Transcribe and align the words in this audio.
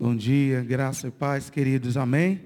Bom 0.00 0.14
dia, 0.14 0.62
graça 0.62 1.08
e 1.08 1.10
paz, 1.10 1.50
queridos, 1.50 1.96
amém? 1.96 2.40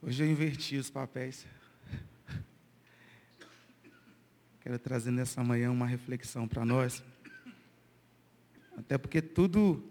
Hoje 0.00 0.24
eu 0.24 0.26
inverti 0.26 0.78
os 0.78 0.88
papéis. 0.88 1.44
Quero 4.62 4.78
trazer 4.78 5.10
nessa 5.10 5.44
manhã 5.44 5.70
uma 5.70 5.86
reflexão 5.86 6.48
para 6.48 6.64
nós. 6.64 7.04
Até 8.74 8.96
porque 8.96 9.20
tudo, 9.20 9.84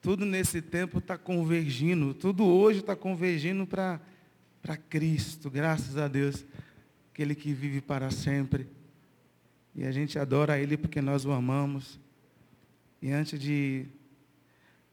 tudo 0.00 0.24
nesse 0.24 0.62
tempo 0.62 0.98
está 0.98 1.18
convergindo, 1.18 2.14
tudo 2.14 2.44
hoje 2.44 2.78
está 2.78 2.94
convergindo 2.94 3.66
para 3.66 3.98
Cristo, 4.88 5.50
graças 5.50 5.96
a 5.96 6.06
Deus, 6.06 6.46
aquele 7.12 7.34
que 7.34 7.52
vive 7.52 7.80
para 7.80 8.08
sempre. 8.12 8.68
E 9.74 9.82
a 9.84 9.90
gente 9.90 10.16
adora 10.16 10.60
Ele 10.60 10.76
porque 10.76 11.00
nós 11.00 11.24
o 11.24 11.32
amamos. 11.32 11.98
E 13.02 13.10
antes 13.10 13.40
de 13.40 13.86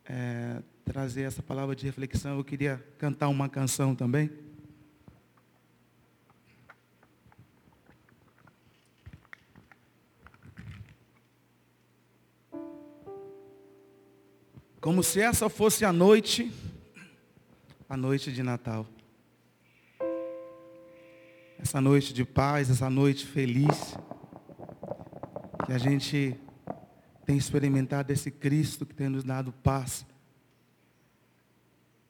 é, 0.05 0.61
trazer 0.85 1.23
essa 1.23 1.43
palavra 1.43 1.75
de 1.75 1.85
reflexão, 1.85 2.37
eu 2.37 2.43
queria 2.43 2.81
cantar 2.97 3.27
uma 3.27 3.49
canção 3.49 3.93
também. 3.93 4.31
Como 14.79 15.03
se 15.03 15.19
essa 15.19 15.49
fosse 15.49 15.83
a 15.83 15.91
noite, 15.91 16.49
a 17.89 17.97
noite 17.97 18.31
de 18.31 18.41
Natal. 18.41 18.87
Essa 21.59 21.81
noite 21.81 22.13
de 22.13 22.23
paz, 22.23 22.69
essa 22.69 22.89
noite 22.89 23.25
feliz, 23.25 23.97
que 25.65 25.73
a 25.73 25.77
gente 25.77 26.39
tem 27.27 27.35
experimentado 27.35 28.13
esse 28.13 28.31
Cristo 28.31 28.85
que 28.85 28.95
tem 28.95 29.09
nos 29.09 29.21
dado 29.21 29.51
paz. 29.51 30.05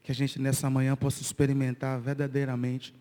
Que 0.04 0.12
a 0.12 0.16
gente 0.16 0.40
nessa 0.40 0.70
manhã 0.70 0.96
possa 0.96 1.24
experimentar 1.24 2.00
verdadeiramente 2.00 2.94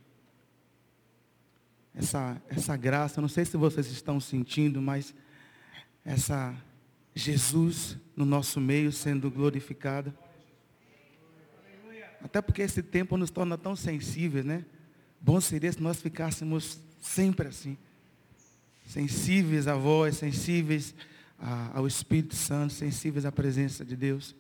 essa, 1.95 2.41
essa 2.49 2.75
graça. 2.75 3.21
Não 3.21 3.29
sei 3.29 3.45
se 3.45 3.59
vocês 3.59 3.89
estão 3.89 4.19
sentindo, 4.19 4.81
mas 4.81 5.15
essa 6.03 6.57
Jesus 7.15 7.99
no 8.17 8.25
nosso 8.25 8.63
meio 8.63 8.91
sendo 8.93 9.31
glorificado. 9.31 10.13
Até 12.25 12.41
porque 12.41 12.63
esse 12.63 12.83
tempo 12.83 13.19
nos 13.19 13.31
torna 13.31 13.59
tão 13.59 13.77
sensíveis, 13.77 14.43
né? 14.43 14.65
Bom 15.21 15.39
seria 15.39 15.71
se 15.71 15.83
nós 15.83 16.01
ficássemos 16.01 16.81
sempre 16.99 17.49
assim. 17.49 17.77
Sensíveis 18.87 19.69
à 19.69 19.75
voz, 19.75 20.17
sensíveis 20.17 20.95
ao 21.39 21.87
Espírito 21.87 22.35
Santo, 22.35 22.73
sensíveis 22.73 23.25
à 23.27 23.33
presença 23.33 23.85
de 23.85 23.97
Deus. 23.97 24.35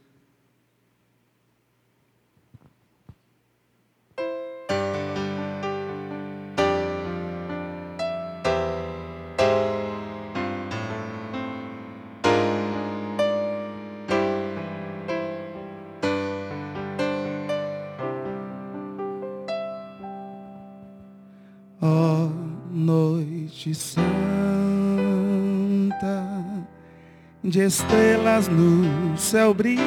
Estrelas 27.60 28.48
no 28.48 29.16
céu 29.16 29.54
brilham, 29.54 29.80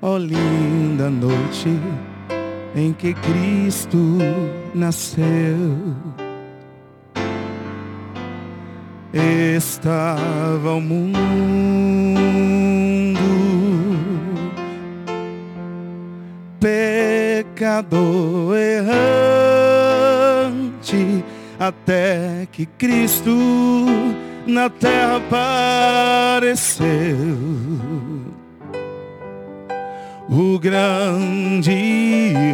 ó 0.00 0.14
oh, 0.14 0.18
linda 0.18 1.10
noite 1.10 1.68
em 2.74 2.92
que 2.92 3.14
Cristo 3.14 4.18
nasceu. 4.74 5.94
Estava 9.12 10.74
o 10.74 10.80
mundo 10.80 11.32
pecador 16.62 18.56
errante 18.56 18.92
até 21.58 22.46
que 22.50 22.64
Cristo 22.64 23.36
na 24.46 24.68
terra 24.68 25.16
apareceu 25.16 26.86
o 30.28 30.58
grande 30.58 31.72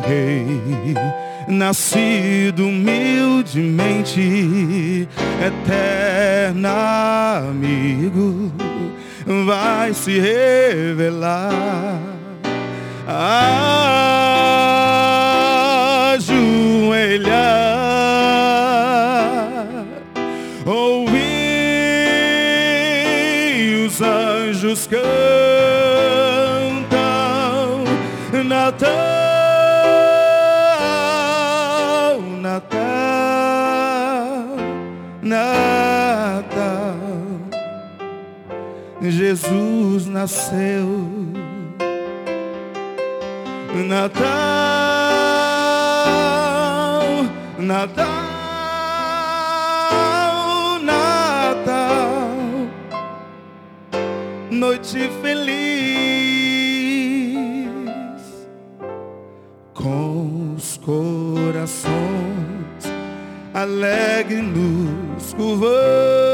rei, 0.07 0.95
nascido 1.47 2.67
humildemente, 2.67 5.09
eterna 5.47 7.45
amigo, 7.51 8.53
vai 9.47 9.95
se 9.95 10.19
revelar. 10.19 11.53
Ajoelhar, 16.17 17.48
Jesus 39.29 40.07
nasceu. 40.07 40.89
Natal, 43.87 44.25
Natal. 47.59 48.09
noite 54.51 55.11
feliz, 55.21 55.49
com 59.75 60.55
os 60.57 60.79
corações 60.79 61.93
alegres 63.53 64.43
nos 64.43 65.35
curvamos 65.35 66.28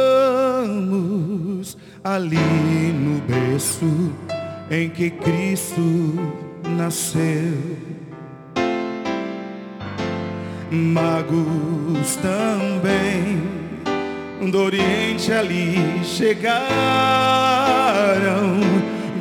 ali 2.05 2.37
no 2.93 3.19
berço 3.23 4.13
em 4.71 4.91
que 4.91 5.09
Cristo 5.09 6.15
nasceu. 6.77 7.55
Magos 10.71 12.17
também 12.17 13.43
do 14.51 14.65
Oriente 14.65 15.33
ali 15.33 16.05
chegaram, 16.05 16.61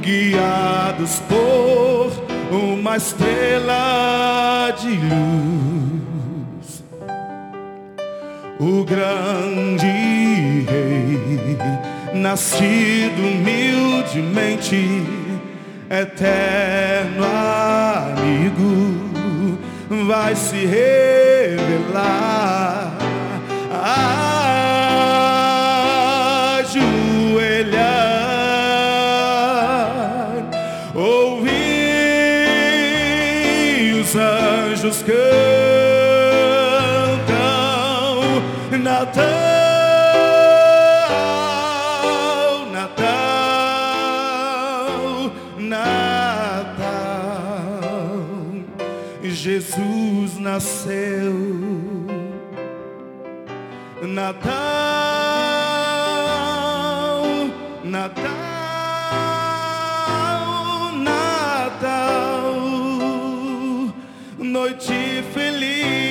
guiados 0.02 1.22
por 1.30 2.12
uma 2.52 2.98
estrela 2.98 4.72
de 4.78 4.90
luz. 4.90 6.84
O 8.60 8.84
grande 8.84 9.86
rei, 10.68 11.93
nascido 12.14 13.22
humildemente, 13.22 15.04
eterno 15.90 17.26
amigo, 18.16 19.00
vai 20.08 20.36
se 20.36 20.66
revelar. 20.66 21.84
Nasceu. 50.54 51.34
Natal, 54.04 54.44
Natal. 57.84 58.34
Natal, 61.10 62.54
noite 64.38 65.24
feliz. 65.34 66.03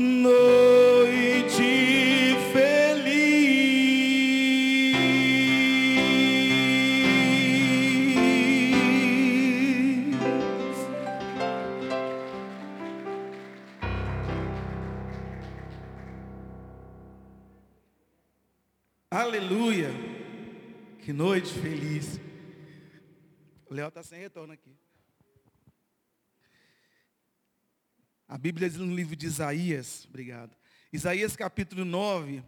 Noite 0.00 1.52
feliz. 2.54 2.80
Aleluia! 19.10 19.90
Que 21.02 21.12
noite 21.12 21.52
feliz. 21.52 22.18
O 23.68 23.74
Léo 23.74 23.88
está 23.88 24.02
sem 24.02 24.18
retorno 24.18 24.54
aqui. 24.54 24.74
A 28.00 28.28
Bíblia 28.40 28.70
diz 28.70 28.78
no 28.78 28.94
livro 28.94 29.14
de 29.14 29.26
Isaías, 29.26 30.06
obrigado. 30.08 30.56
Isaías 30.90 31.36
capítulo 31.36 31.84
9, 31.84 32.42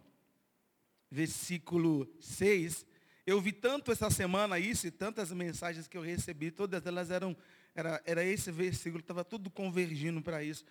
versículo 1.10 2.10
6. 2.18 2.86
Eu 3.26 3.38
vi 3.42 3.52
tanto 3.52 3.92
essa 3.92 4.08
semana 4.08 4.58
isso 4.58 4.86
e 4.86 4.90
tantas 4.90 5.30
mensagens 5.32 5.86
que 5.86 5.98
eu 5.98 6.00
recebi, 6.00 6.50
todas 6.50 6.86
elas 6.86 7.10
eram, 7.10 7.36
era, 7.74 8.02
era 8.06 8.24
esse 8.24 8.50
versículo, 8.50 9.00
estava 9.00 9.22
tudo 9.22 9.50
convergindo 9.50 10.22
para 10.22 10.42
isso. 10.42 10.64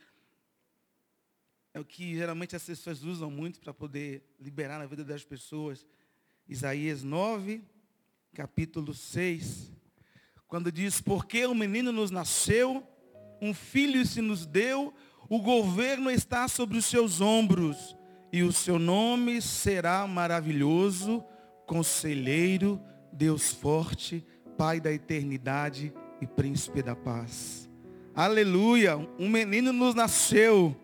É 1.71 1.79
o 1.79 1.85
que 1.85 2.15
geralmente 2.15 2.56
as 2.56 2.63
pessoas 2.63 3.03
usam 3.03 3.29
muito 3.29 3.59
para 3.59 3.75
poder 3.75 4.24
liberar 4.39 4.79
na 4.79 4.88
vida 4.88 5.06
das 5.06 5.24
pessoas. 5.24 5.85
Isaías 6.50 7.03
9, 7.03 7.63
capítulo 8.33 8.91
6. 8.91 9.71
Quando 10.47 10.71
diz, 10.71 11.00
porque 11.00 11.45
um 11.45 11.53
menino 11.53 11.91
nos 11.91 12.09
nasceu, 12.09 12.88
um 13.39 13.53
filho 13.53 14.03
se 14.03 14.19
nos 14.19 14.47
deu, 14.47 14.91
o 15.31 15.39
governo 15.39 16.12
está 16.12 16.45
sobre 16.50 16.78
os 16.78 16.83
seus 16.83 17.22
ombros, 17.22 17.95
e 18.33 18.44
o 18.44 18.51
seu 18.51 18.78
nome 18.78 19.42
será 19.42 20.06
maravilhoso, 20.06 21.24
conselheiro, 21.66 22.81
Deus 23.13 23.50
forte, 23.50 24.25
Pai 24.57 24.81
da 24.81 24.92
eternidade 24.92 25.94
e 26.19 26.28
príncipe 26.28 26.83
da 26.83 26.98
paz. 26.98 27.69
Aleluia! 28.13 28.98
Um 29.18 29.30
menino 29.30 29.72
nos 29.72 29.95
nasceu. 29.95 30.75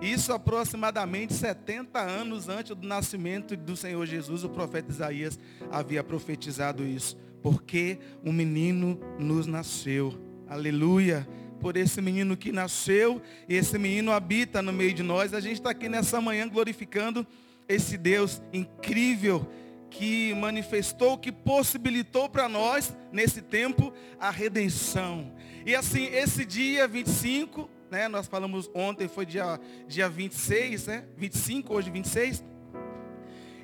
Isso 0.00 0.32
aproximadamente 0.32 1.32
70 1.32 2.00
anos 2.00 2.48
antes 2.48 2.74
do 2.74 2.84
nascimento 2.84 3.56
do 3.56 3.76
Senhor 3.76 4.04
Jesus, 4.04 4.42
o 4.42 4.50
profeta 4.50 4.90
Isaías 4.90 5.38
havia 5.70 6.02
profetizado 6.02 6.84
isso. 6.84 7.16
Porque 7.40 8.00
um 8.24 8.32
menino 8.32 8.98
nos 9.16 9.46
nasceu. 9.46 10.12
Aleluia. 10.48 11.26
Por 11.62 11.76
esse 11.76 12.02
menino 12.02 12.36
que 12.36 12.50
nasceu, 12.50 13.22
e 13.48 13.54
esse 13.54 13.78
menino 13.78 14.10
habita 14.10 14.60
no 14.60 14.72
meio 14.72 14.92
de 14.92 15.04
nós. 15.04 15.32
A 15.32 15.38
gente 15.38 15.54
está 15.54 15.70
aqui 15.70 15.88
nessa 15.88 16.20
manhã 16.20 16.48
glorificando 16.48 17.24
esse 17.68 17.96
Deus 17.96 18.42
incrível 18.52 19.48
que 19.88 20.34
manifestou, 20.34 21.16
que 21.16 21.30
possibilitou 21.30 22.28
para 22.28 22.48
nós, 22.48 22.92
nesse 23.12 23.40
tempo, 23.40 23.92
a 24.18 24.28
redenção. 24.28 25.32
E 25.64 25.72
assim, 25.72 26.06
esse 26.06 26.44
dia 26.44 26.88
25, 26.88 27.70
né, 27.88 28.08
nós 28.08 28.26
falamos 28.26 28.68
ontem, 28.74 29.06
foi 29.06 29.24
dia, 29.24 29.60
dia 29.86 30.08
26, 30.08 30.86
né, 30.88 31.04
25, 31.16 31.74
hoje 31.74 31.90
26. 31.90 32.42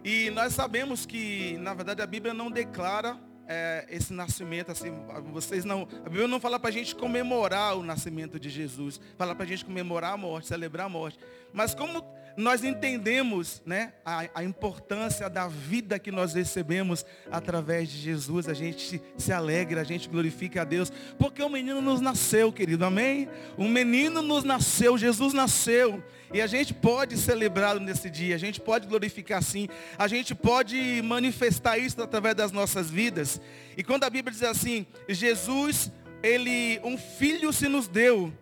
E 0.05 0.31
nós 0.31 0.55
sabemos 0.55 1.05
que, 1.05 1.59
na 1.59 1.75
verdade, 1.75 2.01
a 2.01 2.07
Bíblia 2.07 2.33
não 2.33 2.49
declara 2.49 3.19
é, 3.49 3.87
esse 3.89 4.13
nascimento, 4.13 4.71
assim, 4.71 4.93
vocês 5.33 5.65
não, 5.65 5.89
a 6.05 6.09
Bíblia 6.09 6.29
não 6.29 6.39
fala 6.39 6.61
para 6.61 6.69
a 6.69 6.73
gente 6.73 6.95
comemorar 6.95 7.77
o 7.77 7.83
nascimento 7.83 8.39
de 8.39 8.51
Jesus, 8.51 9.01
fala 9.17 9.35
para 9.35 9.45
a 9.45 9.49
gente 9.49 9.65
comemorar 9.65 10.13
a 10.13 10.17
morte, 10.19 10.49
celebrar 10.49 10.87
a 10.87 10.89
morte. 10.89 11.19
Mas 11.53 11.75
como 11.75 12.05
nós 12.39 12.63
entendemos 12.63 13.61
né, 13.67 13.93
a, 14.05 14.29
a, 14.33 14.45
importância 14.45 15.29
da 15.29 15.49
vida 15.49 15.99
que 15.99 16.13
nós 16.13 16.35
recebemos 16.35 17.05
através 17.33 17.91
de 17.91 17.99
Jesus, 17.99 18.49
a 18.49 18.55
gente 18.55 19.03
se 19.17 19.33
alegra, 19.33 19.81
a 19.81 19.85
gente 19.85 20.09
glorifica 20.09 20.63
a 20.63 20.65
Deus, 20.65 20.93
porque 21.19 21.43
o 21.43 21.49
menino 21.49 21.83
nos 21.83 22.01
nasceu, 22.01 22.53
querido, 22.53 22.85
amém? 22.85 23.29
Um 23.59 23.69
menino 23.69 24.23
nos 24.23 24.45
nasceu, 24.45 24.97
Jesus 24.97 25.35
nasceu, 25.35 26.01
e 26.33 26.41
a 26.41 26.47
gente 26.47 26.73
pode 26.73 27.17
celebrá-lo 27.17 27.81
nesse 27.81 28.09
dia, 28.09 28.37
a 28.37 28.39
gente 28.39 28.61
pode 28.61 28.87
glorificar 28.87 29.43
sim, 29.43 29.69
a 29.99 30.07
gente 30.07 30.33
pode 30.33 31.03
manifestar 31.03 31.77
isso 31.77 32.01
através 32.01 32.37
das 32.37 32.53
nossas 32.53 32.89
vidas. 32.89 33.41
E 33.77 33.83
quando 33.83 34.05
a 34.05 34.11
Bíblia 34.11 34.33
diz 34.33 34.45
assim, 34.45 34.87
Jesus, 35.09 35.91
ele, 36.23 36.81
um 36.85 36.97
filho 36.97 37.53
se 37.53 37.69
nos 37.69 37.89
deu, 37.89 38.33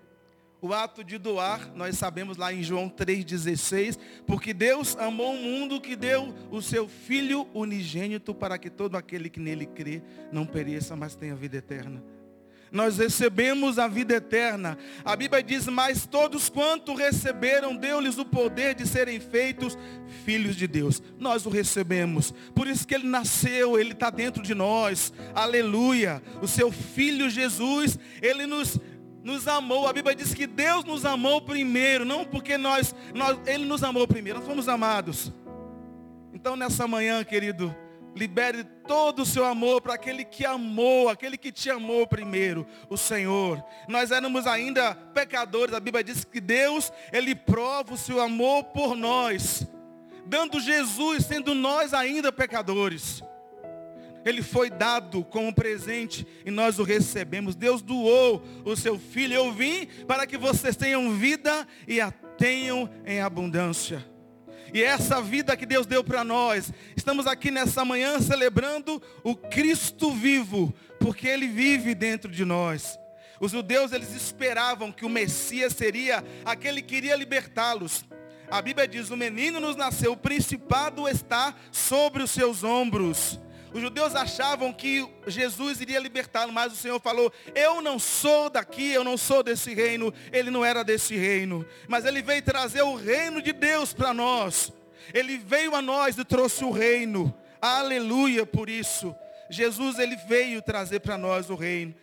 o 0.66 0.74
ato 0.74 1.04
de 1.04 1.16
doar, 1.16 1.70
nós 1.74 1.96
sabemos 1.96 2.36
lá 2.36 2.52
em 2.52 2.62
João 2.62 2.88
3,16, 2.88 3.98
porque 4.26 4.52
Deus 4.52 4.96
amou 4.98 5.34
o 5.34 5.38
mundo 5.38 5.80
que 5.80 5.94
deu 5.94 6.34
o 6.50 6.60
seu 6.60 6.88
Filho 6.88 7.46
unigênito 7.54 8.35
para 8.35 8.58
que 8.58 8.68
todo 8.68 8.96
aquele 8.96 9.30
que 9.30 9.38
nele 9.38 9.66
crê 9.66 10.02
não 10.32 10.44
pereça, 10.44 10.96
mas 10.96 11.14
tenha 11.14 11.37
vida 11.37 11.56
eterna. 11.56 12.02
Nós 12.73 12.99
recebemos 12.99 13.78
a 13.78 13.87
vida 13.87 14.14
eterna. 14.14 14.76
A 15.04 15.14
Bíblia 15.14 15.42
diz, 15.42 15.66
mas 15.66 16.04
todos 16.04 16.49
quanto 16.49 16.94
receberam, 16.94 17.76
deu-lhes 17.76 18.18
o 18.18 18.25
poder 18.25 18.75
de 18.75 18.87
serem 18.87 19.20
feitos 19.20 19.78
filhos 20.25 20.56
de 20.56 20.66
Deus. 20.66 21.00
Nós 21.18 21.46
o 21.46 21.49
recebemos. 21.49 22.35
Por 22.54 22.66
isso 22.66 22.87
que 22.87 22.94
ele 22.94 23.06
nasceu, 23.06 23.78
ele 23.78 23.92
está 23.92 24.11
dentro 24.11 24.42
de 24.42 24.54
nós. 24.54 25.12
Aleluia. 25.32 26.20
O 26.42 26.49
seu 26.49 26.73
filho 26.73 27.30
Jesus, 27.30 27.99
ele 28.20 28.46
nos 28.46 28.80
nos 29.26 29.49
amou. 29.49 29.88
A 29.88 29.92
Bíblia 29.92 30.14
diz 30.14 30.33
que 30.33 30.47
Deus 30.47 30.85
nos 30.85 31.04
amou 31.04 31.42
primeiro, 31.42 32.04
não 32.04 32.25
porque 32.25 32.56
nós, 32.56 32.95
nós, 33.12 33.37
Ele 33.45 33.64
nos 33.64 33.83
amou 33.83 34.06
primeiro, 34.06 34.38
nós 34.38 34.47
fomos 34.47 34.68
amados. 34.68 35.33
Então 36.33 36.54
nessa 36.54 36.87
manhã, 36.87 37.25
querido, 37.25 37.75
libere 38.14 38.62
todo 38.87 39.23
o 39.23 39.26
seu 39.26 39.45
amor 39.45 39.83
para 39.83 39.95
aquele 39.95 40.25
que 40.25 40.47
amou, 40.47 41.09
aquele 41.09 41.37
que 41.37 41.50
te 41.50 41.68
amou 41.68 42.06
primeiro, 42.06 42.64
o 42.88 42.97
Senhor. 42.97 43.62
Nós 43.88 44.12
éramos 44.12 44.47
ainda 44.47 44.95
pecadores, 44.95 45.75
a 45.75 45.80
Bíblia 45.80 46.04
diz 46.04 46.23
que 46.25 46.40
Deus, 46.40 46.92
Ele 47.12 47.35
prova 47.35 47.95
o 47.95 47.99
seu 47.99 48.21
amor 48.21 48.62
por 48.66 48.95
nós, 48.95 49.66
dando 50.25 50.61
Jesus, 50.61 51.26
sendo 51.26 51.52
nós 51.52 51.92
ainda 51.92 52.30
pecadores. 52.30 53.25
Ele 54.26 54.42
foi 54.42 54.68
dado 54.68 55.23
como 55.25 55.54
presente 55.54 56.26
e 56.45 56.50
nós 56.50 56.80
o 56.80 56.83
recebemos. 56.83 57.54
Deus 57.54 57.80
doou 57.80 58.42
o 58.64 58.75
seu 58.75 58.99
filho. 58.99 59.35
Eu 59.35 59.52
vim 59.52 59.87
para 60.04 60.26
que 60.26 60.37
vocês 60.37 60.75
tenham 60.75 61.12
vida 61.12 61.66
e 61.87 62.00
a 62.00 62.11
tenham 62.11 62.90
em 63.06 63.21
abundância. 63.21 64.04
E 64.75 64.83
essa 64.83 65.23
vida 65.23 65.56
que 65.56 65.64
Deus 65.64 65.87
deu 65.87 66.02
para 66.02 66.25
nós, 66.25 66.73
estamos 66.97 67.25
aqui 67.28 67.52
nessa 67.52 67.85
manhã 67.85 68.21
celebrando 68.21 69.00
o 69.23 69.37
Cristo 69.37 70.11
vivo, 70.11 70.75
porque 70.99 71.28
Ele 71.28 71.47
vive 71.47 71.95
dentro 71.95 72.28
de 72.28 72.45
nós. 72.45 72.99
Os 73.40 73.52
judeus, 73.52 73.92
eles 73.92 74.12
esperavam 74.12 74.90
que 74.90 75.06
o 75.06 75.09
Messias 75.09 75.73
seria 75.73 76.25
aquele 76.45 76.83
que 76.83 76.97
iria 76.97 77.14
libertá-los. 77.14 78.04
A 78.50 78.61
Bíblia 78.61 78.88
diz, 78.88 79.09
o 79.11 79.16
menino 79.16 79.61
nos 79.61 79.76
nasceu, 79.76 80.12
o 80.12 80.16
principado 80.16 81.09
está 81.09 81.54
sobre 81.71 82.25
os 82.25 82.30
seus 82.33 82.64
ombros. 82.64 83.38
Os 83.76 83.83
judeus 83.83 84.14
achavam 84.14 84.73
que 84.73 85.06
Jesus 85.26 85.83
iria 85.83 85.99
libertá-lo, 85.99 86.50
mas 86.50 86.73
o 86.73 86.76
Senhor 86.76 86.99
falou, 86.99 87.30
eu 87.54 87.83
não 87.83 87.99
sou 87.99 88.49
daqui, 88.49 88.90
eu 88.90 89.04
não 89.04 89.18
sou 89.18 89.42
desse 89.42 89.75
reino. 89.75 90.14
Ele 90.33 90.50
não 90.50 90.64
era 90.64 90.83
desse 90.83 91.14
reino, 91.14 91.62
mas 91.87 92.06
ele 92.06 92.23
veio 92.23 92.40
trazer 92.40 92.80
o 92.80 92.95
reino 92.95 93.42
de 93.42 93.52
Deus 93.52 93.92
para 93.92 94.14
nós. 94.14 94.73
Ele 95.12 95.37
veio 95.37 95.75
a 95.75 95.83
nós 95.83 96.16
e 96.16 96.25
trouxe 96.25 96.64
o 96.64 96.71
reino. 96.71 97.37
Aleluia 97.61 98.47
por 98.47 98.71
isso. 98.71 99.14
Jesus 99.50 99.99
ele 99.99 100.16
veio 100.26 100.62
trazer 100.62 101.00
para 101.00 101.18
nós 101.18 101.50
o 101.50 101.54
reino. 101.54 101.95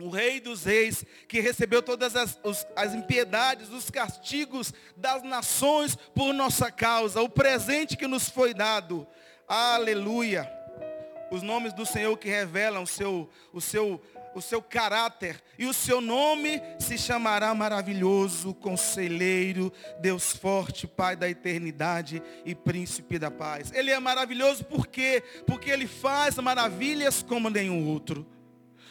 O 0.00 0.08
rei 0.08 0.40
dos 0.40 0.64
reis, 0.64 1.04
que 1.28 1.38
recebeu 1.38 1.80
todas 1.80 2.16
as, 2.16 2.36
os, 2.42 2.66
as 2.74 2.92
impiedades, 2.92 3.68
os 3.68 3.88
castigos 3.88 4.74
das 4.96 5.22
nações 5.22 5.94
por 6.12 6.34
nossa 6.34 6.72
causa. 6.72 7.22
O 7.22 7.28
presente 7.28 7.96
que 7.96 8.08
nos 8.08 8.28
foi 8.28 8.52
dado. 8.52 9.06
Aleluia. 9.46 10.57
Os 11.30 11.42
nomes 11.42 11.72
do 11.72 11.84
Senhor 11.84 12.16
que 12.16 12.28
revelam 12.28 12.82
o 12.82 12.86
seu, 12.86 13.28
o 13.52 13.60
seu 13.60 14.00
o 14.34 14.42
seu 14.42 14.62
caráter, 14.62 15.42
e 15.58 15.66
o 15.66 15.72
seu 15.72 16.00
nome 16.00 16.62
se 16.78 16.96
chamará 16.96 17.52
maravilhoso, 17.54 18.54
conselheiro, 18.54 19.72
Deus 20.00 20.32
forte, 20.36 20.86
Pai 20.86 21.16
da 21.16 21.28
eternidade 21.28 22.22
e 22.44 22.54
príncipe 22.54 23.18
da 23.18 23.30
paz. 23.30 23.72
Ele 23.72 23.90
é 23.90 23.98
maravilhoso 23.98 24.64
por 24.64 24.86
quê? 24.86 25.22
Porque 25.46 25.70
ele 25.70 25.86
faz 25.86 26.36
maravilhas 26.36 27.22
como 27.22 27.50
nenhum 27.50 27.88
outro. 27.88 28.26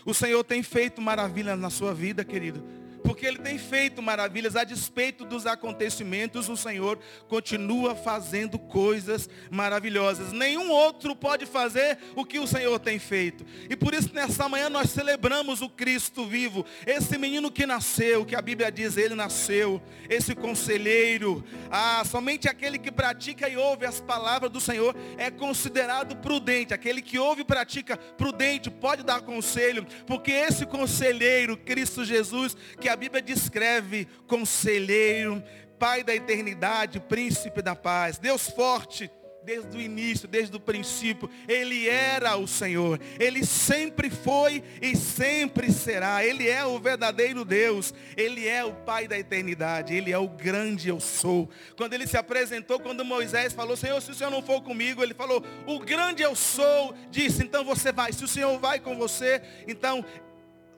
O 0.05 0.13
Senhor 0.13 0.43
tem 0.43 0.61
feito 0.63 1.01
maravilhas 1.01 1.57
na 1.57 1.69
sua 1.69 1.93
vida, 1.93 2.25
querido 2.25 2.86
porque 3.03 3.25
Ele 3.25 3.39
tem 3.39 3.57
feito 3.57 4.01
maravilhas, 4.01 4.55
a 4.55 4.63
despeito 4.63 5.25
dos 5.25 5.45
acontecimentos, 5.45 6.49
o 6.49 6.57
Senhor 6.57 6.99
continua 7.27 7.95
fazendo 7.95 8.57
coisas 8.59 9.29
maravilhosas. 9.49 10.31
Nenhum 10.31 10.71
outro 10.71 11.15
pode 11.15 11.45
fazer 11.45 11.97
o 12.15 12.25
que 12.25 12.39
o 12.39 12.47
Senhor 12.47 12.79
tem 12.79 12.99
feito. 12.99 13.45
E 13.69 13.75
por 13.75 13.93
isso 13.93 14.13
nessa 14.13 14.47
manhã 14.47 14.69
nós 14.69 14.89
celebramos 14.89 15.61
o 15.61 15.69
Cristo 15.69 16.25
vivo, 16.25 16.65
esse 16.85 17.17
menino 17.17 17.51
que 17.51 17.65
nasceu, 17.65 18.25
que 18.25 18.35
a 18.35 18.41
Bíblia 18.41 18.71
diz, 18.71 18.97
ele 18.97 19.15
nasceu, 19.15 19.81
esse 20.09 20.35
conselheiro. 20.35 21.43
Ah, 21.69 22.03
somente 22.05 22.47
aquele 22.47 22.77
que 22.77 22.91
pratica 22.91 23.47
e 23.49 23.57
ouve 23.57 23.85
as 23.85 23.99
palavras 23.99 24.51
do 24.51 24.59
Senhor 24.59 24.95
é 25.17 25.29
considerado 25.29 26.15
prudente. 26.17 26.73
Aquele 26.73 27.01
que 27.01 27.19
ouve 27.19 27.41
e 27.41 27.45
pratica 27.45 27.97
prudente 27.97 28.69
pode 28.69 29.03
dar 29.03 29.21
conselho, 29.21 29.85
porque 30.05 30.31
esse 30.31 30.65
conselheiro, 30.65 31.57
Cristo 31.57 32.03
Jesus, 32.03 32.55
que 32.79 32.86
a 32.87 32.95
Bíblia 32.95 33.21
descreve 33.21 34.07
conselheiro, 34.27 35.43
Pai 35.79 36.03
da 36.03 36.15
eternidade, 36.15 36.99
príncipe 36.99 37.61
da 37.61 37.75
paz, 37.75 38.17
Deus 38.17 38.49
forte, 38.49 39.11
desde 39.47 39.77
o 39.77 39.79
início, 39.79 40.27
desde 40.27 40.53
o 40.57 40.59
princípio, 40.59 41.29
Ele 41.47 41.87
era 41.87 42.35
o 42.35 42.45
Senhor. 42.45 42.99
Ele 43.17 43.45
sempre 43.45 44.09
foi 44.09 44.61
e 44.81 44.93
sempre 44.93 45.71
será. 45.71 46.25
Ele 46.25 46.49
é 46.49 46.65
o 46.65 46.77
verdadeiro 46.77 47.45
Deus. 47.45 47.93
Ele 48.17 48.45
é 48.45 48.65
o 48.65 48.73
Pai 48.73 49.07
da 49.07 49.17
eternidade. 49.17 49.95
Ele 49.95 50.11
é 50.11 50.17
o 50.17 50.27
grande 50.27 50.89
eu 50.89 50.99
sou. 50.99 51.49
Quando 51.77 51.93
ele 51.93 52.05
se 52.05 52.17
apresentou, 52.17 52.77
quando 52.77 53.05
Moisés 53.05 53.53
falou, 53.53 53.77
Senhor, 53.77 54.01
se 54.01 54.11
o 54.11 54.13
Senhor 54.13 54.29
não 54.29 54.41
for 54.41 54.61
comigo, 54.61 55.01
ele 55.01 55.13
falou, 55.13 55.41
o 55.65 55.79
grande 55.79 56.21
eu 56.21 56.35
sou, 56.35 56.93
disse, 57.09 57.41
então 57.41 57.63
você 57.63 57.93
vai. 57.93 58.11
Se 58.11 58.25
o 58.25 58.27
Senhor 58.27 58.59
vai 58.59 58.81
com 58.81 58.97
você, 58.97 59.41
então 59.65 60.03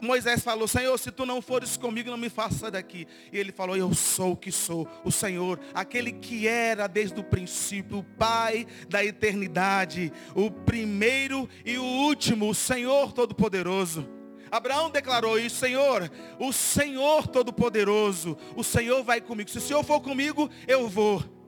Moisés 0.01 0.41
falou, 0.41 0.67
Senhor, 0.67 0.97
se 0.97 1.11
tu 1.11 1.25
não 1.25 1.41
fores 1.41 1.75
comigo, 1.75 2.09
não 2.09 2.17
me 2.17 2.29
faça 2.29 2.71
daqui. 2.71 3.07
E 3.31 3.37
ele 3.37 3.51
falou, 3.51 3.75
eu 3.75 3.93
sou 3.93 4.33
o 4.33 4.37
que 4.37 4.51
sou, 4.51 4.87
o 5.03 5.11
Senhor, 5.11 5.59
aquele 5.73 6.11
que 6.11 6.47
era 6.47 6.87
desde 6.87 7.19
o 7.19 7.23
princípio, 7.23 7.99
o 7.99 8.03
Pai 8.03 8.65
da 8.87 9.03
eternidade, 9.03 10.11
o 10.33 10.49
primeiro 10.49 11.49
e 11.65 11.77
o 11.77 11.83
último, 11.83 12.49
o 12.49 12.55
Senhor 12.55 13.11
Todo-Poderoso. 13.13 14.07
Abraão 14.51 14.89
declarou 14.89 15.39
isso, 15.39 15.57
Senhor, 15.57 16.09
o 16.39 16.51
Senhor 16.51 17.27
Todo-Poderoso, 17.27 18.37
o 18.55 18.63
Senhor 18.63 19.03
vai 19.03 19.21
comigo. 19.21 19.49
Se 19.49 19.59
o 19.59 19.61
Senhor 19.61 19.83
for 19.83 20.01
comigo, 20.01 20.49
eu 20.67 20.87
vou. 20.87 21.38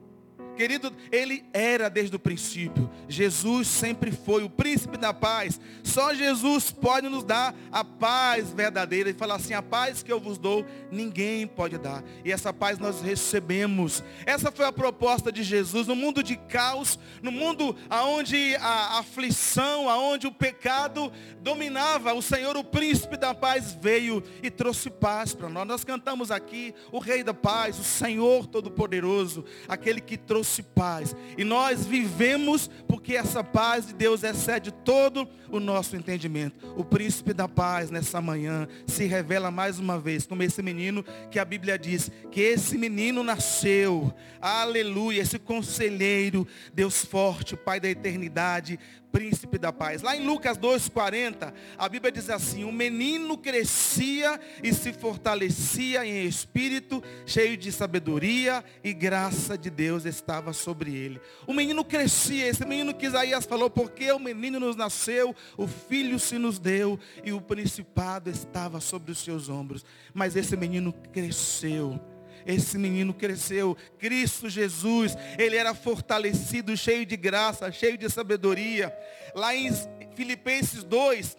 Querido, 0.62 0.92
ele 1.10 1.44
era 1.52 1.90
desde 1.90 2.14
o 2.14 2.20
princípio. 2.20 2.88
Jesus 3.08 3.66
sempre 3.66 4.12
foi 4.12 4.44
o 4.44 4.48
príncipe 4.48 4.96
da 4.96 5.12
paz. 5.12 5.60
Só 5.82 6.14
Jesus 6.14 6.70
pode 6.70 7.08
nos 7.08 7.24
dar 7.24 7.52
a 7.72 7.82
paz 7.82 8.52
verdadeira. 8.52 9.10
E 9.10 9.12
falar 9.12 9.34
assim, 9.34 9.54
a 9.54 9.60
paz 9.60 10.04
que 10.04 10.12
eu 10.12 10.20
vos 10.20 10.38
dou, 10.38 10.64
ninguém 10.88 11.48
pode 11.48 11.78
dar. 11.78 12.04
E 12.24 12.30
essa 12.30 12.52
paz 12.52 12.78
nós 12.78 13.00
recebemos. 13.02 14.04
Essa 14.24 14.52
foi 14.52 14.64
a 14.64 14.70
proposta 14.70 15.32
de 15.32 15.42
Jesus. 15.42 15.88
No 15.88 15.96
mundo 15.96 16.22
de 16.22 16.36
caos, 16.36 16.96
no 17.20 17.32
mundo 17.32 17.74
onde 17.90 18.54
a 18.60 19.00
aflição, 19.00 19.88
aonde 19.88 20.28
o 20.28 20.32
pecado 20.32 21.10
dominava, 21.40 22.14
o 22.14 22.22
Senhor, 22.22 22.56
o 22.56 22.62
príncipe 22.62 23.16
da 23.16 23.34
paz, 23.34 23.76
veio 23.80 24.22
e 24.44 24.48
trouxe 24.48 24.88
paz 24.90 25.34
para 25.34 25.48
nós. 25.48 25.66
Nós 25.66 25.82
cantamos 25.82 26.30
aqui, 26.30 26.72
o 26.92 27.00
Rei 27.00 27.24
da 27.24 27.34
paz, 27.34 27.80
o 27.80 27.84
Senhor 27.84 28.46
Todo-Poderoso, 28.46 29.44
aquele 29.66 30.00
que 30.00 30.16
trouxe 30.16 30.51
trouxe 30.52 30.62
paz. 30.62 31.16
E 31.38 31.44
nós 31.44 31.86
vivemos 31.86 32.68
porque 32.86 33.16
essa 33.16 33.42
paz 33.42 33.86
de 33.86 33.94
Deus 33.94 34.22
excede 34.22 34.70
todo 34.70 35.26
o 35.50 35.58
nosso 35.58 35.96
entendimento. 35.96 36.74
O 36.76 36.84
príncipe 36.84 37.32
da 37.32 37.48
paz 37.48 37.90
nessa 37.90 38.20
manhã 38.20 38.68
se 38.86 39.06
revela 39.06 39.50
mais 39.50 39.78
uma 39.78 39.98
vez 39.98 40.26
como 40.26 40.42
esse 40.42 40.62
menino 40.62 41.04
que 41.30 41.38
a 41.38 41.44
Bíblia 41.44 41.78
diz 41.78 42.10
que 42.30 42.40
esse 42.40 42.76
menino 42.76 43.22
nasceu. 43.22 44.12
Aleluia, 44.40 45.22
esse 45.22 45.38
conselheiro, 45.38 46.46
Deus 46.74 47.04
forte, 47.04 47.56
Pai 47.56 47.80
da 47.80 47.88
eternidade, 47.88 48.78
príncipe 49.12 49.58
da 49.58 49.72
paz. 49.72 50.00
Lá 50.00 50.16
em 50.16 50.26
Lucas 50.26 50.56
2,40, 50.56 51.52
a 51.76 51.88
Bíblia 51.88 52.10
diz 52.10 52.30
assim, 52.30 52.64
o 52.64 52.72
menino 52.72 53.36
crescia 53.36 54.40
e 54.62 54.72
se 54.72 54.92
fortalecia 54.92 56.04
em 56.04 56.26
espírito, 56.26 57.02
cheio 57.26 57.56
de 57.56 57.70
sabedoria 57.70 58.64
e 58.82 58.92
graça 58.94 59.56
de 59.56 59.68
Deus 59.68 60.06
estava 60.06 60.54
sobre 60.54 60.94
ele. 60.94 61.20
O 61.46 61.52
menino 61.52 61.84
crescia, 61.84 62.48
esse 62.48 62.64
menino 62.64 62.94
que 62.94 63.06
Isaías 63.06 63.44
falou, 63.44 63.68
porque 63.68 64.10
o 64.10 64.18
menino 64.18 64.58
nos 64.58 64.74
nasceu, 64.74 65.36
o 65.56 65.66
filho 65.66 66.18
se 66.18 66.38
nos 66.38 66.58
deu 66.58 66.98
e 67.22 67.32
o 67.32 67.40
principado 67.40 68.30
estava 68.30 68.80
sobre 68.80 69.12
os 69.12 69.18
seus 69.18 69.48
ombros. 69.48 69.84
Mas 70.14 70.34
esse 70.34 70.56
menino 70.56 70.92
cresceu 71.12 72.00
esse 72.46 72.78
menino 72.78 73.12
cresceu, 73.12 73.76
Cristo 73.98 74.48
Jesus, 74.48 75.16
ele 75.38 75.56
era 75.56 75.74
fortalecido, 75.74 76.76
cheio 76.76 77.04
de 77.06 77.16
graça, 77.16 77.70
cheio 77.72 77.96
de 77.96 78.08
sabedoria. 78.08 78.92
Lá 79.34 79.54
em 79.54 79.70
Filipenses 80.14 80.84
2, 80.84 81.36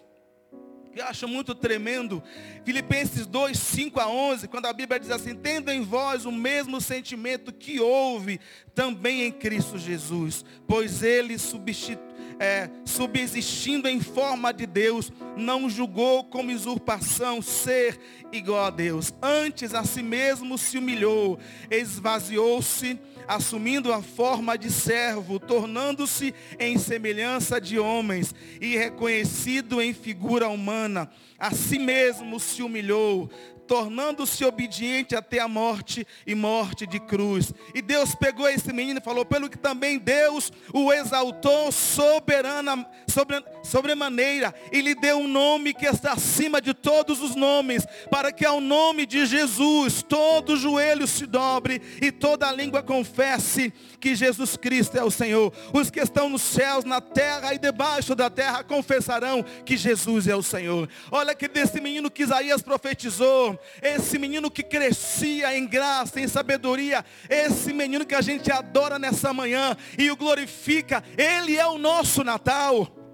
que 0.94 1.00
eu 1.00 1.06
acho 1.06 1.26
muito 1.26 1.54
tremendo, 1.54 2.22
Filipenses 2.64 3.26
2, 3.26 3.58
5 3.58 4.00
a 4.00 4.08
11, 4.08 4.46
quando 4.46 4.66
a 4.66 4.72
Bíblia 4.72 5.00
diz 5.00 5.10
assim, 5.10 5.34
tendo 5.34 5.70
em 5.70 5.82
vós 5.82 6.24
o 6.24 6.30
mesmo 6.30 6.80
sentimento 6.80 7.52
que 7.52 7.80
houve 7.80 8.40
também 8.74 9.22
em 9.22 9.32
Cristo 9.32 9.76
Jesus, 9.76 10.44
pois 10.66 11.02
ele 11.02 11.36
substituiu 11.36 12.14
é, 12.38 12.68
subsistindo 12.84 13.88
em 13.88 14.00
forma 14.00 14.52
de 14.52 14.66
Deus, 14.66 15.12
não 15.36 15.68
julgou 15.68 16.24
como 16.24 16.52
usurpação 16.52 17.40
ser 17.40 17.98
igual 18.32 18.66
a 18.66 18.70
Deus. 18.70 19.12
Antes 19.22 19.74
a 19.74 19.84
si 19.84 20.02
mesmo 20.02 20.58
se 20.58 20.78
humilhou, 20.78 21.38
esvaziou-se, 21.70 22.98
assumindo 23.26 23.92
a 23.92 24.02
forma 24.02 24.56
de 24.56 24.70
servo, 24.70 25.38
tornando-se 25.38 26.34
em 26.58 26.78
semelhança 26.78 27.60
de 27.60 27.78
homens 27.78 28.34
e 28.60 28.76
reconhecido 28.76 29.80
em 29.80 29.92
figura 29.92 30.48
humana. 30.48 31.10
A 31.38 31.50
si 31.50 31.78
mesmo 31.78 32.38
se 32.38 32.62
humilhou, 32.62 33.30
tornando-se 33.66 34.44
obediente 34.44 35.14
até 35.16 35.40
a 35.40 35.48
morte 35.48 36.06
e 36.26 36.34
morte 36.34 36.86
de 36.86 37.00
cruz. 37.00 37.52
E 37.74 37.82
Deus 37.82 38.14
pegou 38.14 38.48
esse 38.48 38.72
menino 38.72 39.00
e 39.00 39.04
falou, 39.04 39.24
pelo 39.24 39.48
que 39.48 39.58
também 39.58 39.98
Deus 39.98 40.52
o 40.72 40.92
exaltou 40.92 41.72
soberana, 41.72 42.86
sobre, 43.08 43.42
sobremaneira, 43.62 44.54
e 44.72 44.80
lhe 44.80 44.94
deu 44.94 45.18
um 45.18 45.28
nome 45.28 45.74
que 45.74 45.86
está 45.86 46.12
acima 46.12 46.60
de 46.60 46.74
todos 46.74 47.20
os 47.20 47.34
nomes, 47.34 47.86
para 48.10 48.32
que 48.32 48.44
ao 48.44 48.60
nome 48.60 49.06
de 49.06 49.26
Jesus 49.26 50.02
todo 50.02 50.56
joelho 50.56 51.06
se 51.06 51.26
dobre 51.26 51.80
e 52.00 52.10
toda 52.10 52.52
língua 52.52 52.82
confesse 52.82 53.72
que 54.00 54.14
Jesus 54.14 54.56
Cristo 54.56 54.98
é 54.98 55.02
o 55.02 55.10
Senhor. 55.10 55.52
Os 55.72 55.90
que 55.90 56.00
estão 56.00 56.28
nos 56.28 56.42
céus, 56.42 56.84
na 56.84 57.00
terra 57.00 57.54
e 57.54 57.58
debaixo 57.58 58.14
da 58.14 58.28
terra 58.28 58.62
confessarão 58.62 59.42
que 59.64 59.76
Jesus 59.76 60.28
é 60.28 60.36
o 60.36 60.42
Senhor. 60.42 60.88
Olha 61.10 61.34
que 61.34 61.48
desse 61.48 61.80
menino 61.80 62.10
que 62.10 62.22
Isaías 62.22 62.62
profetizou, 62.62 63.53
esse 63.82 64.18
menino 64.18 64.50
que 64.50 64.62
crescia 64.62 65.56
em 65.56 65.66
graça, 65.66 66.20
em 66.20 66.28
sabedoria, 66.28 67.04
esse 67.28 67.72
menino 67.72 68.06
que 68.06 68.14
a 68.14 68.20
gente 68.20 68.50
adora 68.50 68.98
nessa 68.98 69.32
manhã 69.32 69.76
e 69.98 70.10
o 70.10 70.16
glorifica, 70.16 71.02
ele 71.16 71.56
é 71.56 71.66
o 71.66 71.78
nosso 71.78 72.22
Natal. 72.22 73.04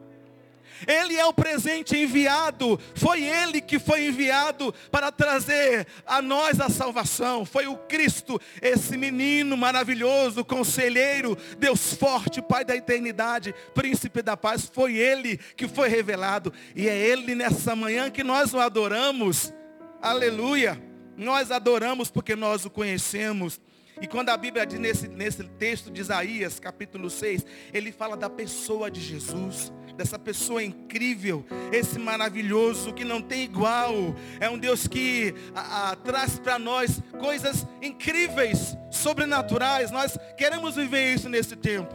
Ele 0.87 1.17
é 1.17 1.25
o 1.25 1.33
presente 1.33 1.97
enviado. 1.97 2.79
Foi 2.95 3.23
Ele 3.23 3.61
que 3.61 3.79
foi 3.79 4.07
enviado 4.07 4.75
para 4.91 5.11
trazer 5.13 5.87
a 6.07 6.23
nós 6.23 6.61
a 6.61 6.69
salvação. 6.69 7.45
Foi 7.45 7.67
o 7.67 7.77
Cristo, 7.77 8.41
esse 8.61 8.97
menino 8.97 9.57
maravilhoso, 9.57 10.45
conselheiro, 10.45 11.37
Deus 11.59 11.95
forte, 11.95 12.41
Pai 12.41 12.65
da 12.65 12.75
eternidade, 12.75 13.55
príncipe 13.75 14.23
da 14.23 14.37
paz. 14.37 14.71
Foi 14.73 14.97
Ele 14.97 15.39
que 15.57 15.69
foi 15.69 15.89
revelado. 15.89 16.53
E 16.75 16.89
é 16.89 16.97
Ele 16.97 17.35
nessa 17.35 17.77
manhã 17.77 18.11
que 18.11 18.25
nós 18.25 18.55
o 18.55 18.61
adoramos. 18.61 19.53
Aleluia. 20.03 20.83
Nós 21.15 21.51
adoramos 21.51 22.11
porque 22.11 22.35
nós 22.35 22.65
o 22.65 22.71
conhecemos. 22.71 23.61
E 24.01 24.07
quando 24.07 24.31
a 24.31 24.37
Bíblia 24.37 24.65
diz 24.65 24.79
nesse, 24.79 25.09
nesse 25.09 25.45
texto 25.45 25.91
de 25.91 26.01
Isaías, 26.01 26.59
capítulo 26.59 27.11
6, 27.11 27.45
ele 27.75 27.93
fala 27.93 28.17
da 28.17 28.31
pessoa 28.31 28.91
de 28.91 28.99
Jesus, 28.99 29.71
dessa 29.99 30.19
pessoa 30.19 30.63
incrível, 30.63 31.45
esse 31.71 31.99
maravilhoso 31.99 32.95
que 32.95 33.05
não 33.05 33.21
tem 33.21 33.43
igual. 33.43 33.93
É 34.41 34.49
um 34.49 34.57
Deus 34.57 34.89
que 34.89 35.35
a, 35.55 35.91
a, 35.91 35.97
traz 35.97 36.39
para 36.39 36.59
nós 36.59 37.03
coisas 37.19 37.67
incríveis, 37.83 38.75
sobrenaturais. 38.91 39.91
Nós 39.91 40.17
queremos 40.39 40.77
viver 40.77 41.15
isso 41.15 41.29
nesse 41.29 41.57
tempo. 41.57 41.95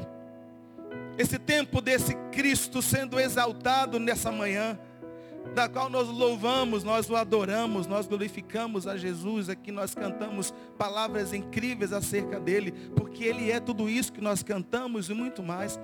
Esse 1.17 1.39
tempo 1.39 1.81
desse 1.81 2.13
Cristo 2.31 2.83
sendo 2.83 3.19
exaltado 3.19 3.99
nessa 3.99 4.31
manhã 4.31 4.77
da 5.53 5.69
qual 5.69 5.89
nós 5.89 6.07
louvamos, 6.07 6.83
nós 6.83 7.09
o 7.09 7.15
adoramos, 7.15 7.87
nós 7.87 8.07
glorificamos 8.07 8.87
a 8.87 8.97
Jesus, 8.97 9.49
aqui 9.49 9.71
nós 9.71 9.93
cantamos 9.93 10.53
palavras 10.77 11.33
incríveis 11.33 11.93
acerca 11.93 12.39
dele, 12.39 12.73
porque 12.95 13.23
ele 13.23 13.51
é 13.51 13.59
tudo 13.59 13.89
isso 13.89 14.11
que 14.11 14.21
nós 14.21 14.41
cantamos 14.43 15.09
e 15.09 15.13
muito 15.13 15.43
mais. 15.43 15.79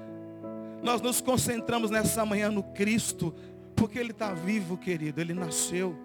Nós 0.81 1.01
nos 1.01 1.21
concentramos 1.21 1.91
nessa 1.91 2.25
manhã 2.25 2.49
no 2.49 2.63
Cristo, 2.63 3.33
porque 3.75 3.99
ele 3.99 4.11
está 4.11 4.33
vivo, 4.33 4.77
querido, 4.77 5.21
ele 5.21 5.33
nasceu. 5.33 5.95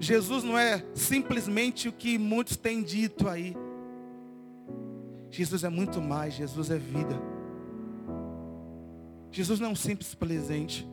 Jesus 0.00 0.42
não 0.42 0.58
é 0.58 0.84
simplesmente 0.94 1.88
o 1.88 1.92
que 1.92 2.16
muitos 2.18 2.56
têm 2.56 2.82
dito 2.82 3.28
aí. 3.28 3.56
Jesus 5.30 5.62
é 5.62 5.68
muito 5.68 6.00
mais, 6.00 6.34
Jesus 6.34 6.70
é 6.70 6.78
vida. 6.78 7.20
Jesus 9.30 9.60
não 9.60 9.68
é 9.68 9.70
um 9.72 9.76
simples 9.76 10.14
presente 10.14 10.88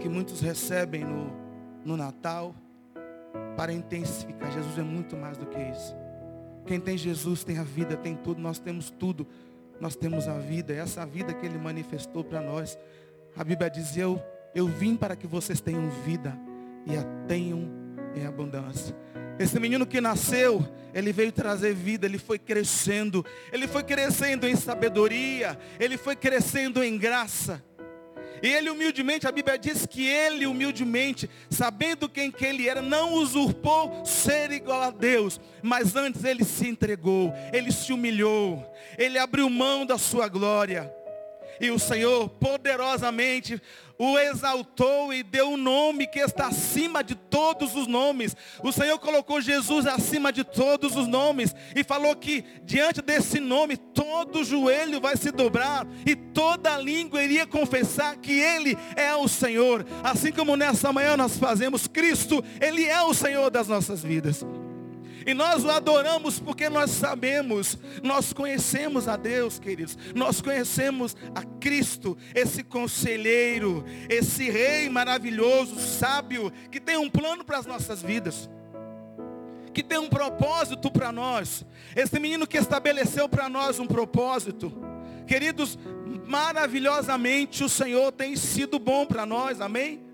que 0.00 0.08
muitos 0.08 0.40
recebem 0.40 1.04
no, 1.04 1.32
no 1.84 1.96
Natal 1.96 2.54
para 3.56 3.72
intensificar. 3.72 4.50
Jesus 4.52 4.78
é 4.78 4.82
muito 4.82 5.16
mais 5.16 5.36
do 5.36 5.46
que 5.46 5.58
isso. 5.58 5.94
Quem 6.66 6.80
tem 6.80 6.96
Jesus 6.96 7.44
tem 7.44 7.58
a 7.58 7.64
vida, 7.64 7.96
tem 7.96 8.14
tudo, 8.14 8.40
nós 8.40 8.58
temos 8.58 8.90
tudo. 8.90 9.26
Nós 9.80 9.96
temos 9.96 10.28
a 10.28 10.38
vida, 10.38 10.72
é 10.72 10.76
essa 10.76 11.04
vida 11.04 11.34
que 11.34 11.44
ele 11.44 11.58
manifestou 11.58 12.22
para 12.22 12.40
nós. 12.40 12.78
A 13.36 13.42
Bíblia 13.42 13.68
diz: 13.68 13.96
eu, 13.96 14.22
eu 14.54 14.66
vim 14.66 14.96
para 14.96 15.16
que 15.16 15.26
vocês 15.26 15.60
tenham 15.60 15.88
vida 16.04 16.38
e 16.86 16.96
a 16.96 17.02
tenham 17.26 17.68
em 18.14 18.24
abundância. 18.24 18.94
Esse 19.38 19.58
menino 19.58 19.86
que 19.86 20.00
nasceu, 20.00 20.64
ele 20.94 21.12
veio 21.12 21.32
trazer 21.32 21.74
vida, 21.74 22.06
ele 22.06 22.18
foi 22.18 22.38
crescendo, 22.38 23.24
ele 23.52 23.66
foi 23.66 23.82
crescendo 23.82 24.46
em 24.46 24.54
sabedoria, 24.54 25.58
ele 25.80 25.96
foi 25.96 26.14
crescendo 26.14 26.82
em 26.82 26.96
graça. 26.98 27.62
E 28.42 28.48
ele 28.48 28.68
humildemente, 28.70 29.26
a 29.26 29.32
Bíblia 29.32 29.56
diz 29.56 29.86
que 29.86 30.06
ele 30.06 30.46
humildemente, 30.46 31.30
sabendo 31.48 32.08
quem 32.08 32.30
que 32.30 32.44
ele 32.44 32.68
era, 32.68 32.82
não 32.82 33.14
usurpou 33.14 34.04
ser 34.04 34.50
igual 34.50 34.82
a 34.82 34.90
Deus, 34.90 35.40
mas 35.62 35.94
antes 35.94 36.24
ele 36.24 36.44
se 36.44 36.66
entregou, 36.66 37.32
ele 37.52 37.70
se 37.70 37.92
humilhou, 37.92 38.68
ele 38.98 39.16
abriu 39.16 39.48
mão 39.48 39.86
da 39.86 39.96
sua 39.96 40.26
glória. 40.26 40.92
E 41.62 41.70
o 41.70 41.78
Senhor 41.78 42.28
poderosamente 42.28 43.62
o 43.96 44.18
exaltou 44.18 45.14
e 45.14 45.22
deu 45.22 45.50
um 45.50 45.56
nome 45.56 46.08
que 46.08 46.18
está 46.18 46.48
acima 46.48 47.04
de 47.04 47.14
todos 47.14 47.76
os 47.76 47.86
nomes. 47.86 48.36
O 48.64 48.72
Senhor 48.72 48.98
colocou 48.98 49.40
Jesus 49.40 49.86
acima 49.86 50.32
de 50.32 50.42
todos 50.42 50.96
os 50.96 51.06
nomes 51.06 51.54
e 51.76 51.84
falou 51.84 52.16
que 52.16 52.44
diante 52.64 53.00
desse 53.00 53.38
nome 53.38 53.76
todo 53.76 54.42
joelho 54.42 55.00
vai 55.00 55.16
se 55.16 55.30
dobrar 55.30 55.86
e 56.04 56.16
toda 56.16 56.76
língua 56.76 57.22
iria 57.22 57.46
confessar 57.46 58.16
que 58.16 58.32
Ele 58.32 58.76
é 58.96 59.14
o 59.14 59.28
Senhor. 59.28 59.86
Assim 60.02 60.32
como 60.32 60.56
nessa 60.56 60.92
manhã 60.92 61.16
nós 61.16 61.38
fazemos, 61.38 61.86
Cristo, 61.86 62.42
Ele 62.60 62.84
é 62.86 63.00
o 63.02 63.14
Senhor 63.14 63.50
das 63.50 63.68
nossas 63.68 64.02
vidas. 64.02 64.44
E 65.26 65.34
nós 65.34 65.64
o 65.64 65.70
adoramos 65.70 66.38
porque 66.40 66.68
nós 66.68 66.90
sabemos, 66.90 67.78
nós 68.02 68.32
conhecemos 68.32 69.08
a 69.08 69.16
Deus, 69.16 69.58
queridos. 69.58 69.96
Nós 70.14 70.40
conhecemos 70.40 71.16
a 71.34 71.42
Cristo, 71.60 72.16
esse 72.34 72.62
conselheiro, 72.62 73.84
esse 74.08 74.50
rei 74.50 74.88
maravilhoso, 74.88 75.78
sábio, 75.78 76.52
que 76.70 76.80
tem 76.80 76.96
um 76.96 77.10
plano 77.10 77.44
para 77.44 77.58
as 77.58 77.66
nossas 77.66 78.02
vidas. 78.02 78.48
Que 79.72 79.82
tem 79.82 79.98
um 79.98 80.08
propósito 80.08 80.90
para 80.90 81.10
nós. 81.10 81.64
Esse 81.96 82.18
menino 82.18 82.46
que 82.46 82.58
estabeleceu 82.58 83.28
para 83.28 83.48
nós 83.48 83.78
um 83.78 83.86
propósito. 83.86 84.72
Queridos, 85.26 85.78
maravilhosamente 86.26 87.64
o 87.64 87.68
Senhor 87.68 88.12
tem 88.12 88.36
sido 88.36 88.78
bom 88.78 89.06
para 89.06 89.24
nós, 89.24 89.60
amém? 89.60 90.11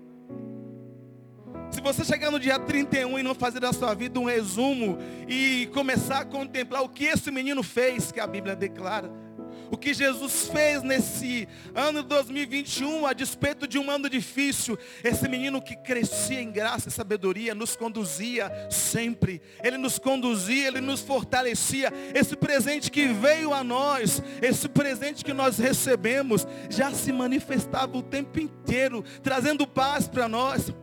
Se 1.71 1.81
você 1.81 2.03
chegar 2.03 2.31
no 2.31 2.39
dia 2.39 2.57
31 2.57 3.19
e 3.19 3.23
não 3.23 3.35
fazer 3.35 3.59
da 3.59 3.71
sua 3.71 3.93
vida 3.93 4.19
um 4.19 4.25
resumo 4.25 4.97
e 5.27 5.69
começar 5.73 6.19
a 6.19 6.25
contemplar 6.25 6.81
o 6.81 6.89
que 6.89 7.05
esse 7.05 7.29
menino 7.29 7.61
fez, 7.61 8.11
que 8.11 8.19
a 8.19 8.25
Bíblia 8.27 8.55
declara, 8.55 9.09
o 9.71 9.77
que 9.77 9.93
Jesus 9.93 10.47
fez 10.47 10.81
nesse 10.81 11.47
ano 11.75 12.01
de 12.01 12.09
2021, 12.09 13.05
a 13.05 13.13
despeito 13.13 13.67
de 13.67 13.77
um 13.77 13.89
ano 13.91 14.09
difícil, 14.09 14.77
esse 15.03 15.27
menino 15.27 15.61
que 15.61 15.75
crescia 15.75 16.41
em 16.41 16.51
graça 16.51 16.89
e 16.89 16.91
sabedoria, 16.91 17.53
nos 17.53 17.75
conduzia 17.75 18.51
sempre, 18.69 19.41
ele 19.63 19.77
nos 19.77 19.99
conduzia, 19.99 20.67
ele 20.67 20.81
nos 20.81 21.01
fortalecia, 21.01 21.93
esse 22.15 22.35
presente 22.35 22.89
que 22.89 23.07
veio 23.07 23.53
a 23.53 23.63
nós, 23.63 24.23
esse 24.41 24.67
presente 24.67 25.23
que 25.23 25.33
nós 25.33 25.59
recebemos, 25.59 26.47
já 26.69 26.91
se 26.91 27.11
manifestava 27.11 27.95
o 27.95 28.01
tempo 28.01 28.39
inteiro, 28.39 29.03
trazendo 29.21 29.67
paz 29.67 30.07
para 30.07 30.27
nós. 30.27 30.73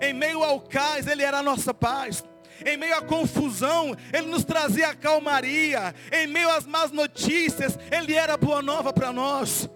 Em 0.00 0.12
meio 0.12 0.42
ao 0.42 0.60
cais, 0.60 1.06
Ele 1.06 1.22
era 1.22 1.38
a 1.38 1.42
nossa 1.42 1.72
paz. 1.72 2.24
Em 2.64 2.76
meio 2.76 2.96
à 2.96 3.02
confusão, 3.02 3.96
Ele 4.12 4.26
nos 4.28 4.44
trazia 4.44 4.88
a 4.88 4.94
calmaria. 4.94 5.94
Em 6.12 6.26
meio 6.26 6.50
às 6.50 6.66
más 6.66 6.90
notícias, 6.90 7.78
Ele 7.90 8.14
era 8.14 8.36
boa 8.36 8.62
nova 8.62 8.92
para 8.92 9.12
nós. 9.12 9.68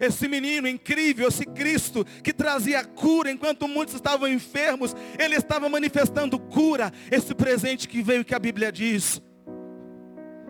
Esse 0.00 0.26
menino 0.26 0.66
incrível, 0.66 1.28
esse 1.28 1.44
Cristo 1.44 2.06
que 2.24 2.32
trazia 2.32 2.82
cura 2.82 3.30
enquanto 3.30 3.68
muitos 3.68 3.94
estavam 3.94 4.26
enfermos, 4.26 4.96
Ele 5.18 5.34
estava 5.34 5.68
manifestando 5.68 6.38
cura. 6.38 6.92
Esse 7.10 7.34
presente 7.34 7.86
que 7.86 8.02
veio 8.02 8.24
que 8.24 8.34
a 8.34 8.38
Bíblia 8.38 8.72
diz. 8.72 9.20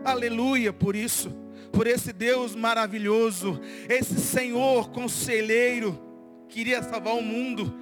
Aleluia 0.05 0.73
por 0.73 0.97
isso, 0.97 1.31
por 1.73 1.87
esse 1.87 2.13
Deus 2.13 2.55
maravilhoso, 2.55 3.61
esse 3.89 4.19
Senhor 4.19 4.91
conselheiro, 4.91 6.10
queria 6.51 6.83
salvar 6.83 7.15
o 7.15 7.23
mundo 7.23 7.73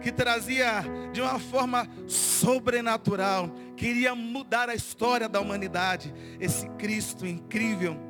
que 0.00 0.12
trazia 0.12 0.84
de 1.12 1.20
uma 1.20 1.38
forma 1.38 1.88
sobrenatural, 2.06 3.50
queria 3.76 4.14
mudar 4.14 4.68
a 4.68 4.74
história 4.74 5.28
da 5.28 5.40
humanidade. 5.40 6.14
Esse 6.38 6.68
Cristo 6.70 7.26
incrível 7.26 8.07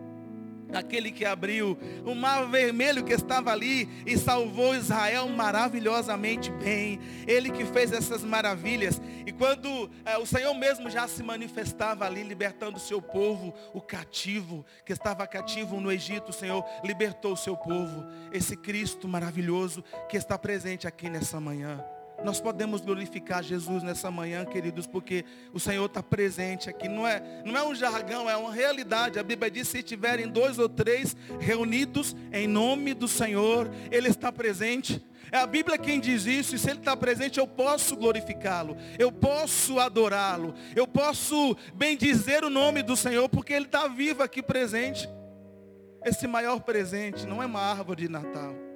aquele 0.73 1.11
que 1.11 1.25
abriu 1.25 1.79
o 2.05 2.15
mar 2.15 2.47
vermelho 2.49 3.05
que 3.05 3.13
estava 3.13 3.51
ali 3.51 3.89
e 4.07 4.17
salvou 4.17 4.75
Israel 4.75 5.29
maravilhosamente 5.29 6.51
bem. 6.51 7.01
Ele 7.27 7.51
que 7.51 7.65
fez 7.65 7.93
essas 7.93 8.23
maravilhas. 8.23 9.01
E 9.27 9.33
quando 9.33 9.91
é, 10.05 10.19
o 10.19 10.27
Senhor 10.27 10.55
mesmo 10.55 10.91
já 10.91 11.07
se 11.07 11.23
manifestava 11.23 12.05
ali, 12.05 12.23
libertando 12.23 12.77
o 12.77 12.81
seu 12.81 13.01
povo, 13.01 13.55
o 13.73 13.81
cativo, 13.81 14.65
que 14.85 14.93
estava 14.93 15.27
cativo 15.27 15.81
no 15.81 15.91
Egito, 15.91 16.31
o 16.31 16.35
Senhor 16.35 16.65
libertou 16.85 17.33
o 17.33 17.37
seu 17.37 17.57
povo. 17.57 18.05
Esse 18.33 18.57
Cristo 18.57 19.09
maravilhoso 19.09 19.83
que 20.09 20.17
está 20.17 20.39
presente 20.39 20.87
aqui 20.87 21.09
nessa 21.09 21.41
manhã. 21.41 21.85
Nós 22.25 22.41
podemos 22.41 22.81
glorificar 22.81 23.43
Jesus 23.43 23.83
nessa 23.83 24.11
manhã, 24.11 24.45
queridos, 24.45 24.87
porque 24.87 25.25
o 25.53 25.61
Senhor 25.61 25.87
está 25.87 26.03
presente 26.03 26.69
aqui. 26.69 26.89
Não 26.89 27.07
é, 27.07 27.43
não 27.45 27.57
é 27.57 27.65
um 27.65 27.75
jargão, 27.75 28.29
é 28.29 28.37
uma 28.37 28.53
realidade. 28.53 29.19
A 29.19 29.23
Bíblia 29.23 29.51
diz: 29.51 29.69
se 29.69 29.83
tiverem 29.83 30.29
dois 30.29 30.59
ou 30.59 30.69
três 30.69 31.17
reunidos 31.39 32.17
em 32.33 32.49
nome 32.49 32.93
do 32.93 33.07
Senhor, 33.07 33.71
Ele 33.91 34.09
está 34.09 34.33
presente. 34.33 35.05
É 35.31 35.39
a 35.39 35.47
Bíblia 35.47 35.77
quem 35.77 36.01
diz 36.01 36.25
isso, 36.25 36.55
e 36.55 36.59
se 36.59 36.71
Ele 36.71 36.79
está 36.79 36.97
presente, 36.97 37.39
eu 37.39 37.47
posso 37.47 37.95
glorificá-lo, 37.95 38.77
eu 38.99 39.13
posso 39.13 39.79
adorá-lo, 39.79 40.55
eu 40.75 40.87
posso 40.87 41.55
bendizer 41.75 42.45
o 42.45 42.51
nome 42.51 42.83
do 42.83 42.97
Senhor, 42.97 43.29
porque 43.29 43.53
Ele 43.53 43.67
está 43.67 43.87
vivo 43.89 44.23
aqui 44.23 44.43
presente. 44.43 45.09
Esse 46.05 46.27
maior 46.27 46.61
presente 46.61 47.27
não 47.27 47.43
é 47.43 47.47
uma 47.47 47.61
árvore 47.61 48.03
de 48.03 48.09
Natal. 48.09 48.68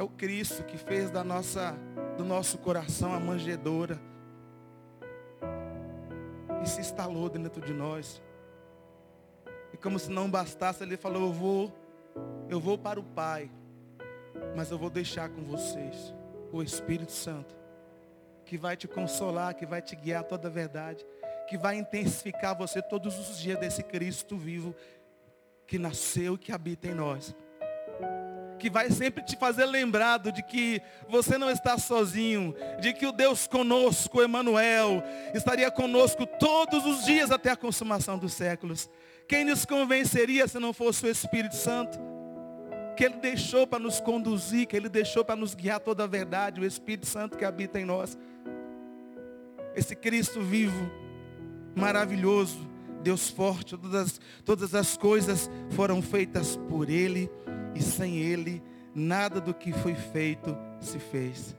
É 0.00 0.02
o 0.02 0.08
Cristo 0.08 0.64
que 0.64 0.78
fez 0.78 1.10
da 1.10 1.22
nossa, 1.22 1.76
do 2.16 2.24
nosso 2.24 2.56
coração 2.56 3.12
a 3.12 3.20
manjedoura. 3.20 4.00
E 6.64 6.66
se 6.66 6.80
instalou 6.80 7.28
dentro 7.28 7.60
de 7.60 7.74
nós. 7.74 8.22
E 9.74 9.76
como 9.76 9.98
se 9.98 10.10
não 10.10 10.30
bastasse, 10.30 10.82
ele 10.82 10.96
falou, 10.96 11.24
eu 11.24 11.32
vou, 11.34 11.72
eu 12.48 12.58
vou 12.58 12.78
para 12.78 12.98
o 12.98 13.04
Pai, 13.04 13.50
mas 14.56 14.70
eu 14.70 14.78
vou 14.78 14.88
deixar 14.88 15.28
com 15.28 15.42
vocês 15.44 16.14
o 16.50 16.62
Espírito 16.62 17.12
Santo, 17.12 17.54
que 18.46 18.56
vai 18.56 18.78
te 18.78 18.88
consolar, 18.88 19.54
que 19.54 19.66
vai 19.66 19.82
te 19.82 19.94
guiar 19.96 20.24
toda 20.24 20.48
a 20.48 20.50
verdade, 20.50 21.06
que 21.46 21.58
vai 21.58 21.76
intensificar 21.76 22.56
você 22.56 22.80
todos 22.80 23.18
os 23.18 23.38
dias 23.38 23.58
desse 23.58 23.82
Cristo 23.82 24.38
vivo 24.38 24.74
que 25.66 25.78
nasceu 25.78 26.36
e 26.36 26.38
que 26.38 26.52
habita 26.52 26.88
em 26.88 26.94
nós. 26.94 27.36
Que 28.60 28.70
vai 28.70 28.90
sempre 28.90 29.24
te 29.24 29.36
fazer 29.36 29.64
lembrado 29.64 30.30
de 30.30 30.42
que 30.42 30.80
você 31.08 31.38
não 31.38 31.50
está 31.50 31.78
sozinho, 31.78 32.54
de 32.80 32.92
que 32.92 33.06
o 33.06 33.12
Deus 33.12 33.46
conosco, 33.46 34.22
Emmanuel, 34.22 35.02
estaria 35.34 35.70
conosco 35.70 36.26
todos 36.26 36.84
os 36.84 37.04
dias 37.04 37.30
até 37.30 37.50
a 37.50 37.56
consumação 37.56 38.18
dos 38.18 38.34
séculos. 38.34 38.88
Quem 39.26 39.44
nos 39.44 39.64
convenceria 39.64 40.46
se 40.46 40.58
não 40.58 40.72
fosse 40.72 41.06
o 41.06 41.08
Espírito 41.08 41.56
Santo? 41.56 41.98
Que 42.96 43.04
Ele 43.04 43.16
deixou 43.16 43.66
para 43.66 43.78
nos 43.78 43.98
conduzir, 43.98 44.66
que 44.66 44.76
Ele 44.76 44.88
deixou 44.88 45.24
para 45.24 45.36
nos 45.36 45.54
guiar 45.54 45.80
toda 45.80 46.04
a 46.04 46.06
verdade, 46.06 46.60
o 46.60 46.64
Espírito 46.64 47.06
Santo 47.06 47.38
que 47.38 47.44
habita 47.44 47.80
em 47.80 47.84
nós. 47.84 48.18
Esse 49.74 49.96
Cristo 49.96 50.42
vivo, 50.42 50.90
maravilhoso, 51.74 52.68
Deus 53.02 53.30
forte, 53.30 53.78
todas, 53.78 54.20
todas 54.44 54.74
as 54.74 54.96
coisas 54.96 55.50
foram 55.70 56.02
feitas 56.02 56.56
por 56.68 56.90
Ele 56.90 57.30
e 57.74 57.82
sem 57.82 58.18
Ele 58.18 58.62
nada 58.94 59.40
do 59.40 59.54
que 59.54 59.72
foi 59.72 59.94
feito 59.94 60.56
se 60.80 60.98
fez. 60.98 61.56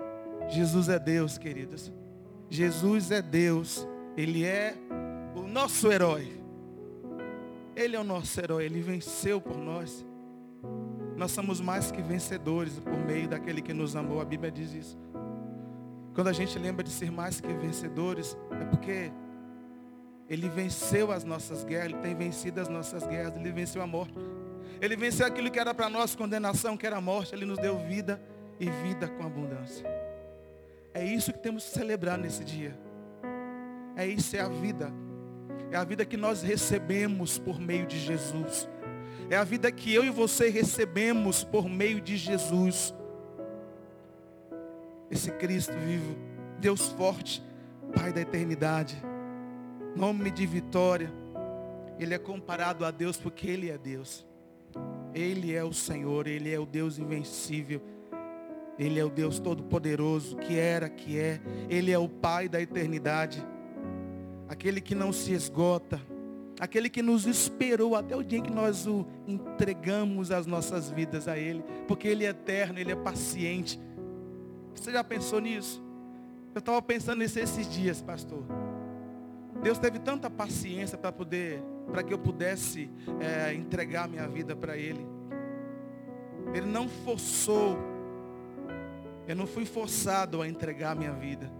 Jesus 0.49 0.89
é 0.89 0.99
Deus, 0.99 1.37
queridos. 1.37 1.91
Jesus 2.49 3.11
é 3.11 3.21
Deus. 3.21 3.87
Ele 4.17 4.43
é 4.43 4.75
o 5.35 5.43
nosso 5.43 5.89
herói. 5.91 6.41
Ele 7.75 7.95
é 7.95 7.99
o 7.99 8.03
nosso 8.03 8.39
herói. 8.39 8.65
Ele 8.65 8.81
venceu 8.81 9.39
por 9.39 9.57
nós. 9.57 10.05
Nós 11.15 11.31
somos 11.31 11.61
mais 11.61 11.91
que 11.91 12.01
vencedores 12.01 12.79
por 12.79 12.97
meio 13.05 13.27
daquele 13.27 13.61
que 13.61 13.73
nos 13.73 13.95
amou. 13.95 14.19
A 14.19 14.25
Bíblia 14.25 14.51
diz 14.51 14.73
isso. 14.73 14.97
Quando 16.13 16.27
a 16.27 16.33
gente 16.33 16.59
lembra 16.59 16.83
de 16.83 16.89
ser 16.89 17.09
mais 17.09 17.39
que 17.39 17.53
vencedores, 17.53 18.37
é 18.59 18.65
porque 18.65 19.11
Ele 20.27 20.49
venceu 20.49 21.11
as 21.11 21.23
nossas 21.23 21.63
guerras, 21.63 21.93
Ele 21.93 22.01
tem 22.01 22.15
vencido 22.15 22.59
as 22.59 22.67
nossas 22.67 23.07
guerras, 23.07 23.35
Ele 23.35 23.51
venceu 23.51 23.81
a 23.81 23.87
morte. 23.87 24.13
Ele 24.81 24.95
venceu 24.95 25.27
aquilo 25.27 25.51
que 25.51 25.59
era 25.59 25.73
para 25.75 25.89
nós 25.89 26.15
condenação, 26.15 26.75
que 26.75 26.87
era 26.87 26.99
morte. 26.99 27.35
Ele 27.35 27.45
nos 27.45 27.59
deu 27.59 27.77
vida 27.77 28.19
e 28.59 28.67
vida 28.67 29.07
com 29.07 29.23
abundância. 29.23 29.85
É 30.91 31.05
isso 31.05 31.31
que 31.31 31.39
temos 31.39 31.65
que 31.65 31.71
celebrar 31.71 32.17
nesse 32.17 32.43
dia. 32.43 32.75
É 33.95 34.07
isso, 34.07 34.35
é 34.35 34.39
a 34.39 34.49
vida. 34.49 34.91
É 35.69 35.77
a 35.77 35.83
vida 35.83 36.03
que 36.03 36.17
nós 36.17 36.41
recebemos 36.41 37.37
por 37.37 37.59
meio 37.59 37.85
de 37.85 37.99
Jesus. 37.99 38.67
É 39.29 39.37
a 39.37 39.43
vida 39.43 39.71
que 39.71 39.93
eu 39.93 40.03
e 40.03 40.09
você 40.09 40.49
recebemos 40.49 41.43
por 41.43 41.69
meio 41.69 42.01
de 42.01 42.17
Jesus. 42.17 42.93
Esse 45.11 45.31
Cristo 45.31 45.73
vivo, 45.77 46.17
Deus 46.59 46.89
forte, 46.89 47.43
Pai 47.93 48.11
da 48.13 48.21
eternidade, 48.21 49.01
nome 49.95 50.31
de 50.31 50.45
vitória. 50.45 51.11
Ele 51.99 52.13
é 52.13 52.17
comparado 52.17 52.85
a 52.85 52.91
Deus 52.91 53.17
porque 53.17 53.47
Ele 53.47 53.69
é 53.69 53.77
Deus. 53.77 54.25
Ele 55.13 55.53
é 55.53 55.63
o 55.63 55.73
Senhor, 55.73 56.27
Ele 56.27 56.51
é 56.51 56.59
o 56.59 56.65
Deus 56.65 56.97
invencível. 56.97 57.81
Ele 58.79 58.99
é 58.99 59.05
o 59.05 59.09
Deus 59.09 59.39
todo-poderoso, 59.39 60.37
que 60.37 60.57
era, 60.57 60.89
que 60.89 61.19
é. 61.19 61.39
Ele 61.69 61.91
é 61.91 61.99
o 61.99 62.09
Pai 62.09 62.49
da 62.49 62.61
eternidade. 62.61 63.45
Aquele 64.47 64.81
que 64.81 64.95
não 64.95 65.13
se 65.13 65.33
esgota. 65.33 66.01
Aquele 66.59 66.89
que 66.89 67.01
nos 67.01 67.25
esperou 67.25 67.95
até 67.95 68.15
o 68.15 68.23
dia 68.23 68.39
em 68.39 68.43
que 68.43 68.51
nós 68.51 68.85
o 68.85 69.05
entregamos 69.27 70.31
as 70.31 70.45
nossas 70.45 70.89
vidas 70.89 71.27
a 71.27 71.37
Ele. 71.37 71.63
Porque 71.87 72.07
Ele 72.07 72.25
é 72.25 72.29
eterno, 72.29 72.79
Ele 72.79 72.91
é 72.91 72.95
paciente. 72.95 73.79
Você 74.73 74.91
já 74.91 75.03
pensou 75.03 75.39
nisso? 75.39 75.83
Eu 76.53 76.59
estava 76.59 76.81
pensando 76.81 77.19
nisso 77.19 77.39
esses 77.39 77.69
dias, 77.69 78.01
pastor. 78.01 78.43
Deus 79.61 79.77
teve 79.77 79.99
tanta 79.99 80.29
paciência 80.29 80.97
para 80.97 81.11
poder 81.11 81.63
para 81.91 82.03
que 82.03 82.13
eu 82.13 82.17
pudesse 82.17 82.89
é, 83.19 83.53
entregar 83.53 84.07
minha 84.07 84.27
vida 84.27 84.55
para 84.55 84.77
Ele. 84.77 85.05
Ele 86.53 86.65
não 86.65 86.87
forçou, 86.87 87.77
eu 89.27 89.35
não 89.35 89.45
fui 89.45 89.65
forçado 89.65 90.41
a 90.41 90.47
entregar 90.47 90.95
minha 90.95 91.13
vida. 91.13 91.51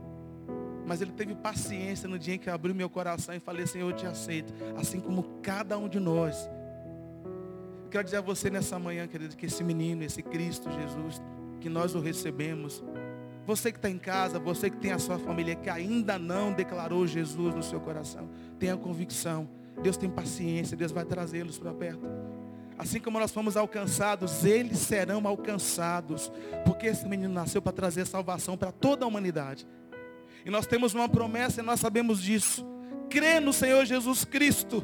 Mas 0.85 1.01
Ele 1.01 1.11
teve 1.11 1.35
paciência 1.35 2.09
no 2.09 2.17
dia 2.17 2.35
em 2.35 2.39
que 2.39 2.49
eu 2.49 2.53
abri 2.53 2.73
meu 2.73 2.89
coração 2.89 3.35
e 3.35 3.39
falei, 3.39 3.67
Senhor, 3.67 3.89
eu 3.89 3.95
te 3.95 4.05
aceito. 4.05 4.53
Assim 4.77 4.99
como 4.99 5.23
cada 5.41 5.77
um 5.77 5.87
de 5.87 5.99
nós. 5.99 6.49
Quero 7.89 8.03
dizer 8.05 8.17
a 8.17 8.21
você 8.21 8.49
nessa 8.49 8.79
manhã, 8.79 9.05
querido, 9.07 9.35
que 9.35 9.45
esse 9.45 9.63
menino, 9.63 10.03
esse 10.03 10.23
Cristo 10.23 10.71
Jesus, 10.71 11.21
que 11.59 11.69
nós 11.69 11.93
o 11.93 11.99
recebemos. 11.99 12.83
Você 13.45 13.71
que 13.71 13.77
está 13.77 13.89
em 13.89 13.97
casa, 13.97 14.39
você 14.39 14.69
que 14.69 14.77
tem 14.77 14.91
a 14.91 14.99
sua 14.99 15.19
família, 15.19 15.55
que 15.55 15.69
ainda 15.69 16.17
não 16.17 16.53
declarou 16.53 17.05
Jesus 17.05 17.53
no 17.53 17.61
seu 17.61 17.79
coração, 17.79 18.29
tenha 18.57 18.77
convicção 18.77 19.47
Deus 19.81 19.97
tem 19.97 20.09
paciência, 20.09 20.77
Deus 20.77 20.91
vai 20.91 21.05
trazê-los 21.05 21.57
para 21.57 21.73
perto. 21.73 22.05
Assim 22.77 22.99
como 22.99 23.19
nós 23.19 23.31
fomos 23.31 23.55
alcançados, 23.55 24.43
eles 24.43 24.79
serão 24.79 25.25
alcançados. 25.27 26.31
Porque 26.65 26.87
esse 26.87 27.07
menino 27.07 27.31
nasceu 27.31 27.61
para 27.61 27.71
trazer 27.71 28.07
salvação 28.07 28.57
para 28.57 28.71
toda 28.71 29.05
a 29.05 29.07
humanidade. 29.07 29.67
E 30.43 30.49
nós 30.49 30.65
temos 30.65 30.95
uma 30.95 31.07
promessa 31.07 31.61
e 31.61 31.63
nós 31.63 31.79
sabemos 31.79 32.21
disso. 32.21 32.65
Crê 33.07 33.39
no 33.39 33.53
Senhor 33.53 33.85
Jesus 33.85 34.25
Cristo. 34.25 34.83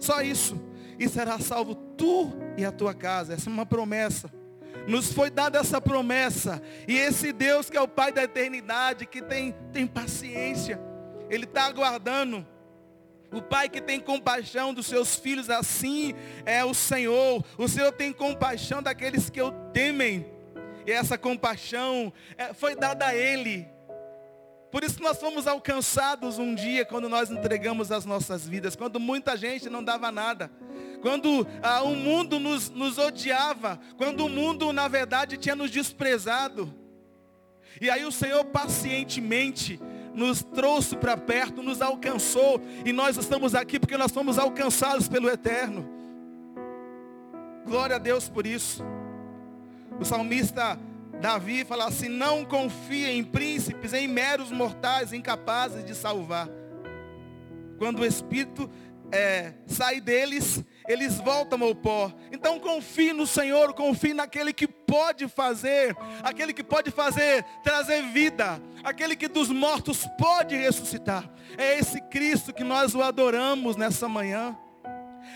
Só 0.00 0.20
isso. 0.20 0.60
E 0.98 1.08
será 1.08 1.38
salvo 1.38 1.76
tu 1.76 2.32
e 2.56 2.64
a 2.64 2.72
tua 2.72 2.92
casa. 2.92 3.34
Essa 3.34 3.48
é 3.48 3.52
uma 3.52 3.66
promessa. 3.66 4.32
Nos 4.88 5.12
foi 5.12 5.30
dada 5.30 5.60
essa 5.60 5.80
promessa. 5.80 6.60
E 6.88 6.96
esse 6.96 7.32
Deus 7.32 7.70
que 7.70 7.76
é 7.76 7.80
o 7.80 7.86
Pai 7.86 8.10
da 8.10 8.24
eternidade, 8.24 9.06
que 9.06 9.22
tem, 9.22 9.54
tem 9.72 9.86
paciência. 9.86 10.80
Ele 11.30 11.44
está 11.44 11.66
aguardando 11.66 12.44
o 13.30 13.42
pai 13.42 13.68
que 13.68 13.80
tem 13.80 14.00
compaixão 14.00 14.72
dos 14.72 14.86
seus 14.86 15.16
filhos, 15.16 15.50
assim 15.50 16.14
é 16.46 16.64
o 16.64 16.72
Senhor. 16.72 17.44
O 17.58 17.68
Senhor 17.68 17.92
tem 17.92 18.12
compaixão 18.12 18.82
daqueles 18.82 19.28
que 19.28 19.40
o 19.40 19.52
temem. 19.72 20.26
E 20.86 20.90
essa 20.90 21.18
compaixão 21.18 22.12
é, 22.38 22.54
foi 22.54 22.74
dada 22.74 23.06
a 23.06 23.14
Ele. 23.14 23.68
Por 24.70 24.84
isso 24.84 25.02
nós 25.02 25.18
fomos 25.18 25.46
alcançados 25.46 26.38
um 26.38 26.54
dia 26.54 26.84
quando 26.84 27.08
nós 27.08 27.30
entregamos 27.30 27.90
as 27.90 28.04
nossas 28.04 28.46
vidas, 28.46 28.76
quando 28.76 29.00
muita 29.00 29.36
gente 29.36 29.68
não 29.68 29.82
dava 29.82 30.12
nada, 30.12 30.50
quando 31.00 31.46
ah, 31.62 31.82
o 31.82 31.94
mundo 31.94 32.38
nos, 32.38 32.68
nos 32.70 32.98
odiava, 32.98 33.78
quando 33.96 34.26
o 34.26 34.28
mundo 34.28 34.72
na 34.72 34.86
verdade 34.86 35.38
tinha 35.38 35.56
nos 35.56 35.70
desprezado. 35.70 36.74
E 37.80 37.88
aí 37.88 38.04
o 38.04 38.12
Senhor 38.12 38.44
pacientemente 38.46 39.80
nos 40.18 40.42
trouxe 40.42 40.96
para 40.96 41.16
perto, 41.16 41.62
nos 41.62 41.80
alcançou. 41.80 42.60
E 42.84 42.92
nós 42.92 43.16
estamos 43.16 43.54
aqui 43.54 43.78
porque 43.78 43.96
nós 43.96 44.10
fomos 44.10 44.38
alcançados 44.38 45.08
pelo 45.08 45.30
Eterno. 45.30 45.88
Glória 47.64 47.96
a 47.96 47.98
Deus 47.98 48.28
por 48.28 48.46
isso. 48.46 48.82
O 50.00 50.04
salmista 50.04 50.78
Davi 51.20 51.64
fala 51.64 51.86
assim: 51.86 52.08
não 52.08 52.44
confia 52.44 53.12
em 53.12 53.22
príncipes, 53.22 53.92
em 53.92 54.08
meros 54.08 54.50
mortais 54.50 55.12
incapazes 55.12 55.84
de 55.84 55.94
salvar. 55.94 56.48
Quando 57.78 58.00
o 58.00 58.04
Espírito 58.04 58.68
é, 59.12 59.52
sai 59.66 60.00
deles, 60.00 60.64
eles 60.88 61.18
voltam 61.18 61.62
ao 61.62 61.74
pó. 61.74 62.10
Então 62.32 62.58
confie 62.58 63.12
no 63.12 63.26
Senhor, 63.26 63.74
confie 63.74 64.14
naquele 64.14 64.52
que 64.52 64.66
pode 64.66 65.28
fazer, 65.28 65.94
aquele 66.22 66.52
que 66.54 66.64
pode 66.64 66.90
fazer, 66.90 67.44
trazer 67.62 68.02
vida, 68.04 68.60
aquele 68.82 69.14
que 69.14 69.28
dos 69.28 69.50
mortos 69.50 70.06
pode 70.18 70.56
ressuscitar. 70.56 71.28
É 71.58 71.78
esse 71.78 72.00
Cristo 72.00 72.52
que 72.52 72.64
nós 72.64 72.94
o 72.94 73.02
adoramos 73.02 73.76
nessa 73.76 74.08
manhã. 74.08 74.56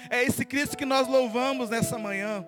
É 0.09 0.25
esse 0.25 0.45
Cristo 0.45 0.77
que 0.77 0.87
nós 0.87 1.07
louvamos 1.07 1.69
nessa 1.69 1.99
manhã. 1.99 2.45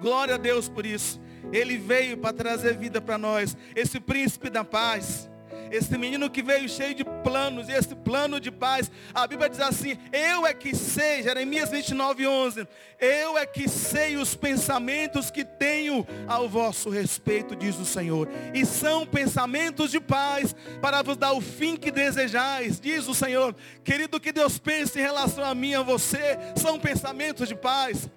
Glória 0.00 0.36
a 0.36 0.38
Deus 0.38 0.68
por 0.68 0.86
isso. 0.86 1.20
Ele 1.52 1.76
veio 1.76 2.16
para 2.16 2.32
trazer 2.32 2.76
vida 2.76 3.00
para 3.00 3.18
nós. 3.18 3.56
Esse 3.74 4.00
príncipe 4.00 4.48
da 4.48 4.64
paz. 4.64 5.28
Esse 5.70 5.96
menino 5.98 6.30
que 6.30 6.42
veio 6.42 6.68
cheio 6.68 6.94
de 6.94 7.04
planos, 7.04 7.68
esse 7.68 7.94
plano 7.94 8.38
de 8.38 8.50
paz, 8.50 8.90
a 9.12 9.26
Bíblia 9.26 9.48
diz 9.48 9.60
assim, 9.60 9.98
eu 10.12 10.46
é 10.46 10.54
que 10.54 10.74
sei, 10.74 11.22
Jeremias 11.22 11.70
29, 11.70 12.26
11, 12.26 12.68
eu 12.98 13.36
é 13.36 13.46
que 13.46 13.68
sei 13.68 14.16
os 14.16 14.34
pensamentos 14.34 15.30
que 15.30 15.44
tenho 15.44 16.06
ao 16.26 16.48
vosso 16.48 16.90
respeito, 16.90 17.56
diz 17.56 17.76
o 17.78 17.84
Senhor, 17.84 18.28
e 18.54 18.64
são 18.64 19.06
pensamentos 19.06 19.90
de 19.90 20.00
paz, 20.00 20.54
para 20.80 21.02
vos 21.02 21.16
dar 21.16 21.32
o 21.32 21.40
fim 21.40 21.76
que 21.76 21.90
desejais, 21.90 22.78
diz 22.78 23.08
o 23.08 23.14
Senhor, 23.14 23.54
querido, 23.82 24.20
que 24.20 24.32
Deus 24.32 24.58
pense 24.58 24.98
em 24.98 25.02
relação 25.02 25.44
a 25.44 25.54
mim 25.54 25.70
e 25.70 25.74
a 25.74 25.82
você, 25.82 26.38
são 26.56 26.78
pensamentos 26.78 27.48
de 27.48 27.54
paz, 27.54 28.08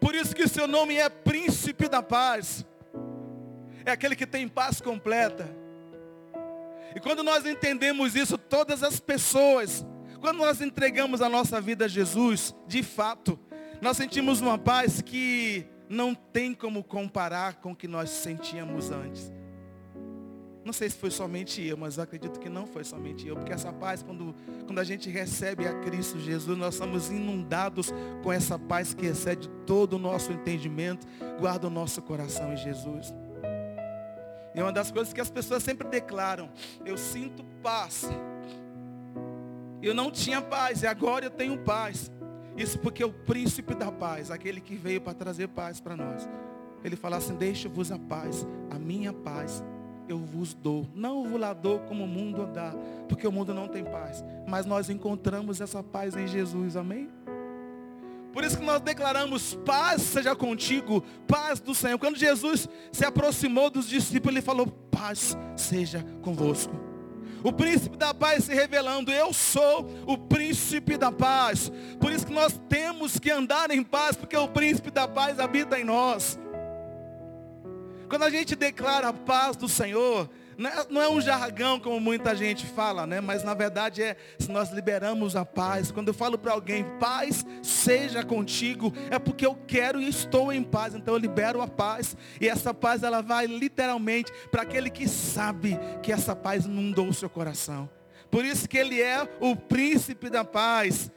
por 0.00 0.14
isso 0.14 0.34
que 0.34 0.42
o 0.42 0.48
seu 0.48 0.66
nome 0.66 0.96
é 0.96 1.08
príncipe 1.08 1.88
da 1.88 2.02
paz, 2.02 2.64
é 3.84 3.92
aquele 3.92 4.16
que 4.16 4.26
tem 4.26 4.48
paz 4.48 4.80
completa, 4.80 5.61
e 6.94 7.00
quando 7.00 7.22
nós 7.22 7.46
entendemos 7.46 8.14
isso, 8.14 8.36
todas 8.36 8.82
as 8.82 9.00
pessoas, 9.00 9.84
quando 10.20 10.38
nós 10.38 10.60
entregamos 10.60 11.20
a 11.22 11.28
nossa 11.28 11.60
vida 11.60 11.86
a 11.86 11.88
Jesus, 11.88 12.54
de 12.66 12.82
fato, 12.82 13.38
nós 13.80 13.96
sentimos 13.96 14.40
uma 14.40 14.58
paz 14.58 15.02
que 15.02 15.66
não 15.88 16.14
tem 16.14 16.54
como 16.54 16.82
comparar 16.82 17.56
com 17.56 17.72
o 17.72 17.76
que 17.76 17.88
nós 17.88 18.10
sentíamos 18.10 18.90
antes. 18.90 19.32
Não 20.64 20.72
sei 20.72 20.88
se 20.88 20.96
foi 20.96 21.10
somente 21.10 21.60
eu, 21.66 21.76
mas 21.76 21.96
eu 21.96 22.04
acredito 22.04 22.38
que 22.38 22.48
não 22.48 22.66
foi 22.66 22.84
somente 22.84 23.26
eu, 23.26 23.34
porque 23.34 23.52
essa 23.52 23.72
paz, 23.72 24.02
quando, 24.02 24.34
quando 24.64 24.78
a 24.78 24.84
gente 24.84 25.10
recebe 25.10 25.66
a 25.66 25.74
Cristo 25.80 26.20
Jesus, 26.20 26.56
nós 26.56 26.76
somos 26.76 27.10
inundados 27.10 27.92
com 28.22 28.32
essa 28.32 28.56
paz 28.58 28.94
que 28.94 29.06
excede 29.06 29.48
todo 29.66 29.94
o 29.94 29.98
nosso 29.98 30.30
entendimento, 30.30 31.06
guarda 31.40 31.66
o 31.66 31.70
nosso 31.70 32.00
coração 32.00 32.52
em 32.52 32.56
Jesus. 32.56 33.12
É 34.54 34.62
uma 34.62 34.72
das 34.72 34.90
coisas 34.90 35.12
que 35.12 35.20
as 35.20 35.30
pessoas 35.30 35.62
sempre 35.62 35.88
declaram, 35.88 36.50
eu 36.84 36.96
sinto 36.96 37.44
paz. 37.62 38.08
Eu 39.80 39.94
não 39.94 40.10
tinha 40.10 40.40
paz 40.40 40.82
e 40.82 40.86
agora 40.86 41.26
eu 41.26 41.30
tenho 41.30 41.58
paz. 41.58 42.10
Isso 42.56 42.78
porque 42.78 43.02
o 43.02 43.12
príncipe 43.12 43.74
da 43.74 43.90
paz, 43.90 44.30
aquele 44.30 44.60
que 44.60 44.76
veio 44.76 45.00
para 45.00 45.14
trazer 45.14 45.48
paz 45.48 45.80
para 45.80 45.96
nós, 45.96 46.28
ele 46.84 46.96
fala 46.96 47.16
assim, 47.16 47.34
deixa-vos 47.34 47.90
a 47.90 47.98
paz, 47.98 48.46
a 48.70 48.78
minha 48.78 49.12
paz 49.12 49.64
eu 50.08 50.18
vos 50.18 50.52
dou. 50.52 50.86
Não 50.94 51.26
vos 51.26 51.40
lá 51.40 51.52
dou 51.54 51.80
como 51.80 52.04
o 52.04 52.08
mundo 52.08 52.46
dá, 52.52 52.74
porque 53.08 53.26
o 53.26 53.32
mundo 53.32 53.54
não 53.54 53.68
tem 53.68 53.84
paz. 53.84 54.22
Mas 54.46 54.66
nós 54.66 54.90
encontramos 54.90 55.60
essa 55.60 55.82
paz 55.82 56.16
em 56.16 56.26
Jesus, 56.26 56.76
amém? 56.76 57.08
Por 58.32 58.42
isso 58.44 58.58
que 58.58 58.64
nós 58.64 58.80
declaramos 58.80 59.54
paz 59.64 60.02
seja 60.02 60.34
contigo, 60.34 61.02
paz 61.26 61.60
do 61.60 61.74
Senhor. 61.74 61.98
Quando 61.98 62.16
Jesus 62.16 62.68
se 62.90 63.04
aproximou 63.04 63.68
dos 63.68 63.88
discípulos, 63.88 64.36
ele 64.36 64.44
falou, 64.44 64.66
paz 64.66 65.36
seja 65.56 66.04
convosco. 66.22 66.74
O 67.44 67.52
príncipe 67.52 67.96
da 67.96 68.14
paz 68.14 68.44
se 68.44 68.54
revelando, 68.54 69.10
eu 69.10 69.32
sou 69.32 69.86
o 70.06 70.16
príncipe 70.16 70.96
da 70.96 71.10
paz. 71.10 71.70
Por 72.00 72.12
isso 72.12 72.26
que 72.26 72.32
nós 72.32 72.58
temos 72.68 73.18
que 73.18 73.30
andar 73.30 73.70
em 73.70 73.82
paz, 73.82 74.16
porque 74.16 74.36
o 74.36 74.48
príncipe 74.48 74.90
da 74.90 75.08
paz 75.08 75.40
habita 75.40 75.78
em 75.78 75.84
nós. 75.84 76.38
Quando 78.08 78.22
a 78.22 78.30
gente 78.30 78.54
declara 78.54 79.08
a 79.08 79.12
paz 79.12 79.56
do 79.56 79.68
Senhor, 79.68 80.30
não 80.56 81.00
é, 81.00 81.04
é 81.06 81.08
um 81.08 81.20
jargão 81.20 81.80
como 81.80 81.98
muita 82.00 82.34
gente 82.34 82.66
fala, 82.66 83.06
né? 83.06 83.20
Mas 83.20 83.42
na 83.42 83.54
verdade 83.54 84.02
é 84.02 84.16
se 84.38 84.50
nós 84.50 84.70
liberamos 84.70 85.36
a 85.36 85.44
paz. 85.44 85.90
Quando 85.90 86.08
eu 86.08 86.14
falo 86.14 86.38
para 86.38 86.52
alguém, 86.52 86.84
paz 86.98 87.44
seja 87.62 88.24
contigo, 88.24 88.92
é 89.10 89.18
porque 89.18 89.46
eu 89.46 89.54
quero 89.66 90.00
e 90.00 90.08
estou 90.08 90.52
em 90.52 90.62
paz. 90.62 90.94
Então 90.94 91.14
eu 91.14 91.18
libero 91.18 91.60
a 91.60 91.68
paz. 91.68 92.16
E 92.40 92.48
essa 92.48 92.72
paz 92.72 93.02
ela 93.02 93.22
vai 93.22 93.46
literalmente 93.46 94.32
para 94.50 94.62
aquele 94.62 94.90
que 94.90 95.08
sabe 95.08 95.78
que 96.02 96.12
essa 96.12 96.34
paz 96.34 96.64
inundou 96.64 97.08
o 97.08 97.14
seu 97.14 97.30
coração. 97.30 97.88
Por 98.30 98.44
isso 98.44 98.68
que 98.68 98.78
ele 98.78 99.00
é 99.00 99.28
o 99.40 99.54
príncipe 99.54 100.30
da 100.30 100.44
paz. 100.44 101.10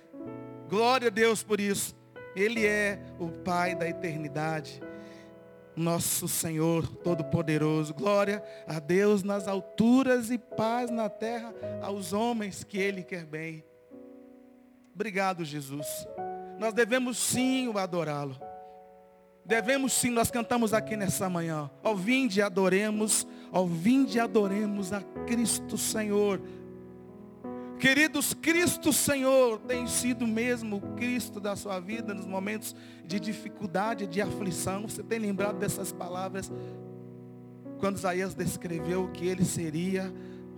Glória 0.69 1.07
a 1.07 1.11
Deus 1.11 1.43
por 1.43 1.59
isso. 1.59 1.95
Ele 2.35 2.65
é 2.65 2.99
o 3.17 3.29
Pai 3.29 3.75
da 3.75 3.87
eternidade 3.87 4.81
nosso 5.75 6.27
Senhor 6.27 6.87
Todo-Poderoso. 6.87 7.93
Glória 7.93 8.43
a 8.67 8.79
Deus 8.79 9.23
nas 9.23 9.47
alturas 9.47 10.29
e 10.29 10.37
paz 10.37 10.89
na 10.89 11.09
terra 11.09 11.53
aos 11.81 12.13
homens 12.13 12.63
que 12.63 12.77
Ele 12.77 13.03
quer 13.03 13.25
bem. 13.25 13.63
Obrigado, 14.93 15.43
Jesus. 15.43 15.87
Nós 16.57 16.73
devemos 16.73 17.17
sim 17.17 17.67
o 17.67 17.77
adorá-lo. 17.77 18.39
Devemos 19.45 19.93
sim, 19.93 20.09
nós 20.09 20.31
cantamos 20.31 20.73
aqui 20.73 20.95
nessa 20.95 21.29
manhã. 21.29 21.69
Ó 21.83 21.93
vinde 21.93 22.39
e 22.39 22.41
adoremos, 22.41 23.27
ó 23.51 23.63
vinde 23.63 24.17
e 24.17 24.19
adoremos 24.19 24.91
a 24.91 25.01
Cristo 25.27 25.77
Senhor. 25.77 26.41
Queridos, 27.79 28.33
Cristo 28.33 28.93
Senhor 28.93 29.59
tem 29.59 29.85
sido 29.85 30.25
mesmo 30.25 30.77
o 30.77 30.95
Cristo 30.95 31.39
da 31.39 31.55
sua 31.55 31.79
vida 31.79 32.13
nos 32.13 32.25
momentos 32.25 32.75
de 33.05 33.19
dificuldade, 33.19 34.07
de 34.07 34.21
aflição. 34.21 34.87
Você 34.87 35.03
tem 35.03 35.19
lembrado 35.19 35.57
dessas 35.57 35.91
palavras 35.91 36.51
quando 37.79 37.97
Isaías 37.97 38.33
descreveu 38.33 39.09
que 39.09 39.27
ele 39.27 39.43
seria 39.43 40.11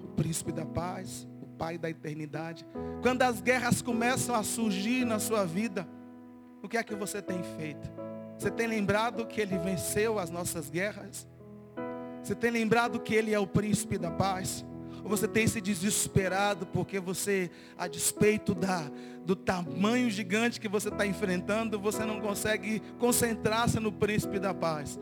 o 0.04 0.08
príncipe 0.10 0.52
da 0.52 0.66
paz, 0.66 1.28
o 1.42 1.48
pai 1.48 1.78
da 1.78 1.90
eternidade. 1.90 2.66
Quando 3.02 3.24
as 3.24 3.42
guerras 3.42 3.82
começam 3.82 4.36
a 4.36 4.44
surgir 4.44 5.04
na 5.04 5.18
sua 5.18 5.44
vida, 5.44 5.88
o 6.62 6.70
que 6.70 6.78
é 6.78 6.84
que 6.84 6.96
você 6.96 7.22
tem 7.22 7.42
feito? 7.58 7.90
Você 8.38 8.52
tem 8.52 8.68
lembrado 8.68 9.26
que 9.26 9.42
ele 9.42 9.58
venceu 9.58 10.20
as 10.20 10.30
nossas 10.30 10.70
guerras? 10.70 11.28
Você 12.22 12.36
tem 12.36 12.52
lembrado 12.52 13.00
que 13.00 13.16
ele 13.16 13.34
é 13.34 13.40
o 13.40 13.48
príncipe 13.48 13.98
da 13.98 14.12
paz? 14.12 14.64
Ou 15.08 15.10
você 15.10 15.26
tem 15.26 15.48
se 15.48 15.62
desesperado 15.62 16.66
porque 16.66 17.00
você, 17.00 17.50
a 17.78 17.88
despeito 17.88 18.54
da, 18.54 18.92
do 19.26 19.38
tamanho 19.38 20.10
gigante 20.10 20.60
que 20.60 20.68
você 20.68 20.90
está 20.90 21.06
enfrentando, 21.06 21.80
você 21.80 22.04
não 22.04 22.20
consegue 22.20 22.82
concentrar-se 23.00 23.80
no 23.80 23.90
príncipe 23.90 24.38
da 24.38 24.54
paz. 24.54 25.00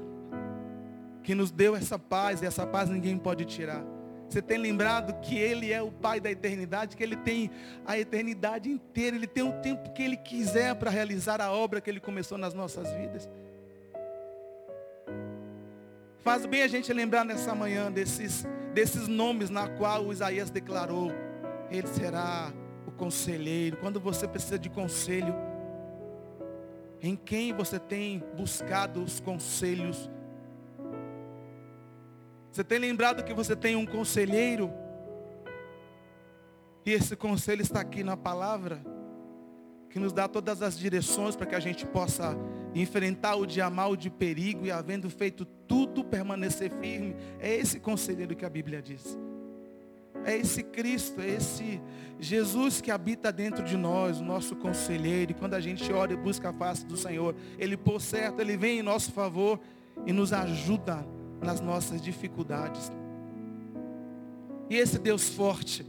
Que 1.23 1.33
nos 1.33 1.49
deu 1.49 1.75
essa 1.75 1.97
paz, 1.97 2.43
e 2.43 2.45
essa 2.45 2.67
paz 2.67 2.87
ninguém 2.87 3.17
pode 3.17 3.45
tirar. 3.45 3.83
Você 4.29 4.43
tem 4.43 4.59
lembrado 4.59 5.19
que 5.21 5.39
Ele 5.39 5.73
é 5.73 5.81
o 5.81 5.91
Pai 5.91 6.19
da 6.19 6.29
eternidade, 6.29 6.95
que 6.95 7.01
Ele 7.01 7.15
tem 7.15 7.49
a 7.83 7.97
eternidade 7.97 8.69
inteira, 8.69 9.15
Ele 9.15 9.25
tem 9.25 9.43
o 9.43 9.53
tempo 9.53 9.91
que 9.91 10.03
Ele 10.03 10.17
quiser 10.17 10.75
para 10.75 10.91
realizar 10.91 11.41
a 11.41 11.51
obra 11.51 11.81
que 11.81 11.89
Ele 11.89 11.99
começou 11.99 12.37
nas 12.37 12.53
nossas 12.53 12.93
vidas. 12.93 13.27
Faz 16.19 16.45
bem 16.45 16.61
a 16.61 16.67
gente 16.67 16.93
lembrar 16.93 17.25
nessa 17.25 17.55
manhã 17.55 17.91
desses 17.91 18.45
desses 18.75 19.07
nomes 19.07 19.49
na 19.49 19.69
qual 19.69 20.05
o 20.05 20.11
Isaías 20.11 20.49
declarou, 20.49 21.09
ele 21.71 21.87
será 21.87 22.51
o 22.85 22.91
conselheiro. 22.91 23.77
Quando 23.77 24.01
você 24.01 24.27
precisa 24.27 24.59
de 24.59 24.69
conselho, 24.69 25.33
em 27.01 27.15
quem 27.15 27.53
você 27.53 27.79
tem 27.79 28.21
buscado 28.35 29.01
os 29.01 29.21
conselhos? 29.21 30.11
Você 32.51 32.65
tem 32.65 32.77
lembrado 32.77 33.23
que 33.23 33.33
você 33.33 33.55
tem 33.55 33.77
um 33.77 33.85
conselheiro? 33.85 34.69
E 36.85 36.91
esse 36.91 37.15
conselho 37.15 37.61
está 37.61 37.79
aqui 37.79 38.03
na 38.03 38.17
palavra, 38.17 38.81
que 39.95 39.99
nos 39.99 40.11
dá 40.11 40.27
todas 40.27 40.61
as 40.61 40.77
direções 40.77 41.37
para 41.37 41.45
que 41.45 41.55
a 41.55 41.59
gente 41.61 41.85
possa 41.85 42.37
enfrentar 42.75 43.37
o 43.37 43.45
dia 43.45 43.69
mal 43.69 43.95
de 43.95 44.09
perigo 44.09 44.65
e 44.65 44.69
havendo 44.69 45.09
feito 45.09 45.45
tudo 45.45 46.03
permanecer 46.03 46.69
firme. 46.69 47.15
É 47.39 47.55
esse 47.55 47.79
conselheiro 47.79 48.35
que 48.35 48.43
a 48.43 48.49
Bíblia 48.49 48.81
diz. 48.81 49.17
É 50.25 50.35
esse 50.35 50.63
Cristo, 50.63 51.21
é 51.21 51.29
esse 51.29 51.79
Jesus 52.19 52.81
que 52.81 52.91
habita 52.91 53.31
dentro 53.31 53.63
de 53.63 53.77
nós, 53.77 54.19
o 54.19 54.23
nosso 54.25 54.53
conselheiro. 54.57 55.31
E 55.31 55.33
quando 55.33 55.53
a 55.53 55.61
gente 55.61 55.89
ora 55.93 56.11
e 56.11 56.17
busca 56.17 56.49
a 56.49 56.53
face 56.53 56.85
do 56.85 56.97
Senhor, 56.97 57.33
Ele 57.57 57.77
por 57.77 58.01
certo, 58.01 58.41
Ele 58.41 58.57
vem 58.57 58.79
em 58.79 58.83
nosso 58.83 59.13
favor 59.13 59.61
e 60.05 60.11
nos 60.11 60.33
ajuda 60.33 61.07
nas 61.41 61.61
nossas 61.61 62.01
dificuldades. 62.01 62.91
E 64.69 64.75
esse 64.75 64.99
Deus 64.99 65.29
forte, 65.29 65.85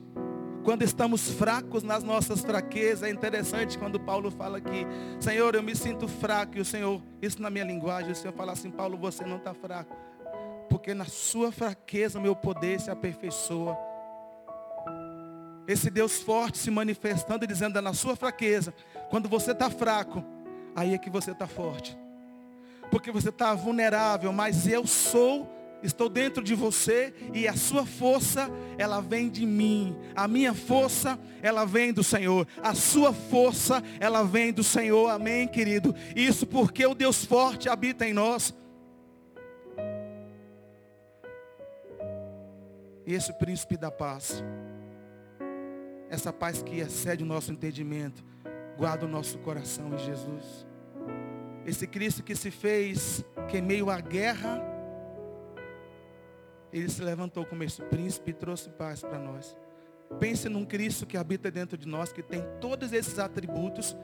quando 0.66 0.82
estamos 0.82 1.30
fracos 1.30 1.84
nas 1.84 2.02
nossas 2.02 2.40
fraquezas, 2.40 3.04
é 3.04 3.08
interessante 3.08 3.78
quando 3.78 4.00
Paulo 4.00 4.32
fala 4.32 4.58
aqui, 4.58 4.84
Senhor, 5.20 5.54
eu 5.54 5.62
me 5.62 5.76
sinto 5.76 6.08
fraco, 6.08 6.58
e 6.58 6.60
o 6.60 6.64
Senhor, 6.64 7.00
isso 7.22 7.40
na 7.40 7.48
minha 7.48 7.64
linguagem, 7.64 8.10
o 8.10 8.16
Senhor 8.16 8.32
fala 8.32 8.50
assim, 8.50 8.68
Paulo, 8.68 8.98
você 8.98 9.24
não 9.24 9.36
está 9.36 9.54
fraco, 9.54 9.96
porque 10.68 10.92
na 10.92 11.04
sua 11.04 11.52
fraqueza 11.52 12.18
meu 12.18 12.34
poder 12.34 12.80
se 12.80 12.90
aperfeiçoa. 12.90 13.78
Esse 15.68 15.88
Deus 15.88 16.20
forte 16.20 16.58
se 16.58 16.68
manifestando 16.68 17.44
e 17.44 17.46
dizendo, 17.46 17.80
na 17.80 17.94
sua 17.94 18.16
fraqueza, 18.16 18.74
quando 19.08 19.28
você 19.28 19.52
está 19.52 19.70
fraco, 19.70 20.24
aí 20.74 20.94
é 20.94 20.98
que 20.98 21.08
você 21.08 21.30
está 21.30 21.46
forte. 21.46 21.96
Porque 22.90 23.12
você 23.12 23.28
está 23.28 23.54
vulnerável, 23.54 24.32
mas 24.32 24.66
eu 24.66 24.84
sou 24.84 25.48
estou 25.82 26.08
dentro 26.08 26.42
de 26.42 26.54
você 26.54 27.12
e 27.32 27.46
a 27.46 27.54
sua 27.54 27.84
força, 27.84 28.50
ela 28.78 29.00
vem 29.00 29.28
de 29.28 29.46
mim. 29.46 29.96
A 30.14 30.26
minha 30.26 30.54
força, 30.54 31.18
ela 31.42 31.64
vem 31.64 31.92
do 31.92 32.02
Senhor. 32.02 32.46
A 32.62 32.74
sua 32.74 33.12
força, 33.12 33.82
ela 34.00 34.22
vem 34.22 34.52
do 34.52 34.64
Senhor. 34.64 35.08
Amém, 35.10 35.46
querido? 35.46 35.94
Isso 36.14 36.46
porque 36.46 36.84
o 36.84 36.94
Deus 36.94 37.24
forte 37.24 37.68
habita 37.68 38.06
em 38.06 38.12
nós. 38.12 38.54
E 43.06 43.14
esse 43.14 43.32
príncipe 43.32 43.76
da 43.76 43.90
paz, 43.90 44.42
essa 46.10 46.32
paz 46.32 46.60
que 46.60 46.80
excede 46.80 47.22
o 47.22 47.26
nosso 47.26 47.52
entendimento, 47.52 48.24
guarda 48.76 49.06
o 49.06 49.08
nosso 49.08 49.38
coração 49.38 49.94
em 49.94 49.98
Jesus. 49.98 50.66
Esse 51.64 51.86
Cristo 51.86 52.22
que 52.22 52.34
se 52.34 52.50
fez, 52.50 53.24
que 53.48 53.60
meio 53.60 53.90
à 53.90 54.00
guerra, 54.00 54.75
ele 56.72 56.88
se 56.88 57.02
levantou 57.02 57.44
como 57.44 57.62
esse 57.62 57.82
príncipe 57.82 58.30
e 58.30 58.34
trouxe 58.34 58.68
paz 58.70 59.00
para 59.00 59.18
nós. 59.18 59.56
Pense 60.18 60.48
num 60.48 60.64
Cristo 60.64 61.06
que 61.06 61.16
habita 61.16 61.50
dentro 61.50 61.76
de 61.76 61.86
nós, 61.86 62.12
que 62.12 62.22
tem 62.22 62.42
todos 62.60 62.92
esses 62.92 63.18
atributos 63.18 63.96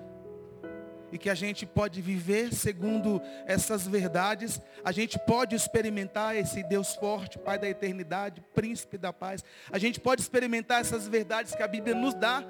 e 1.13 1.19
que 1.19 1.29
a 1.29 1.35
gente 1.35 1.67
pode 1.67 2.01
viver 2.01 2.53
segundo 2.55 3.21
essas 3.47 3.87
verdades. 3.87 4.61
A 4.83 4.91
gente 4.91 5.19
pode 5.19 5.55
experimentar 5.55 6.35
esse 6.35 6.63
Deus 6.63 6.95
forte, 6.97 7.39
Pai 7.39 7.59
da 7.59 7.69
eternidade, 7.69 8.43
príncipe 8.55 8.97
da 8.97 9.13
paz. 9.13 9.45
A 9.71 9.79
gente 9.79 10.01
pode 10.01 10.23
experimentar 10.23 10.81
essas 10.81 11.07
verdades 11.07 11.55
que 11.55 11.63
a 11.63 11.69
Bíblia 11.69 11.95
nos 11.95 12.15
dá. 12.15 12.43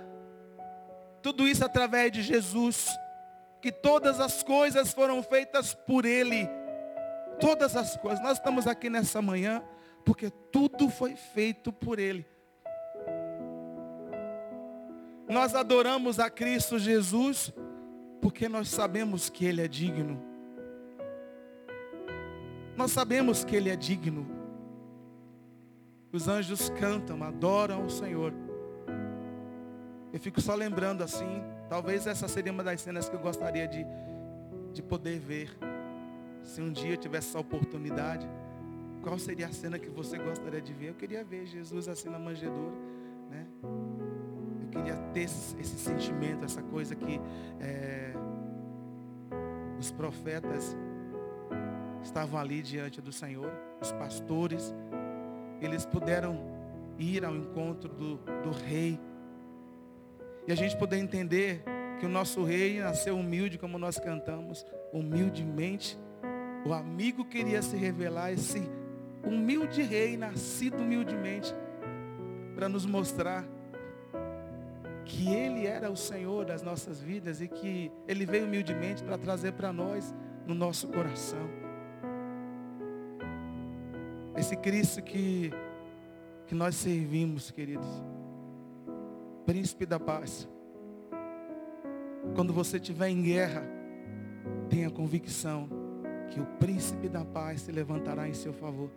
Tudo 1.20 1.46
isso 1.46 1.64
através 1.64 2.12
de 2.12 2.22
Jesus, 2.22 2.88
que 3.61 3.72
todas 3.72 4.20
as 4.20 4.42
coisas 4.42 4.92
foram 4.92 5.22
feitas 5.22 5.75
por 5.75 6.05
Ele. 6.05 6.48
Todas 7.40 7.77
as 7.77 7.96
coisas. 7.96 8.22
Nós 8.22 8.38
estamos 8.38 8.66
aqui 8.68 8.88
nessa 8.88 9.20
manhã 9.20 9.62
porque 10.04 10.30
tudo 10.30 10.88
foi 10.88 11.16
feito 11.16 11.72
por 11.72 11.98
Ele. 11.98 12.26
Nós 15.28 15.54
adoramos 15.54 16.18
a 16.18 16.28
Cristo 16.28 16.78
Jesus 16.78 17.52
porque 18.20 18.48
nós 18.48 18.68
sabemos 18.68 19.28
que 19.28 19.44
Ele 19.44 19.62
é 19.62 19.68
digno. 19.68 20.22
Nós 22.76 22.90
sabemos 22.92 23.44
que 23.44 23.56
Ele 23.56 23.70
é 23.70 23.76
digno. 23.76 24.26
Os 26.12 26.28
anjos 26.28 26.68
cantam, 26.70 27.22
adoram 27.22 27.86
o 27.86 27.90
Senhor. 27.90 28.32
Eu 30.12 30.20
fico 30.20 30.40
só 30.40 30.54
lembrando 30.54 31.02
assim, 31.02 31.42
talvez 31.70 32.06
essa 32.06 32.28
seria 32.28 32.52
uma 32.52 32.62
das 32.62 32.82
cenas 32.82 33.08
que 33.08 33.16
eu 33.16 33.20
gostaria 33.20 33.66
de, 33.66 33.86
de 34.72 34.82
poder 34.82 35.18
ver. 35.18 35.50
Se 36.42 36.60
um 36.60 36.70
dia 36.70 36.90
eu 36.90 36.96
tivesse 36.98 37.30
essa 37.30 37.38
oportunidade, 37.38 38.28
qual 39.02 39.18
seria 39.18 39.48
a 39.48 39.52
cena 39.52 39.78
que 39.78 39.90
você 39.90 40.16
gostaria 40.16 40.60
de 40.60 40.72
ver? 40.72 40.90
Eu 40.90 40.94
queria 40.94 41.24
ver 41.24 41.44
Jesus 41.44 41.88
assim 41.88 42.08
na 42.08 42.18
manjedoura, 42.18 42.74
né? 43.28 43.46
Eu 44.62 44.68
queria 44.70 44.96
ter 45.12 45.22
esse, 45.22 45.58
esse 45.60 45.76
sentimento, 45.76 46.44
essa 46.44 46.62
coisa 46.62 46.94
que 46.94 47.20
é, 47.60 48.14
os 49.78 49.90
profetas 49.90 50.76
estavam 52.02 52.38
ali 52.38 52.62
diante 52.62 53.00
do 53.00 53.12
Senhor, 53.12 53.52
os 53.80 53.90
pastores, 53.92 54.72
eles 55.60 55.84
puderam 55.84 56.38
ir 56.98 57.24
ao 57.24 57.34
encontro 57.34 57.88
do, 57.88 58.16
do 58.16 58.50
rei. 58.50 58.98
E 60.46 60.52
a 60.52 60.54
gente 60.54 60.76
poder 60.76 60.98
entender 60.98 61.64
que 61.98 62.06
o 62.06 62.08
nosso 62.08 62.42
rei 62.44 62.80
nasceu 62.80 63.16
humilde, 63.16 63.58
como 63.58 63.78
nós 63.78 63.98
cantamos, 63.98 64.64
humildemente. 64.92 65.98
O 66.64 66.72
amigo 66.72 67.24
queria 67.24 67.62
se 67.62 67.76
revelar, 67.76 68.32
esse 68.32 68.60
humilde 69.24 69.82
rei, 69.82 70.16
nascido 70.16 70.78
humildemente, 70.78 71.54
para 72.54 72.68
nos 72.68 72.85
mostrar 72.85 73.44
que 75.04 75.28
Ele 75.28 75.66
era 75.66 75.90
o 75.90 75.96
Senhor 75.96 76.44
das 76.44 76.62
nossas 76.62 77.00
vidas 77.00 77.40
e 77.40 77.48
que 77.48 77.90
Ele 78.06 78.24
veio 78.24 78.46
humildemente 78.46 79.02
para 79.02 79.18
trazer 79.18 79.52
para 79.52 79.72
nós 79.72 80.14
no 80.46 80.54
nosso 80.54 80.88
coração. 80.88 81.48
Esse 84.37 84.56
Cristo 84.56 85.02
que, 85.02 85.52
que 86.46 86.54
nós 86.54 86.74
servimos, 86.76 87.50
queridos. 87.50 87.88
Príncipe 89.44 89.85
da 89.85 90.00
paz. 90.00 90.48
Quando 92.35 92.52
você 92.52 92.76
estiver 92.76 93.08
em 93.08 93.22
guerra, 93.22 93.62
tenha 94.68 94.90
convicção 94.90 95.68
que 96.30 96.40
o 96.40 96.46
príncipe 96.58 97.08
da 97.08 97.24
paz 97.24 97.62
se 97.62 97.72
levantará 97.72 98.26
em 98.28 98.32
seu 98.32 98.52
favor 98.52 98.90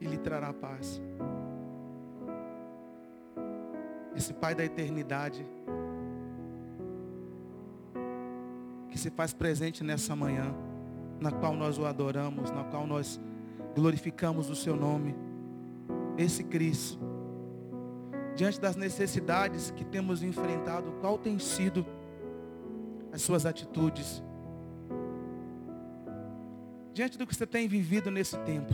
e 0.00 0.06
lhe 0.06 0.18
trará 0.18 0.52
paz. 0.52 1.00
Esse 4.16 4.32
Pai 4.32 4.54
da 4.54 4.64
eternidade 4.64 5.44
que 8.88 8.98
se 8.98 9.10
faz 9.10 9.32
presente 9.34 9.82
nessa 9.82 10.14
manhã, 10.14 10.54
na 11.20 11.32
qual 11.32 11.54
nós 11.54 11.78
o 11.78 11.84
adoramos, 11.84 12.50
na 12.52 12.62
qual 12.62 12.86
nós 12.86 13.20
glorificamos 13.74 14.48
o 14.48 14.54
seu 14.54 14.76
nome. 14.76 15.16
Esse 16.16 16.44
Cristo, 16.44 17.00
diante 18.36 18.60
das 18.60 18.76
necessidades 18.76 19.72
que 19.72 19.84
temos 19.84 20.22
enfrentado, 20.22 20.92
qual 21.00 21.18
tem 21.18 21.40
sido 21.40 21.84
as 23.12 23.20
suas 23.20 23.44
atitudes? 23.44 24.22
Diante 26.92 27.18
do 27.18 27.26
que 27.26 27.34
você 27.34 27.46
tem 27.46 27.66
vivido 27.66 28.12
nesse 28.12 28.38
tempo, 28.38 28.72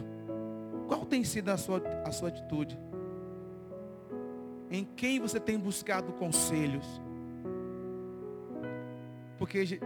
qual 0.90 1.06
tem 1.06 1.22
sido 1.22 1.50
a 1.50 1.56
sua, 1.56 1.80
a 2.04 2.10
sua 2.10 2.30
atitude? 2.30 2.76
Em 4.68 4.84
quem 4.84 5.20
você 5.20 5.38
tem 5.38 5.56
buscado 5.56 6.12
conselhos? 6.14 6.84
Porque 9.38 9.78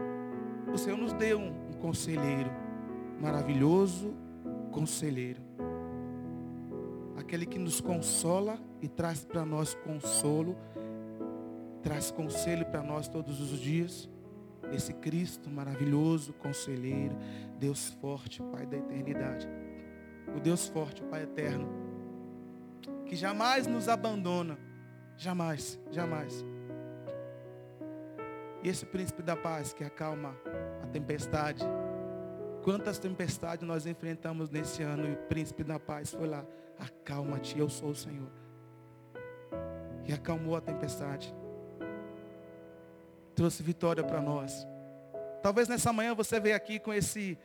o 0.73 0.79
Senhor 0.79 0.97
nos 0.97 1.13
deu 1.13 1.39
um, 1.39 1.69
um 1.69 1.73
conselheiro 1.75 2.51
maravilhoso, 3.21 4.15
conselheiro. 4.73 5.43
Aquele 7.19 7.45
que 7.45 7.59
nos 7.59 7.83
consola 7.83 8.59
e 8.81 8.89
traz 8.89 9.27
para 9.27 9.45
nós 9.45 9.75
consolo, 9.75 10.57
traz 11.83 12.11
conselho 12.11 12.65
para 12.65 12.83
nós 12.83 13.09
todos 13.09 13.43
os 13.43 13.59
dias. 13.59 14.09
Esse 14.73 14.95
Cristo 14.95 15.51
maravilhoso, 15.51 16.33
conselheiro, 16.33 17.15
Deus 17.59 17.91
forte, 18.01 18.41
Pai 18.45 18.65
da 18.65 18.79
eternidade. 18.79 19.47
O 20.37 20.41
Deus 20.41 20.67
forte, 20.69 21.03
o 21.03 21.07
Pai 21.07 21.23
eterno, 21.23 21.69
que 23.07 23.15
jamais 23.15 23.67
nos 23.67 23.89
abandona, 23.89 24.59
jamais, 25.17 25.79
jamais. 25.91 26.45
E 28.63 28.69
esse 28.69 28.85
príncipe 28.87 29.23
da 29.23 29.37
paz 29.37 29.73
que 29.73 29.85
acalma 29.85 30.35
a 30.83 30.87
tempestade, 30.87 31.65
Quantas 32.65 32.99
tempestades 32.99 33.63
nós 33.69 33.85
enfrentamos 33.85 34.49
nesse 34.49 34.83
ano 34.83 35.07
e 35.07 35.13
o 35.13 35.17
príncipe 35.29 35.63
da 35.63 35.79
paz 35.79 36.15
foi 36.15 36.27
lá. 36.27 36.43
Acalma-te, 36.79 37.59
eu 37.59 37.69
sou 37.69 37.91
o 37.91 37.95
Senhor. 37.95 38.31
E 40.07 40.13
acalmou 40.15 40.57
a 40.57 40.63
tempestade. 40.63 41.33
Trouxe 43.35 43.63
vitória 43.63 44.03
para 44.03 44.19
nós. 44.19 44.67
Talvez 45.43 45.69
nessa 45.69 45.93
manhã 45.93 46.15
você 46.15 46.41
veio 46.41 46.57
aqui 46.57 46.79
com 46.79 46.91
esse. 46.91 47.37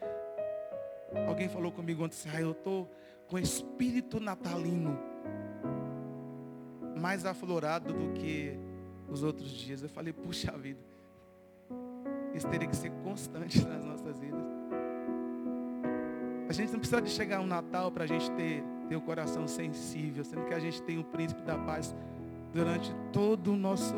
Alguém 1.28 1.50
falou 1.50 1.72
comigo 1.72 2.04
ontem, 2.04 2.18
ah, 2.34 2.42
eu 2.42 2.52
estou 2.52 2.90
com 3.28 3.38
espírito 3.38 4.20
natalino 4.20 4.98
mais 7.00 7.26
aflorado 7.26 7.94
do 7.94 8.14
que 8.14 8.58
os 9.08 9.24
outros 9.24 9.50
dias. 9.50 9.82
Eu 9.82 9.90
falei, 9.90 10.14
puxa 10.14 10.52
vida. 10.52 10.80
Isso 12.34 12.48
teria 12.48 12.68
que 12.68 12.76
ser 12.76 12.92
constante 13.04 13.66
nas 13.66 13.84
nossas 13.84 14.20
vidas. 14.20 14.44
A 16.48 16.54
gente 16.54 16.72
não 16.72 16.80
precisa 16.80 17.02
de 17.02 17.10
chegar 17.10 17.40
um 17.42 17.46
Natal 17.46 17.92
para 17.92 18.04
a 18.04 18.08
gente 18.08 18.30
ter, 18.32 18.64
ter 18.88 18.96
o 18.96 19.02
coração 19.02 19.48
sensível, 19.48 20.24
sendo 20.24 20.46
que 20.46 20.54
a 20.54 20.60
gente 20.60 20.82
tem 20.82 20.98
o 20.98 21.04
príncipe 21.04 21.42
da 21.44 21.58
paz 21.58 21.96
durante 22.52 22.92
todo 23.14 23.54
o 23.54 23.56
nosso 23.56 23.94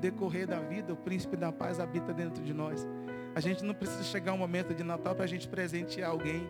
decorrer 0.00 0.46
da 0.46 0.60
vida, 0.60 0.92
o 0.92 0.96
príncipe 0.96 1.34
da 1.34 1.50
paz 1.50 1.80
habita 1.80 2.12
dentro 2.12 2.42
de 2.42 2.52
nós. 2.52 2.86
A 3.34 3.40
gente 3.40 3.64
não 3.64 3.74
precisa 3.74 4.04
chegar 4.04 4.32
um 4.32 4.38
momento 4.38 4.72
de 4.72 4.84
Natal 4.84 5.14
para 5.14 5.24
a 5.24 5.28
gente 5.28 5.48
presentear 5.48 6.10
alguém. 6.10 6.48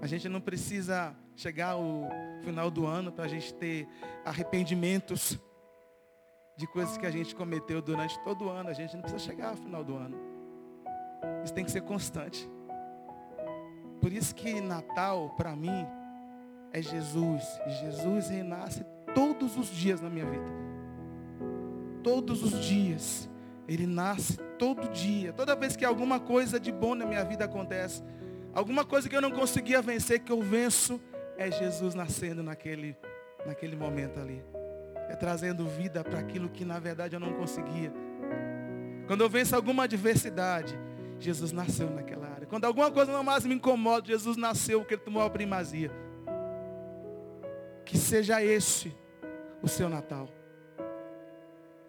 A 0.00 0.06
gente 0.08 0.28
não 0.28 0.40
precisa 0.40 1.14
chegar 1.36 1.76
o 1.76 2.08
final 2.42 2.68
do 2.68 2.84
ano 2.84 3.12
para 3.12 3.24
a 3.24 3.28
gente 3.28 3.54
ter 3.54 3.86
arrependimentos 4.24 5.38
de 6.56 6.66
coisas 6.66 6.96
que 6.96 7.06
a 7.06 7.10
gente 7.10 7.34
cometeu 7.34 7.80
durante 7.80 8.18
todo 8.24 8.46
o 8.46 8.48
ano. 8.48 8.68
A 8.68 8.72
gente 8.72 8.94
não 8.94 9.02
precisa 9.02 9.22
chegar 9.22 9.50
ao 9.50 9.56
final 9.56 9.84
do 9.84 9.94
ano. 9.94 10.16
Isso 11.44 11.54
tem 11.54 11.64
que 11.64 11.70
ser 11.70 11.82
constante. 11.82 12.50
Por 14.00 14.12
isso 14.12 14.34
que 14.34 14.60
Natal, 14.60 15.30
para 15.36 15.54
mim, 15.54 15.86
é 16.72 16.82
Jesus. 16.82 17.44
E 17.68 17.70
Jesus 17.70 18.28
renasce 18.28 18.84
todos 19.14 19.56
os 19.56 19.68
dias 19.68 20.00
na 20.00 20.10
minha 20.10 20.26
vida. 20.26 20.50
Todos 22.02 22.42
os 22.42 22.64
dias. 22.64 23.30
Ele 23.68 23.86
nasce 23.86 24.36
todo 24.58 24.88
dia. 24.88 25.32
Toda 25.32 25.56
vez 25.56 25.76
que 25.76 25.84
alguma 25.84 26.18
coisa 26.18 26.58
de 26.58 26.72
bom 26.72 26.94
na 26.94 27.06
minha 27.06 27.24
vida 27.24 27.44
acontece, 27.44 28.02
alguma 28.52 28.84
coisa 28.84 29.08
que 29.08 29.16
eu 29.16 29.20
não 29.20 29.30
conseguia 29.30 29.80
vencer, 29.80 30.20
que 30.20 30.32
eu 30.32 30.42
venço, 30.42 31.00
é 31.36 31.50
Jesus 31.50 31.94
nascendo 31.94 32.42
naquele, 32.42 32.96
naquele 33.46 33.76
momento 33.76 34.20
ali. 34.20 34.44
É 35.08 35.16
trazendo 35.16 35.66
vida 35.66 36.02
para 36.02 36.18
aquilo 36.18 36.48
que 36.48 36.64
na 36.64 36.78
verdade 36.78 37.14
eu 37.14 37.20
não 37.20 37.32
conseguia. 37.34 37.92
Quando 39.06 39.22
eu 39.22 39.28
venço 39.28 39.54
alguma 39.54 39.84
adversidade, 39.84 40.78
Jesus 41.18 41.52
nasceu 41.52 41.90
naquela 41.90 42.28
área. 42.28 42.46
Quando 42.46 42.64
alguma 42.64 42.90
coisa 42.90 43.12
não 43.12 43.22
mais 43.22 43.44
me 43.44 43.54
incomoda, 43.54 44.06
Jesus 44.06 44.36
nasceu 44.36 44.80
porque 44.80 44.94
ele 44.94 45.02
tomou 45.02 45.22
a 45.22 45.30
primazia. 45.30 45.90
Que 47.84 47.96
seja 47.96 48.42
esse 48.42 48.94
o 49.62 49.68
seu 49.68 49.88
Natal. 49.88 50.28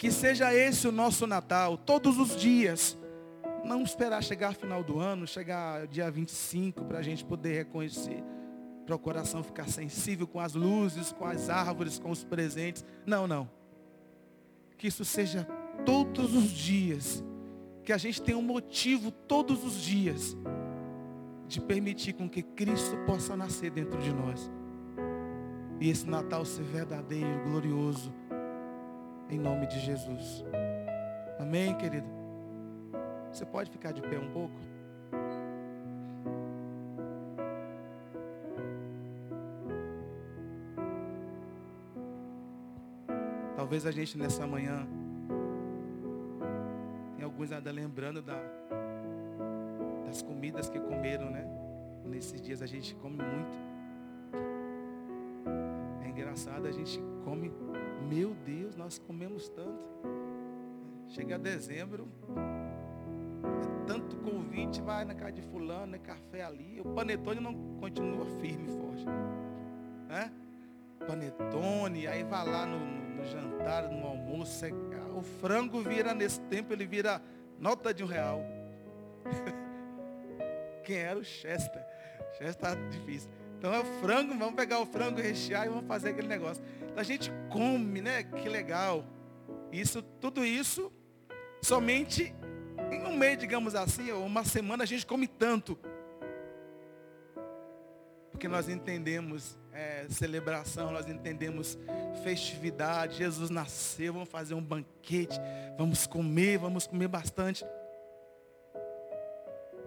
Que 0.03 0.11
seja 0.11 0.53
esse 0.53 0.85
o 0.85 0.91
nosso 0.91 1.25
Natal, 1.25 1.77
todos 1.77 2.17
os 2.17 2.35
dias. 2.35 2.99
Não 3.63 3.83
esperar 3.83 4.21
chegar 4.21 4.53
final 4.53 4.83
do 4.83 4.99
ano, 4.99 5.25
chegar 5.25 5.87
dia 5.87 6.11
25 6.11 6.83
para 6.83 6.99
a 6.99 7.01
gente 7.01 7.23
poder 7.23 7.53
reconhecer. 7.53 8.21
Para 8.85 8.97
o 8.97 8.99
coração 8.99 9.41
ficar 9.41 9.69
sensível 9.69 10.27
com 10.27 10.41
as 10.41 10.55
luzes, 10.55 11.13
com 11.13 11.25
as 11.25 11.49
árvores, 11.49 11.99
com 11.99 12.11
os 12.11 12.21
presentes. 12.21 12.83
Não, 13.05 13.25
não. 13.25 13.49
Que 14.77 14.87
isso 14.87 15.05
seja 15.05 15.47
todos 15.85 16.35
os 16.35 16.49
dias 16.51 17.23
que 17.81 17.93
a 17.93 17.97
gente 17.97 18.21
tenha 18.21 18.37
um 18.37 18.41
motivo 18.41 19.09
todos 19.09 19.63
os 19.63 19.81
dias 19.81 20.35
de 21.47 21.61
permitir 21.61 22.11
com 22.11 22.29
que 22.29 22.43
Cristo 22.43 22.97
possa 23.05 23.37
nascer 23.37 23.71
dentro 23.71 23.97
de 24.01 24.11
nós. 24.13 24.51
E 25.79 25.89
esse 25.89 26.05
Natal 26.05 26.43
ser 26.43 26.63
verdadeiro, 26.63 27.41
glorioso, 27.45 28.13
em 29.33 29.39
nome 29.39 29.65
de 29.65 29.79
Jesus. 29.79 30.45
Amém, 31.39 31.75
querido? 31.75 32.07
Você 33.31 33.45
pode 33.45 33.71
ficar 33.71 33.91
de 33.91 34.01
pé 34.01 34.19
um 34.19 34.31
pouco? 34.31 34.53
Talvez 43.55 43.85
a 43.87 43.91
gente 43.91 44.17
nessa 44.17 44.45
manhã 44.45 44.85
tem 47.15 47.25
alguns 47.25 47.51
ainda 47.51 47.71
lembrando 47.71 48.21
da, 48.21 48.39
das 50.05 50.21
comidas 50.21 50.69
que 50.69 50.79
comeram, 50.79 51.31
né? 51.31 51.43
Nesses 52.05 52.39
dias 52.39 52.61
a 52.61 52.67
gente 52.67 52.93
come 52.95 53.17
muito. 53.17 53.57
É 56.03 56.09
engraçado, 56.09 56.67
a 56.67 56.71
gente 56.71 57.01
come 57.23 57.51
meu 58.01 58.33
Deus, 58.45 58.75
nós 58.75 58.97
comemos 58.97 59.49
tanto. 59.49 59.85
Chega 61.09 61.37
dezembro, 61.37 62.07
é 63.43 63.85
tanto 63.85 64.15
convite, 64.17 64.81
vai 64.81 65.05
na 65.05 65.13
casa 65.13 65.33
de 65.33 65.41
fulano, 65.41 65.95
é 65.95 65.99
café 65.99 66.43
ali. 66.43 66.81
O 66.81 66.93
panetone 66.93 67.39
não 67.39 67.53
continua 67.79 68.25
firme 68.39 68.67
e 68.67 68.77
forte. 68.77 69.05
Né? 70.07 70.31
Panetone, 71.05 72.07
aí 72.07 72.23
vai 72.23 72.47
lá 72.47 72.65
no, 72.65 72.79
no, 72.79 73.15
no 73.17 73.25
jantar, 73.25 73.89
no 73.91 74.07
almoço. 74.07 74.65
É, 74.65 74.71
o 75.15 75.21
frango 75.21 75.81
vira, 75.81 76.13
nesse 76.13 76.39
tempo, 76.41 76.73
ele 76.73 76.85
vira 76.85 77.21
nota 77.59 77.93
de 77.93 78.03
um 78.03 78.07
real. 78.07 78.41
Quem 80.83 80.97
era 80.97 81.19
o 81.19 81.23
Chester? 81.23 81.85
Chester 82.31 82.49
está 82.49 82.75
difícil. 82.89 83.29
Então 83.63 83.73
é 83.73 83.79
o 83.79 83.85
frango, 84.01 84.37
vamos 84.37 84.55
pegar 84.55 84.81
o 84.81 84.85
frango, 84.85 85.21
rechear 85.21 85.65
e 85.65 85.69
vamos 85.69 85.87
fazer 85.87 86.09
aquele 86.09 86.27
negócio. 86.27 86.61
Então 86.81 86.97
a 86.97 87.03
gente 87.03 87.31
come, 87.49 88.01
né? 88.01 88.23
Que 88.23 88.49
legal. 88.49 89.05
Isso, 89.71 90.01
tudo 90.01 90.43
isso, 90.43 90.91
somente 91.61 92.35
em 92.91 93.05
um 93.05 93.15
mês, 93.15 93.37
digamos 93.37 93.73
assim, 93.73 94.11
ou 94.11 94.25
uma 94.25 94.43
semana, 94.43 94.83
a 94.83 94.85
gente 94.85 95.05
come 95.05 95.29
tanto. 95.29 95.79
Porque 98.31 98.49
nós 98.49 98.67
entendemos 98.67 99.57
é, 99.71 100.07
celebração, 100.09 100.91
nós 100.91 101.07
entendemos 101.07 101.79
festividade. 102.21 103.15
Jesus 103.15 103.49
nasceu, 103.49 104.11
vamos 104.11 104.27
fazer 104.27 104.55
um 104.55 104.61
banquete, 104.61 105.39
vamos 105.77 106.05
comer, 106.05 106.57
vamos 106.57 106.85
comer 106.85 107.07
bastante. 107.07 107.65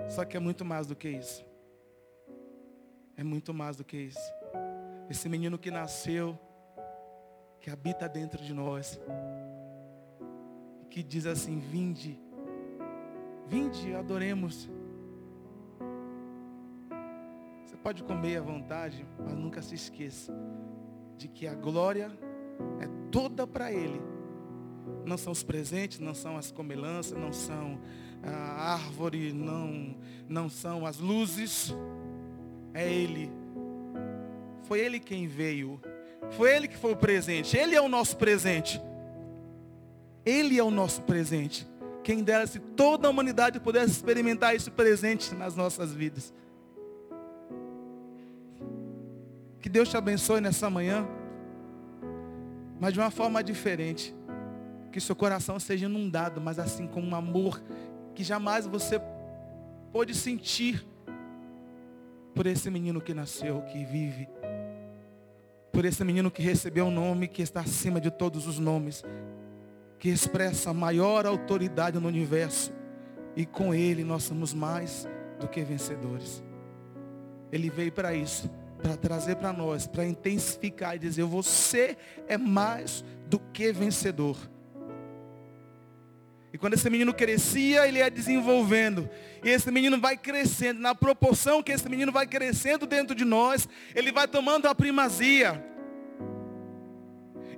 Só 0.09 0.25
que 0.25 0.35
é 0.35 0.41
muito 0.41 0.65
mais 0.65 0.87
do 0.87 0.97
que 0.97 1.11
isso. 1.11 1.45
É 3.17 3.25
muito 3.25 3.55
mais 3.55 3.77
do 3.77 3.85
que 3.85 3.97
isso. 3.97 4.33
Esse 5.09 5.29
menino 5.29 5.59
que 5.59 5.71
nasceu, 5.71 6.39
que 7.61 7.71
habita 7.71 8.09
dentro 8.09 8.43
de 8.43 8.53
nós, 8.53 9.01
que 10.91 11.03
diz 11.03 11.27
assim: 11.27 11.59
Vinde, 11.59 12.21
vinde, 13.47 13.95
adoremos. 13.95 14.69
Você 17.65 17.77
pode 17.77 18.03
comer 18.05 18.39
à 18.39 18.43
vontade, 18.43 19.07
mas 19.19 19.35
nunca 19.35 19.63
se 19.63 19.75
esqueça 19.75 20.33
de 21.17 21.29
que 21.29 21.47
a 21.47 21.55
glória 21.55 22.11
é 22.81 22.87
toda 23.11 23.47
para 23.47 23.73
Ele. 23.73 24.01
Não 25.05 25.17
são 25.17 25.33
os 25.33 25.43
presentes, 25.43 25.99
não 25.99 26.15
são 26.15 26.37
as 26.37 26.51
comelâncias, 26.51 27.19
não 27.19 27.33
são 27.33 27.81
a 28.23 28.73
árvore, 28.75 29.33
não, 29.33 29.97
não 30.29 30.49
são 30.49 30.85
as 30.85 30.99
luzes. 30.99 31.75
É 32.77 32.93
Ele. 32.93 33.33
Foi 34.65 34.81
Ele 34.81 35.01
quem 35.01 35.27
veio. 35.27 35.81
Foi 36.33 36.55
Ele 36.55 36.69
que 36.69 36.77
foi 36.77 36.93
o 36.93 36.97
presente. 36.97 37.57
Ele 37.57 37.75
é 37.75 37.81
o 37.81 37.89
nosso 37.89 38.19
presente. 38.19 38.81
Ele 40.27 40.59
é 40.59 40.63
o 40.63 40.71
nosso 40.71 41.01
presente. 41.03 41.67
Quem 42.05 42.23
dera 42.23 42.47
se 42.47 42.59
toda 42.59 43.09
a 43.09 43.11
humanidade 43.11 43.59
pudesse 43.59 43.93
experimentar 43.93 44.55
esse 44.55 44.71
presente 44.71 45.35
nas 45.35 45.57
nossas 45.57 45.93
vidas. 45.93 46.35
Que 49.61 49.71
Deus 49.71 49.89
te 49.89 49.97
abençoe 49.97 50.43
nessa 50.43 50.69
manhã. 50.69 51.09
Mas 52.79 52.93
de 52.93 53.01
uma 53.01 53.11
forma 53.11 53.43
diferente. 53.43 54.15
Que 54.93 55.01
seu 55.01 55.17
coração 55.17 55.59
seja 55.59 55.87
inundado, 55.87 56.43
mas 56.43 56.59
assim 56.59 56.87
com 56.87 57.01
um 57.01 57.15
amor 57.15 57.63
que 58.15 58.23
jamais 58.23 58.67
você 58.67 59.01
pôde 59.93 60.15
sentir 60.15 60.87
por 62.37 62.47
esse 62.47 62.71
menino 62.71 63.01
que 63.01 63.15
nasceu, 63.15 63.63
que 63.63 63.83
vive. 63.83 64.29
Por 65.73 65.87
esse 65.87 66.05
menino 66.05 66.31
que 66.31 66.43
recebeu 66.43 66.85
um 66.85 66.91
nome 66.91 67.29
que 67.29 67.41
está 67.41 67.61
acima 67.61 67.99
de 67.99 68.11
todos 68.11 68.47
os 68.47 68.59
nomes. 68.59 69.03
Que 69.99 70.11
expressa 70.11 70.69
a 70.69 70.75
maior 70.75 71.25
autoridade 71.25 71.99
no 71.99 72.07
universo. 72.07 72.75
E 73.35 73.47
com 73.47 73.73
ele 73.73 74.05
nós 74.05 74.25
somos 74.25 74.53
mais 74.53 75.09
do 75.41 75.49
que 75.49 75.65
vencedores. 75.65 76.45
Ele 77.51 77.71
veio 77.71 77.91
para 77.91 78.15
isso, 78.15 78.51
para 78.83 78.99
trazer 78.99 79.37
para 79.37 79.51
nós, 79.51 79.87
para 79.87 80.05
intensificar 80.05 80.95
e 80.95 80.99
dizer, 80.99 81.25
você 81.25 81.97
é 82.29 82.37
mais 82.37 83.03
do 83.31 83.39
que 83.39 83.73
vencedor. 83.73 84.37
E 86.57 86.59
quando 86.59 86.73
esse 86.73 86.89
menino 86.89 87.13
crescia, 87.13 87.87
ele 87.87 87.99
ia 87.99 88.11
desenvolvendo. 88.11 89.11
E 89.45 89.51
esse 89.51 89.71
menino 89.71 90.01
vai 90.01 90.17
crescendo. 90.17 90.81
Na 90.81 90.95
proporção 90.95 91.63
que 91.63 91.71
esse 91.71 91.87
menino 91.87 92.11
vai 92.11 92.27
crescendo 92.27 92.87
dentro 92.87 93.15
de 93.15 93.27
nós, 93.27 93.69
ele 93.95 94.11
vai 94.11 94.27
tomando 94.27 94.65
a 94.65 94.75
primazia. 94.75 95.63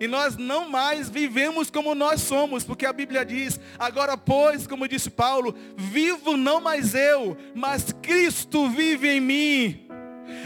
E 0.00 0.08
nós 0.08 0.36
não 0.36 0.68
mais 0.68 1.08
vivemos 1.08 1.70
como 1.70 1.94
nós 1.94 2.22
somos, 2.22 2.64
porque 2.64 2.84
a 2.84 2.92
Bíblia 2.92 3.24
diz, 3.24 3.60
agora 3.78 4.16
pois, 4.16 4.66
como 4.66 4.88
disse 4.88 5.10
Paulo, 5.10 5.54
vivo 5.76 6.36
não 6.36 6.60
mais 6.60 6.92
eu, 6.92 7.36
mas 7.54 7.92
Cristo 8.02 8.68
vive 8.68 9.10
em 9.10 9.20
mim. 9.20 9.87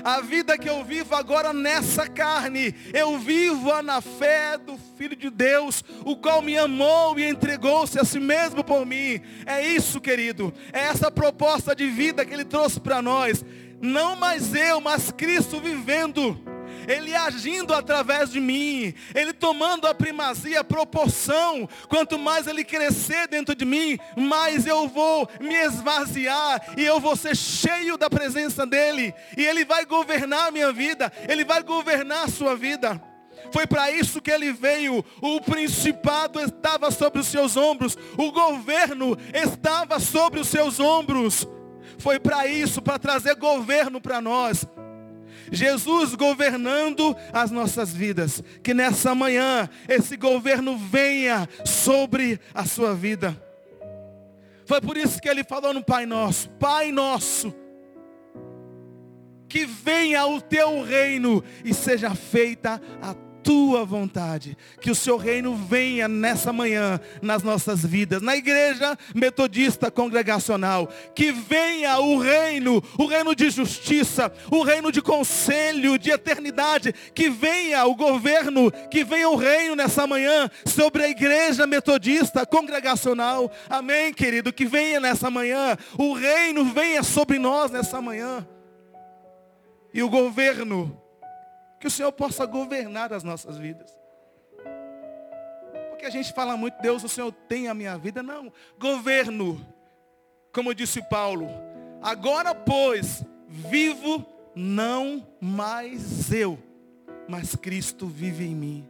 A 0.05 0.21
vida 0.21 0.59
que 0.59 0.69
eu 0.69 0.85
vivo 0.85 1.15
agora 1.15 1.53
nessa 1.53 2.09
carne, 2.09 2.75
eu 2.93 3.19
vivo 3.19 3.81
na 3.83 4.01
fé 4.01 4.59
do 4.59 4.79
Filho 4.97 5.17
de 5.17 5.31
Deus, 5.31 5.83
o 6.05 6.17
qual 6.17 6.43
me 6.43 6.57
amou 6.57 7.19
e 7.19 7.29
entregou-se 7.29 7.99
a 7.99 8.05
si 8.05 8.21
mesmo 8.21 8.63
por 8.63 8.85
mim. 8.87 9.21
É 9.47 9.67
isso, 9.67 10.01
querido. 10.01 10.53
É 10.73 10.81
essa 10.81 11.11
proposta 11.11 11.75
de 11.75 11.87
vida 11.89 12.25
que 12.25 12.33
Ele 12.33 12.45
trouxe 12.45 12.81
para 12.81 13.03
nós. 13.03 13.45
Não 13.81 14.15
mais 14.15 14.55
eu, 14.55 14.81
mas 14.81 15.11
Cristo 15.11 15.61
vivendo. 15.61 16.52
Ele 16.89 17.15
agindo 17.15 17.75
através 17.75 18.31
de 18.31 18.41
mim, 18.41 18.95
Ele 19.15 19.33
tomando 19.33 19.87
a 19.87 19.95
primazia, 19.95 20.61
a 20.61 20.65
proporção. 20.65 21.69
Quanto 21.89 22.19
mais 22.19 22.47
Ele 22.47 22.65
crescer 22.65 23.29
dentro 23.29 23.55
de 23.55 23.65
mim, 23.65 23.99
mais 24.17 24.67
eu 24.67 24.89
vou 24.89 25.29
me 25.41 25.55
esvaziar 25.55 26.75
e 26.77 26.85
eu 26.85 27.01
vou 27.01 27.17
ser 27.17 27.37
cheio 27.37 27.97
da 27.97 28.09
presença 28.09 28.67
dEle. 28.67 29.15
E 29.37 29.45
Ele 29.45 29.65
vai 29.65 29.85
governar 29.85 30.49
a 30.49 30.51
minha 30.51 30.73
vida, 30.73 31.13
Ele 31.29 31.45
vai 31.45 31.63
governar 31.63 32.25
a 32.25 32.29
sua 32.31 32.57
vida. 32.57 33.01
Foi 33.51 33.67
para 33.67 33.91
isso 33.91 34.21
que 34.21 34.31
ele 34.31 34.53
veio. 34.53 35.05
O 35.21 35.41
principado 35.41 36.41
estava 36.41 36.91
sobre 36.91 37.21
os 37.21 37.27
seus 37.27 37.57
ombros. 37.57 37.97
O 38.17 38.31
governo 38.31 39.17
estava 39.35 39.99
sobre 39.99 40.41
os 40.41 40.49
seus 40.49 40.79
ombros. 40.79 41.47
Foi 41.99 42.19
para 42.19 42.47
isso, 42.47 42.81
para 42.81 42.99
trazer 42.99 43.35
governo 43.35 44.01
para 44.01 44.21
nós. 44.21 44.67
Jesus 45.53 46.15
governando 46.15 47.15
as 47.33 47.51
nossas 47.51 47.93
vidas. 47.93 48.43
Que 48.63 48.73
nessa 48.73 49.15
manhã 49.15 49.69
esse 49.87 50.17
governo 50.17 50.77
venha 50.77 51.49
sobre 51.65 52.41
a 52.55 52.65
sua 52.65 52.95
vida. 52.95 53.41
Foi 54.65 54.81
por 54.81 54.97
isso 54.97 55.21
que 55.21 55.29
ele 55.29 55.45
falou 55.45 55.75
no 55.75 55.85
Pai 55.85 56.07
Nosso: 56.07 56.49
Pai 56.51 56.91
Nosso, 56.91 57.55
que 59.49 59.67
venha 59.67 60.27
o 60.27 60.41
teu 60.41 60.83
reino 60.83 61.45
e 61.63 61.75
seja 61.75 62.15
feita 62.15 62.81
a 63.03 63.15
tua 63.43 63.85
vontade. 63.85 64.57
Que 64.81 64.91
o 64.91 64.95
seu 64.95 65.17
reino 65.17 65.55
venha 65.55 66.09
nessa 66.09 66.53
manhã 66.53 67.01
nas 67.21 67.43
nossas 67.43 67.85
vidas, 67.85 68.23
na 68.23 68.37
igreja 68.37 68.97
metodista 69.15 69.91
congregacional. 69.91 70.89
Que 71.15 71.33
venha 71.33 71.99
o 71.99 72.19
reino, 72.19 72.83
o 72.99 73.07
reino 73.07 73.35
de 73.35 73.51
justiça, 73.51 74.33
o 74.51 74.63
reino 74.63 74.93
de 74.93 75.03
conselho, 75.03 75.99
de 75.99 76.11
eternidade. 76.11 76.95
Que 77.15 77.29
venha 77.29 77.85
o 77.87 77.95
governo, 77.95 78.71
que 78.91 79.05
venha 79.05 79.29
o 79.29 79.37
reino 79.37 79.75
nessa 79.75 80.07
manhã 80.07 80.51
sobre 80.67 81.03
a 81.05 81.09
igreja 81.09 81.67
metodista 81.67 82.47
congregacional. 82.47 83.51
Amém, 83.69 84.13
querido? 84.13 84.53
Que 84.53 84.65
venha 84.65 85.01
nessa 85.01 85.31
manhã, 85.31 85.77
o 85.99 86.13
reino 86.13 86.65
venha 86.65 87.03
sobre 87.03 87.39
nós 87.39 87.71
nessa 87.71 88.01
manhã. 88.01 88.47
E 89.95 90.03
o 90.03 90.09
governo 90.09 91.02
que 91.83 91.89
o 91.89 91.91
Senhor 91.91 92.13
possa 92.13 92.47
governar 92.47 93.13
as 93.13 93.25
nossas 93.25 93.59
vidas. 93.59 93.93
Porque 95.91 96.07
a 96.07 96.11
gente 96.11 96.33
fala 96.33 96.57
muito, 96.57 96.81
Deus, 96.81 97.03
o 97.03 97.09
Senhor 97.09 97.33
tem 97.33 97.67
a 97.67 97.75
minha 97.75 97.99
vida. 97.99 98.23
Não, 98.23 98.53
governo. 98.79 99.61
Como 100.53 100.73
disse 100.77 101.03
Paulo, 101.03 101.49
agora 102.01 102.55
pois, 102.55 103.25
vivo 103.49 104.25
não 104.55 105.27
mais 105.41 106.33
eu, 106.33 106.57
mas 107.29 107.57
Cristo 107.57 108.07
vive 108.07 108.45
em 108.45 108.55
mim. 108.55 108.89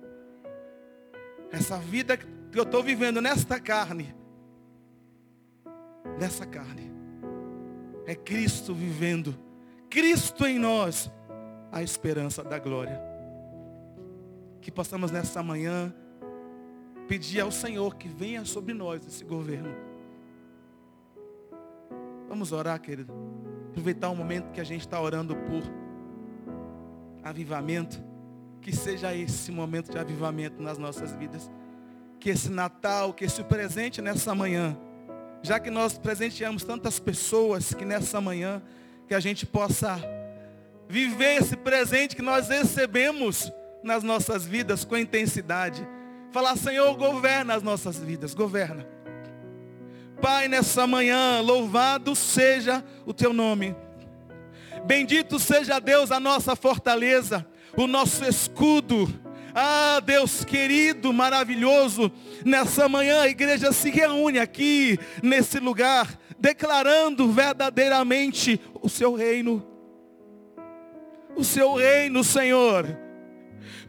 Essa 1.50 1.78
vida 1.78 2.18
que 2.18 2.58
eu 2.58 2.64
estou 2.64 2.82
vivendo 2.82 3.22
nesta 3.22 3.58
carne, 3.58 4.14
nessa 6.18 6.44
carne, 6.44 6.92
é 8.06 8.14
Cristo 8.14 8.74
vivendo, 8.74 9.34
Cristo 9.88 10.46
em 10.46 10.58
nós 10.58 11.10
a 11.72 11.82
esperança 11.82 12.44
da 12.44 12.58
glória. 12.58 13.00
Que 14.60 14.70
possamos 14.70 15.10
nessa 15.10 15.42
manhã 15.42 15.92
pedir 17.08 17.40
ao 17.40 17.50
Senhor 17.50 17.96
que 17.96 18.06
venha 18.06 18.44
sobre 18.44 18.74
nós 18.74 19.06
esse 19.06 19.24
governo. 19.24 19.74
Vamos 22.28 22.52
orar, 22.52 22.78
querido. 22.80 23.12
Aproveitar 23.70 24.10
o 24.10 24.14
momento 24.14 24.52
que 24.52 24.60
a 24.60 24.64
gente 24.64 24.82
está 24.82 25.00
orando 25.00 25.34
por 25.34 25.62
avivamento. 27.24 28.02
Que 28.60 28.74
seja 28.74 29.14
esse 29.16 29.50
momento 29.50 29.90
de 29.90 29.98
avivamento 29.98 30.62
nas 30.62 30.76
nossas 30.76 31.12
vidas. 31.14 31.50
Que 32.20 32.30
esse 32.30 32.50
Natal, 32.50 33.12
que 33.12 33.24
esse 33.24 33.42
presente 33.42 34.00
nessa 34.00 34.34
manhã, 34.34 34.76
já 35.42 35.58
que 35.58 35.70
nós 35.70 35.98
presenteamos 35.98 36.62
tantas 36.62 37.00
pessoas, 37.00 37.74
que 37.74 37.84
nessa 37.84 38.20
manhã, 38.20 38.62
que 39.08 39.14
a 39.14 39.18
gente 39.18 39.44
possa 39.44 39.98
viver 40.92 41.40
esse 41.40 41.56
presente 41.56 42.14
que 42.14 42.20
nós 42.20 42.50
recebemos 42.50 43.50
nas 43.82 44.02
nossas 44.02 44.44
vidas 44.44 44.84
com 44.84 44.94
intensidade. 44.94 45.88
Falar, 46.30 46.54
Senhor, 46.54 46.94
governa 46.98 47.54
as 47.54 47.62
nossas 47.62 47.96
vidas, 47.98 48.34
governa. 48.34 48.86
Pai, 50.20 50.48
nessa 50.48 50.86
manhã, 50.86 51.40
louvado 51.40 52.14
seja 52.14 52.84
o 53.06 53.14
teu 53.14 53.32
nome. 53.32 53.74
Bendito 54.84 55.38
seja 55.38 55.78
Deus, 55.78 56.12
a 56.12 56.20
nossa 56.20 56.54
fortaleza, 56.54 57.46
o 57.74 57.86
nosso 57.86 58.26
escudo. 58.26 59.08
Ah, 59.54 59.98
Deus 60.04 60.44
querido, 60.44 61.10
maravilhoso, 61.10 62.12
nessa 62.44 62.86
manhã 62.86 63.22
a 63.22 63.28
igreja 63.28 63.72
se 63.72 63.88
reúne 63.88 64.38
aqui, 64.38 64.98
nesse 65.22 65.58
lugar, 65.58 66.18
declarando 66.38 67.32
verdadeiramente 67.32 68.60
o 68.82 68.90
seu 68.90 69.14
reino. 69.14 69.71
O 71.36 71.44
seu 71.44 71.74
reino, 71.74 72.22
Senhor. 72.22 72.86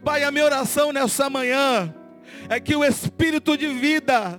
Pai, 0.04 0.22
a 0.24 0.30
minha 0.30 0.44
oração 0.44 0.92
nessa 0.92 1.28
manhã 1.30 1.94
é 2.48 2.60
que 2.60 2.74
o 2.74 2.84
Espírito 2.84 3.56
de 3.56 3.68
vida, 3.68 4.38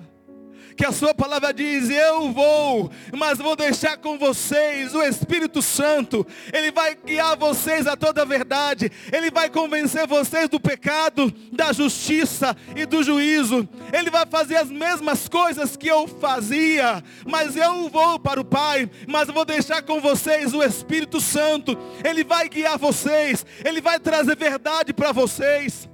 que 0.76 0.86
a 0.86 0.92
sua 0.92 1.14
palavra 1.14 1.54
diz, 1.54 1.90
eu 1.90 2.32
vou, 2.32 2.92
mas 3.18 3.38
vou 3.38 3.56
deixar 3.56 3.98
com 3.98 4.18
vocês 4.18 4.94
o 4.94 5.02
Espírito 5.02 5.62
Santo. 5.62 6.26
Ele 6.52 6.72
vai 6.72 6.96
guiar 6.96 7.38
vocês 7.38 7.88
a 7.88 7.96
toda 7.96 8.22
a 8.22 8.26
verdade. 8.26 8.92
Ele 9.12 9.32
vai 9.32 9.50
convencer 9.50 10.06
vocês 10.06 10.50
do 10.50 10.60
pecado, 10.60 11.34
da 11.52 11.72
justiça 11.72 12.56
e 12.76 12.86
do 12.86 13.02
juízo. 13.04 13.68
Ele 13.94 14.10
vai 14.10 14.26
fazer 14.26 14.58
as 14.58 14.70
mesmas 14.70 15.30
coisas 15.30 15.78
que 15.78 15.88
eu 15.88 16.08
fazia, 16.08 17.04
mas 17.26 17.56
eu 17.56 17.90
vou 17.90 18.20
para 18.20 18.42
o 18.42 18.46
Pai, 18.46 18.90
mas 19.08 19.28
vou 19.28 19.46
deixar 19.46 19.82
com 19.82 20.02
vocês 20.02 20.54
o 20.54 20.62
Espírito 20.62 21.22
Santo. 21.22 21.78
Ele 22.04 22.24
vai 22.24 22.50
guiar 22.50 22.78
vocês, 22.78 23.46
ele 23.64 23.82
vai 23.82 24.00
trazer 24.00 24.36
verdade 24.36 24.94
para 24.94 25.12
vocês. 25.12 25.90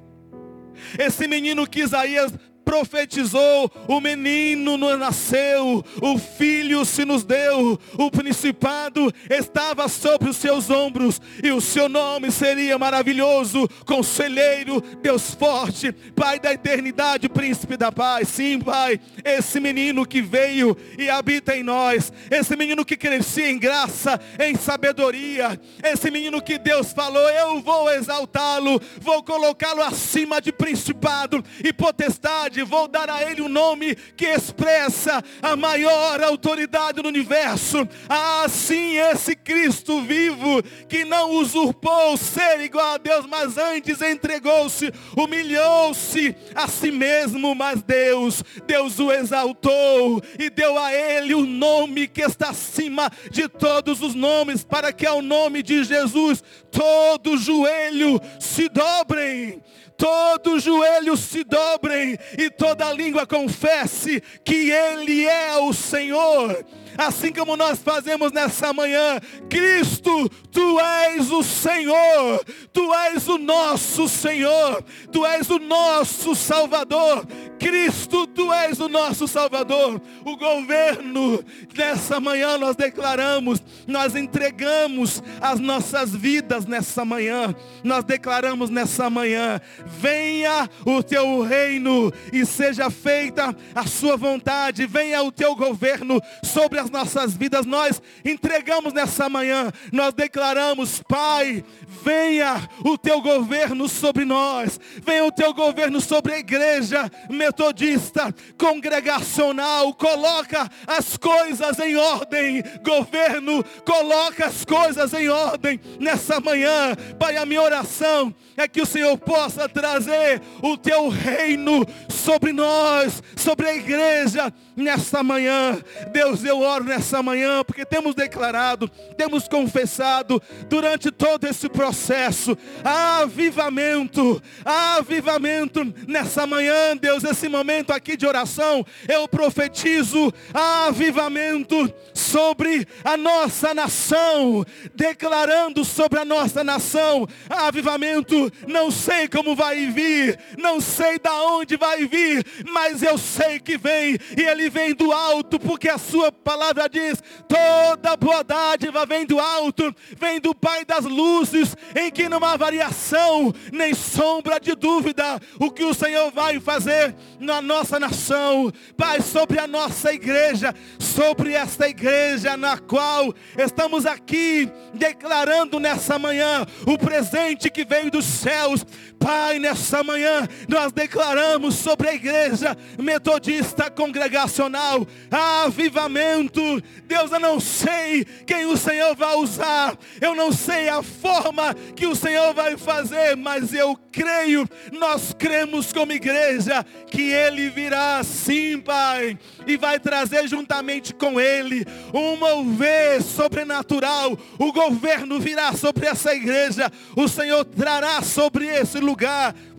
Esse 0.98 1.28
menino 1.28 1.68
que 1.68 1.82
Isaías 1.82 2.34
profetizou, 2.72 3.70
o 3.86 4.00
menino 4.00 4.78
nos 4.78 4.98
nasceu, 4.98 5.84
o 6.02 6.18
filho 6.18 6.86
se 6.86 7.04
nos 7.04 7.26
deu, 7.26 7.78
o 7.98 8.10
principado 8.10 9.14
estava 9.30 9.90
sobre 9.90 10.30
os 10.30 10.38
seus 10.38 10.70
ombros, 10.70 11.20
e 11.44 11.52
o 11.52 11.60
seu 11.60 11.90
nome 11.90 12.32
seria 12.32 12.78
maravilhoso, 12.78 13.68
conselheiro, 13.86 14.80
Deus 15.02 15.34
forte, 15.34 15.92
Pai 16.16 16.40
da 16.40 16.54
eternidade, 16.54 17.28
príncipe 17.28 17.76
da 17.76 17.92
paz. 17.92 18.30
Sim, 18.30 18.62
Pai, 18.62 19.02
esse 19.26 19.60
menino 19.60 20.06
que 20.06 20.22
veio 20.22 20.78
e 20.98 21.10
habita 21.10 21.54
em 21.58 21.64
nós, 21.64 22.14
esse 22.30 22.56
menino 22.56 22.86
que 22.86 22.96
crescia 22.96 23.50
em 23.50 23.60
graça, 23.60 24.18
em 24.40 24.56
sabedoria, 24.56 25.60
esse 25.84 26.10
menino 26.10 26.42
que 26.42 26.58
Deus 26.58 26.94
falou, 26.94 27.30
eu 27.32 27.60
vou 27.60 27.92
exaltá-lo, 27.92 28.82
vou 29.02 29.22
colocá-lo 29.24 29.82
acima 29.82 30.40
de 30.40 30.54
principado 30.54 31.44
e 31.62 31.74
potestade 31.74 32.61
vou 32.64 32.88
dar 32.88 33.10
a 33.10 33.24
ele 33.24 33.42
um 33.42 33.50
nome 33.50 33.96
que 33.96 34.26
expressa 34.26 35.24
a 35.42 35.56
maior 35.56 36.22
autoridade 36.22 37.02
do 37.02 37.08
universo. 37.08 37.88
Assim 38.08 38.98
esse 38.98 39.36
Cristo 39.36 40.02
vivo, 40.02 40.62
que 40.88 41.04
não 41.06 41.32
usurpou 41.32 42.18
ser 42.18 42.60
igual 42.62 42.94
a 42.94 42.98
Deus, 42.98 43.26
mas 43.26 43.58
antes 43.58 44.02
entregou-se, 44.02 44.92
humilhou-se 45.16 46.36
a 46.56 46.68
si 46.68 46.92
mesmo, 46.92 47.54
mas 47.56 47.82
Deus, 47.82 48.44
Deus 48.66 49.00
o 49.00 49.12
exaltou 49.12 50.22
e 50.40 50.50
deu 50.50 50.78
a 50.78 50.94
ele 50.94 51.34
o 51.34 51.46
nome 51.46 52.08
que 52.08 52.22
está 52.22 52.50
acima 52.50 53.12
de 53.30 53.48
todos 53.48 54.02
os 54.02 54.14
nomes, 54.14 54.64
para 54.64 54.92
que 54.92 55.06
ao 55.06 55.22
nome 55.22 55.64
de 55.64 55.84
Jesus 55.84 56.44
todo 56.72 57.38
joelho 57.38 58.20
se 58.40 58.70
dobrem 58.70 59.62
todo 60.02 60.60
joelho 60.60 61.16
se 61.16 61.44
dobrem 61.44 62.18
e 62.36 62.50
toda 62.50 62.92
língua 62.92 63.28
confesse 63.28 64.20
que 64.44 64.72
Ele 64.72 65.28
é 65.28 65.58
o 65.60 65.72
Senhor 65.72 66.66
assim 66.98 67.32
como 67.32 67.56
nós 67.56 67.80
fazemos 67.80 68.32
nessa 68.32 68.74
manhã. 68.74 69.20
Cristo, 69.50 70.30
Tu 70.52 70.80
és 70.80 71.32
o 71.32 71.44
Senhor, 71.44 72.44
Tu 72.74 72.94
és 72.94 73.28
o 73.28 73.38
nosso 73.38 74.08
Senhor, 74.08 74.84
Tu 75.12 75.26
és 75.26 75.50
o 75.50 75.60
nosso 75.60 76.36
Salvador. 76.36 77.26
Cristo, 77.60 78.28
Tu 78.28 78.52
és 78.52 78.80
o 78.80 78.90
nosso 78.90 79.28
Salvador. 79.28 80.02
O 80.26 80.36
governo, 80.36 81.44
nessa 81.76 82.20
manhã 82.20 82.58
nós 82.58 82.76
declaramos, 82.76 83.62
nós 83.88 84.16
entregamos 84.16 85.22
as 85.40 85.60
nossas 85.60 86.16
vidas 86.16 86.66
nessa 86.66 87.06
manhã. 87.06 87.56
Nós 87.84 88.04
declaramos 88.04 88.70
nessa 88.70 89.10
manhã, 89.10 89.62
venha 89.86 90.70
o 90.86 91.02
Teu 91.02 91.42
reino 91.42 92.12
e 92.34 92.46
seja 92.46 92.90
feita 92.90 93.56
a 93.74 93.86
Sua 93.86 94.18
vontade, 94.18 94.86
venha 94.86 95.22
o 95.24 95.32
Teu 95.32 95.56
governo 95.56 96.22
sobre 96.44 96.81
as 96.82 96.90
nossas 96.90 97.34
vidas, 97.34 97.66
nós 97.66 98.02
entregamos 98.26 98.94
nessa 98.94 99.30
manhã, 99.30 99.72
nós 99.92 100.14
declaramos, 100.14 101.02
Pai, 101.08 101.64
venha 102.04 102.68
o 102.84 102.98
teu 102.98 103.22
governo 103.22 103.88
sobre 103.88 104.26
nós, 104.26 104.80
venha 105.06 105.26
o 105.26 105.32
teu 105.32 105.54
governo 105.54 106.02
sobre 106.02 106.34
a 106.34 106.40
igreja 106.40 107.10
metodista, 107.30 108.34
congregacional, 108.58 109.94
coloca 109.94 110.70
as 110.88 111.18
coisas 111.18 111.80
em 111.80 111.96
ordem, 111.96 112.64
governo, 112.84 113.64
coloca 113.86 114.48
as 114.48 114.66
coisas 114.66 115.14
em 115.14 115.30
ordem 115.30 115.80
nessa 116.00 116.40
manhã, 116.40 116.96
Pai, 117.20 117.38
a 117.38 117.46
minha 117.46 117.62
oração 117.62 118.34
é 118.58 118.68
que 118.68 118.82
o 118.82 118.86
Senhor 118.86 119.18
possa 119.18 119.68
trazer 119.68 120.42
o 120.62 120.78
teu 120.78 121.10
reino 121.10 121.86
sobre 122.10 122.52
nós, 122.52 123.22
sobre 123.36 123.68
a 123.68 123.76
igreja, 123.76 124.54
nessa 124.76 125.24
manhã. 125.24 125.80
Deus, 126.12 126.44
eu 126.44 126.60
oro 126.60 126.71
nessa 126.80 127.22
manhã, 127.22 127.64
porque 127.64 127.86
temos 127.86 128.16
declarado, 128.16 128.88
temos 129.18 129.48
confessado 129.48 130.42
durante 130.70 131.12
todo 131.12 131.46
esse 131.46 131.68
processo, 131.68 132.58
avivamento, 132.84 134.42
avivamento 134.64 135.94
nessa 136.08 136.48
manhã, 136.48 136.96
Deus, 136.96 137.24
esse 137.24 137.50
momento 137.50 137.92
aqui 137.92 138.16
de 138.16 138.26
oração, 138.26 138.86
eu 139.10 139.28
profetizo 139.28 140.34
avivamento 140.54 141.94
sobre 142.14 142.88
a 143.04 143.18
nossa 143.18 143.74
nação, 143.74 144.66
declarando 144.96 145.84
sobre 145.84 146.20
a 146.20 146.26
nossa 146.26 146.64
nação, 146.64 147.28
avivamento, 147.50 148.52
não 148.68 148.90
sei 148.90 149.28
como 149.28 149.56
vai 149.56 149.88
vir, 149.88 150.40
não 150.58 150.80
sei 150.80 151.20
da 151.20 151.34
onde 151.44 151.76
vai 151.76 152.08
vir, 152.08 152.46
mas 152.72 153.04
eu 153.04 153.18
sei 153.18 153.60
que 153.60 153.78
vem, 153.78 154.18
e 154.38 154.42
ele 154.42 154.70
vem 154.70 154.94
do 154.94 155.12
alto, 155.12 155.60
porque 155.60 155.90
a 155.90 155.98
sua 155.98 156.32
palavra 156.32 156.61
diz, 156.92 157.22
toda 157.48 158.16
boa 158.16 158.44
dádiva 158.44 159.06
vem 159.06 159.26
do 159.26 159.40
alto, 159.40 159.94
vem 160.18 160.40
do 160.40 160.54
Pai 160.54 160.86
das 160.86 161.06
luzes, 161.06 161.76
em 161.96 162.12
que 162.12 162.30
não 162.30 162.44
há 162.44 162.56
variação, 162.56 163.54
nem 163.72 163.94
sombra 163.94 164.60
de 164.60 164.76
dúvida, 164.76 165.40
o 165.60 165.72
que 165.72 165.84
o 165.84 165.94
Senhor 165.94 166.32
vai 166.32 166.60
fazer 166.60 167.16
na 167.40 167.62
nossa 167.62 168.00
nação, 168.00 168.72
Pai, 168.96 169.22
sobre 169.22 169.60
a 169.60 169.68
nossa 169.68 170.14
igreja, 170.14 170.74
sobre 171.00 171.54
esta 171.54 171.88
igreja 171.88 172.56
na 172.56 172.78
qual 172.78 173.34
estamos 173.58 174.06
aqui 174.06 174.70
declarando 174.94 175.80
nessa 175.80 176.20
manhã 176.20 176.66
o 176.86 176.98
presente 176.98 177.70
que 177.70 177.86
veio 177.86 178.12
dos 178.12 178.26
céus. 178.26 178.86
Pai, 179.22 179.60
nessa 179.60 180.04
manhã 180.04 180.48
nós 180.68 180.92
declaramos 180.92 181.76
sobre 181.76 182.10
a 182.10 182.16
igreja 182.16 182.76
metodista 182.98 183.88
congregacional 183.88 185.06
avivamento. 185.30 186.82
Deus, 187.06 187.32
eu 187.32 187.40
não 187.40 187.60
sei 187.60 188.26
quem 188.48 188.66
o 188.66 188.76
Senhor 188.76 189.16
vai 189.16 189.36
usar, 189.36 189.96
eu 190.20 190.34
não 190.34 190.52
sei 190.52 190.90
a 190.90 191.04
forma 191.04 191.76
que 191.96 192.08
o 192.08 192.16
Senhor 192.16 192.52
vai 192.56 192.76
fazer, 192.78 193.38
mas 193.38 193.76
eu 193.76 193.96
creio, 194.12 194.68
nós 194.92 195.36
cremos 195.38 195.94
como 195.94 196.12
igreja 196.12 196.84
que 197.12 197.32
Ele 197.32 197.70
virá 197.70 198.24
sim, 198.24 198.80
Pai, 198.80 199.38
e 199.68 199.78
vai 199.78 200.00
trazer 200.00 200.48
juntamente 200.48 201.14
com 201.14 201.40
Ele 201.40 201.86
um 202.12 202.36
mover 202.38 203.22
sobrenatural. 203.22 204.36
O 204.58 204.74
governo 204.74 205.40
virá 205.40 205.74
sobre 205.74 206.08
essa 206.08 206.34
igreja, 206.34 206.92
o 207.16 207.28
Senhor 207.28 207.64
trará 207.66 208.22
sobre 208.24 208.66
esse 208.66 208.98
lugar 208.98 209.11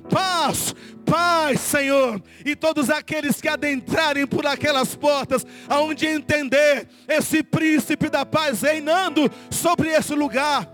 paz, 0.09 0.74
paz, 1.05 1.61
Senhor. 1.61 2.22
E 2.45 2.55
todos 2.55 2.91
aqueles 2.91 3.41
que 3.41 3.49
adentrarem 3.49 4.26
por 4.26 4.47
aquelas 4.47 4.95
portas, 4.95 5.47
aonde 5.68 6.07
entender 6.07 6.89
esse 7.09 7.43
príncipe 7.43 8.09
da 8.09 8.24
paz 8.24 8.62
reinando 8.62 9.30
sobre 9.51 9.91
esse 9.91 10.14
lugar, 10.14 10.68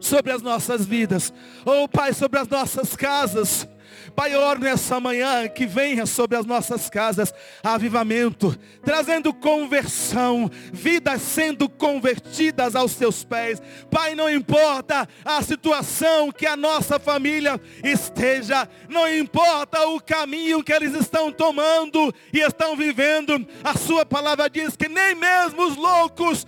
sobre 0.00 0.32
as 0.32 0.42
nossas 0.42 0.84
vidas. 0.84 1.32
Oh, 1.64 1.88
Pai, 1.88 2.12
sobre 2.12 2.38
as 2.38 2.48
nossas 2.48 2.94
casas 2.96 3.68
Pai, 4.14 4.34
eu 4.34 4.40
oro 4.40 4.60
nessa 4.60 4.98
manhã 4.98 5.48
que 5.48 5.66
venha 5.66 6.06
sobre 6.06 6.36
as 6.36 6.46
nossas 6.46 6.88
casas 6.88 7.32
avivamento, 7.62 8.56
trazendo 8.84 9.32
conversão, 9.32 10.50
vidas 10.72 11.22
sendo 11.22 11.68
convertidas 11.68 12.74
aos 12.74 12.94
teus 12.94 13.24
pés. 13.24 13.60
Pai, 13.90 14.14
não 14.14 14.30
importa 14.30 15.08
a 15.24 15.42
situação 15.42 16.30
que 16.30 16.46
a 16.46 16.56
nossa 16.56 16.98
família 16.98 17.60
esteja, 17.84 18.68
não 18.88 19.10
importa 19.12 19.86
o 19.88 20.00
caminho 20.00 20.62
que 20.62 20.72
eles 20.72 20.94
estão 20.94 21.30
tomando 21.30 22.14
e 22.32 22.40
estão 22.40 22.76
vivendo, 22.76 23.46
a 23.62 23.76
sua 23.76 24.06
palavra 24.06 24.48
diz 24.48 24.76
que 24.76 24.88
nem 24.88 25.14
mesmo 25.14 25.66
os 25.66 25.76
loucos 25.76 26.46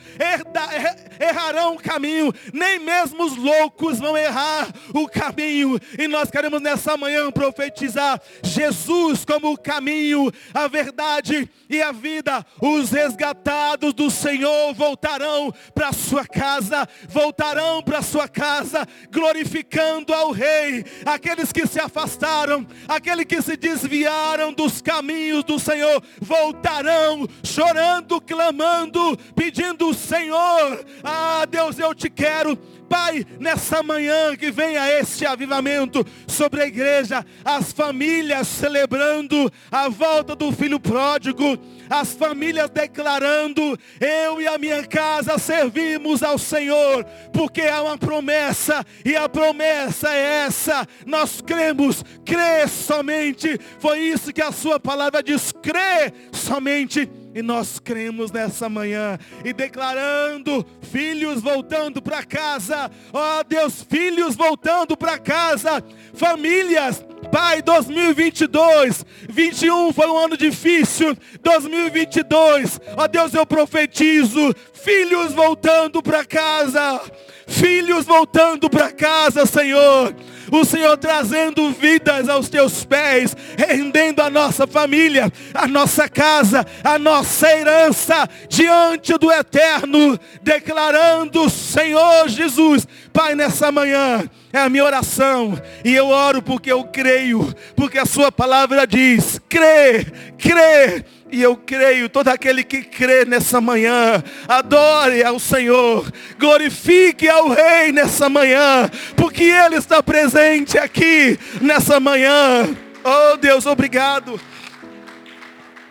errarão 1.20 1.74
o 1.74 1.78
caminho, 1.78 2.32
nem 2.52 2.78
mesmo 2.78 3.24
os 3.24 3.36
loucos 3.36 3.98
vão 3.98 4.16
errar 4.16 4.68
o 4.94 5.08
caminho. 5.08 5.78
E 5.98 6.08
nós 6.08 6.30
queremos 6.30 6.60
nessa 6.60 6.96
manhã 6.96 7.27
profetizar 7.32 8.20
Jesus 8.42 9.24
como 9.24 9.52
o 9.52 9.58
caminho, 9.58 10.30
a 10.52 10.68
verdade 10.68 11.48
e 11.68 11.80
a 11.80 11.92
vida. 11.92 12.44
Os 12.60 12.90
resgatados 12.90 13.92
do 13.92 14.10
Senhor 14.10 14.74
voltarão 14.74 15.52
para 15.74 15.92
sua 15.92 16.26
casa, 16.26 16.88
voltarão 17.08 17.82
para 17.82 18.02
sua 18.02 18.28
casa, 18.28 18.86
glorificando 19.10 20.12
ao 20.12 20.30
Rei. 20.30 20.84
Aqueles 21.04 21.52
que 21.52 21.66
se 21.66 21.80
afastaram, 21.80 22.66
aqueles 22.86 23.26
que 23.26 23.40
se 23.42 23.56
desviaram 23.56 24.52
dos 24.52 24.80
caminhos 24.80 25.44
do 25.44 25.58
Senhor, 25.58 26.02
voltarão 26.20 27.26
chorando, 27.42 28.20
clamando, 28.20 29.16
pedindo 29.34 29.88
o 29.88 29.94
Senhor. 29.94 30.84
Ah, 31.02 31.46
Deus, 31.48 31.78
eu 31.78 31.94
te 31.94 32.08
quero 32.08 32.58
Pai, 32.88 33.26
nessa 33.38 33.82
manhã 33.82 34.34
que 34.36 34.50
venha 34.50 34.88
este 34.98 35.26
avivamento 35.26 36.04
sobre 36.26 36.62
a 36.62 36.66
igreja, 36.66 37.24
as 37.44 37.72
famílias 37.72 38.48
celebrando 38.48 39.52
a 39.70 39.88
volta 39.88 40.34
do 40.34 40.50
filho 40.50 40.80
pródigo, 40.80 41.58
as 41.90 42.14
famílias 42.14 42.70
declarando: 42.70 43.78
eu 44.00 44.40
e 44.40 44.46
a 44.46 44.56
minha 44.56 44.86
casa 44.86 45.38
servimos 45.38 46.22
ao 46.22 46.38
Senhor, 46.38 47.04
porque 47.32 47.62
há 47.62 47.82
uma 47.82 47.98
promessa, 47.98 48.84
e 49.04 49.14
a 49.14 49.28
promessa 49.28 50.08
é 50.10 50.46
essa: 50.46 50.86
nós 51.06 51.40
cremos, 51.40 52.02
crê 52.24 52.66
somente. 52.66 53.58
Foi 53.78 53.98
isso 54.00 54.32
que 54.32 54.42
a 54.42 54.52
Sua 54.52 54.80
palavra 54.80 55.22
diz: 55.22 55.52
crê 55.52 56.12
somente 56.32 57.08
e 57.34 57.42
nós 57.42 57.78
cremos 57.78 58.30
nessa 58.30 58.68
manhã 58.68 59.18
e 59.44 59.52
declarando 59.52 60.64
filhos 60.82 61.40
voltando 61.40 62.00
para 62.00 62.24
casa. 62.24 62.90
Ó 63.12 63.40
oh, 63.40 63.44
Deus, 63.44 63.82
filhos 63.82 64.34
voltando 64.34 64.96
para 64.96 65.18
casa. 65.18 65.84
Famílias 66.14 67.04
Pai, 67.30 67.60
2022, 67.62 69.04
21 69.28 69.92
foi 69.92 70.06
um 70.06 70.16
ano 70.18 70.36
difícil. 70.36 71.16
2022, 71.42 72.80
ó 72.96 73.06
Deus, 73.06 73.34
eu 73.34 73.44
profetizo 73.44 74.54
filhos 74.72 75.32
voltando 75.32 76.02
para 76.02 76.24
casa. 76.24 77.00
Filhos 77.46 78.04
voltando 78.04 78.68
para 78.68 78.92
casa, 78.92 79.46
Senhor 79.46 80.14
o 80.50 80.64
Senhor 80.64 80.96
trazendo 80.96 81.70
vidas 81.72 82.28
aos 82.28 82.48
teus 82.48 82.84
pés, 82.84 83.36
rendendo 83.56 84.20
a 84.20 84.30
nossa 84.30 84.66
família, 84.66 85.32
a 85.54 85.66
nossa 85.66 86.08
casa, 86.08 86.64
a 86.82 86.98
nossa 86.98 87.50
herança 87.50 88.28
diante 88.48 89.16
do 89.18 89.30
eterno, 89.30 90.18
declarando, 90.42 91.48
Senhor 91.50 92.28
Jesus, 92.28 92.86
Pai, 93.12 93.34
nessa 93.34 93.70
manhã, 93.72 94.28
é 94.52 94.58
a 94.58 94.68
minha 94.68 94.84
oração, 94.84 95.60
e 95.84 95.94
eu 95.94 96.08
oro 96.08 96.40
porque 96.40 96.72
eu 96.72 96.84
creio, 96.84 97.54
porque 97.76 97.98
a 97.98 98.06
Sua 98.06 98.32
palavra 98.32 98.86
diz: 98.86 99.40
crê, 99.48 100.06
crê 100.38 101.04
e 101.30 101.42
eu 101.42 101.56
creio, 101.56 102.08
todo 102.08 102.28
aquele 102.28 102.64
que 102.64 102.82
crê 102.82 103.24
nessa 103.24 103.60
manhã, 103.60 104.22
adore 104.48 105.22
ao 105.22 105.38
Senhor, 105.38 106.10
glorifique 106.38 107.28
ao 107.28 107.48
Rei 107.48 107.92
nessa 107.92 108.28
manhã, 108.28 108.90
porque 109.14 109.44
Ele 109.44 109.76
está 109.76 110.02
presente 110.02 110.78
aqui 110.78 111.38
nessa 111.60 112.00
manhã. 112.00 112.68
Oh 113.04 113.36
Deus, 113.36 113.66
obrigado. 113.66 114.40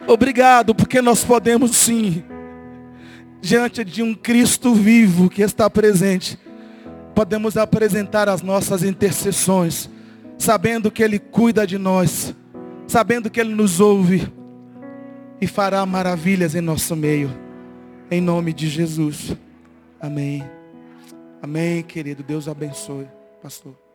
Obrigado, 0.07 0.73
porque 0.73 1.01
nós 1.01 1.23
podemos 1.23 1.75
sim, 1.75 2.23
diante 3.41 3.83
de 3.83 4.01
um 4.01 4.15
Cristo 4.15 4.73
vivo 4.73 5.29
que 5.29 5.41
está 5.41 5.69
presente, 5.69 6.39
podemos 7.17 7.57
apresentar 7.57 8.29
as 8.29 8.43
nossas 8.43 8.83
intercessões, 8.83 9.89
sabendo 10.37 10.91
que 10.91 11.01
Ele 11.01 11.17
cuida 11.17 11.65
de 11.65 11.75
nós, 11.75 12.35
sabendo 12.85 13.27
que 13.27 13.39
Ele 13.39 13.55
nos 13.55 13.79
ouve 13.79 14.31
e 15.41 15.47
fará 15.47 15.83
maravilhas 15.83 16.53
em 16.53 16.61
nosso 16.61 16.95
meio. 16.95 17.35
Em 18.11 18.21
nome 18.21 18.53
de 18.53 18.69
Jesus. 18.69 19.35
Amém. 19.99 20.47
Amém, 21.41 21.81
querido. 21.81 22.21
Deus 22.21 22.47
abençoe, 22.47 23.07
pastor. 23.41 23.86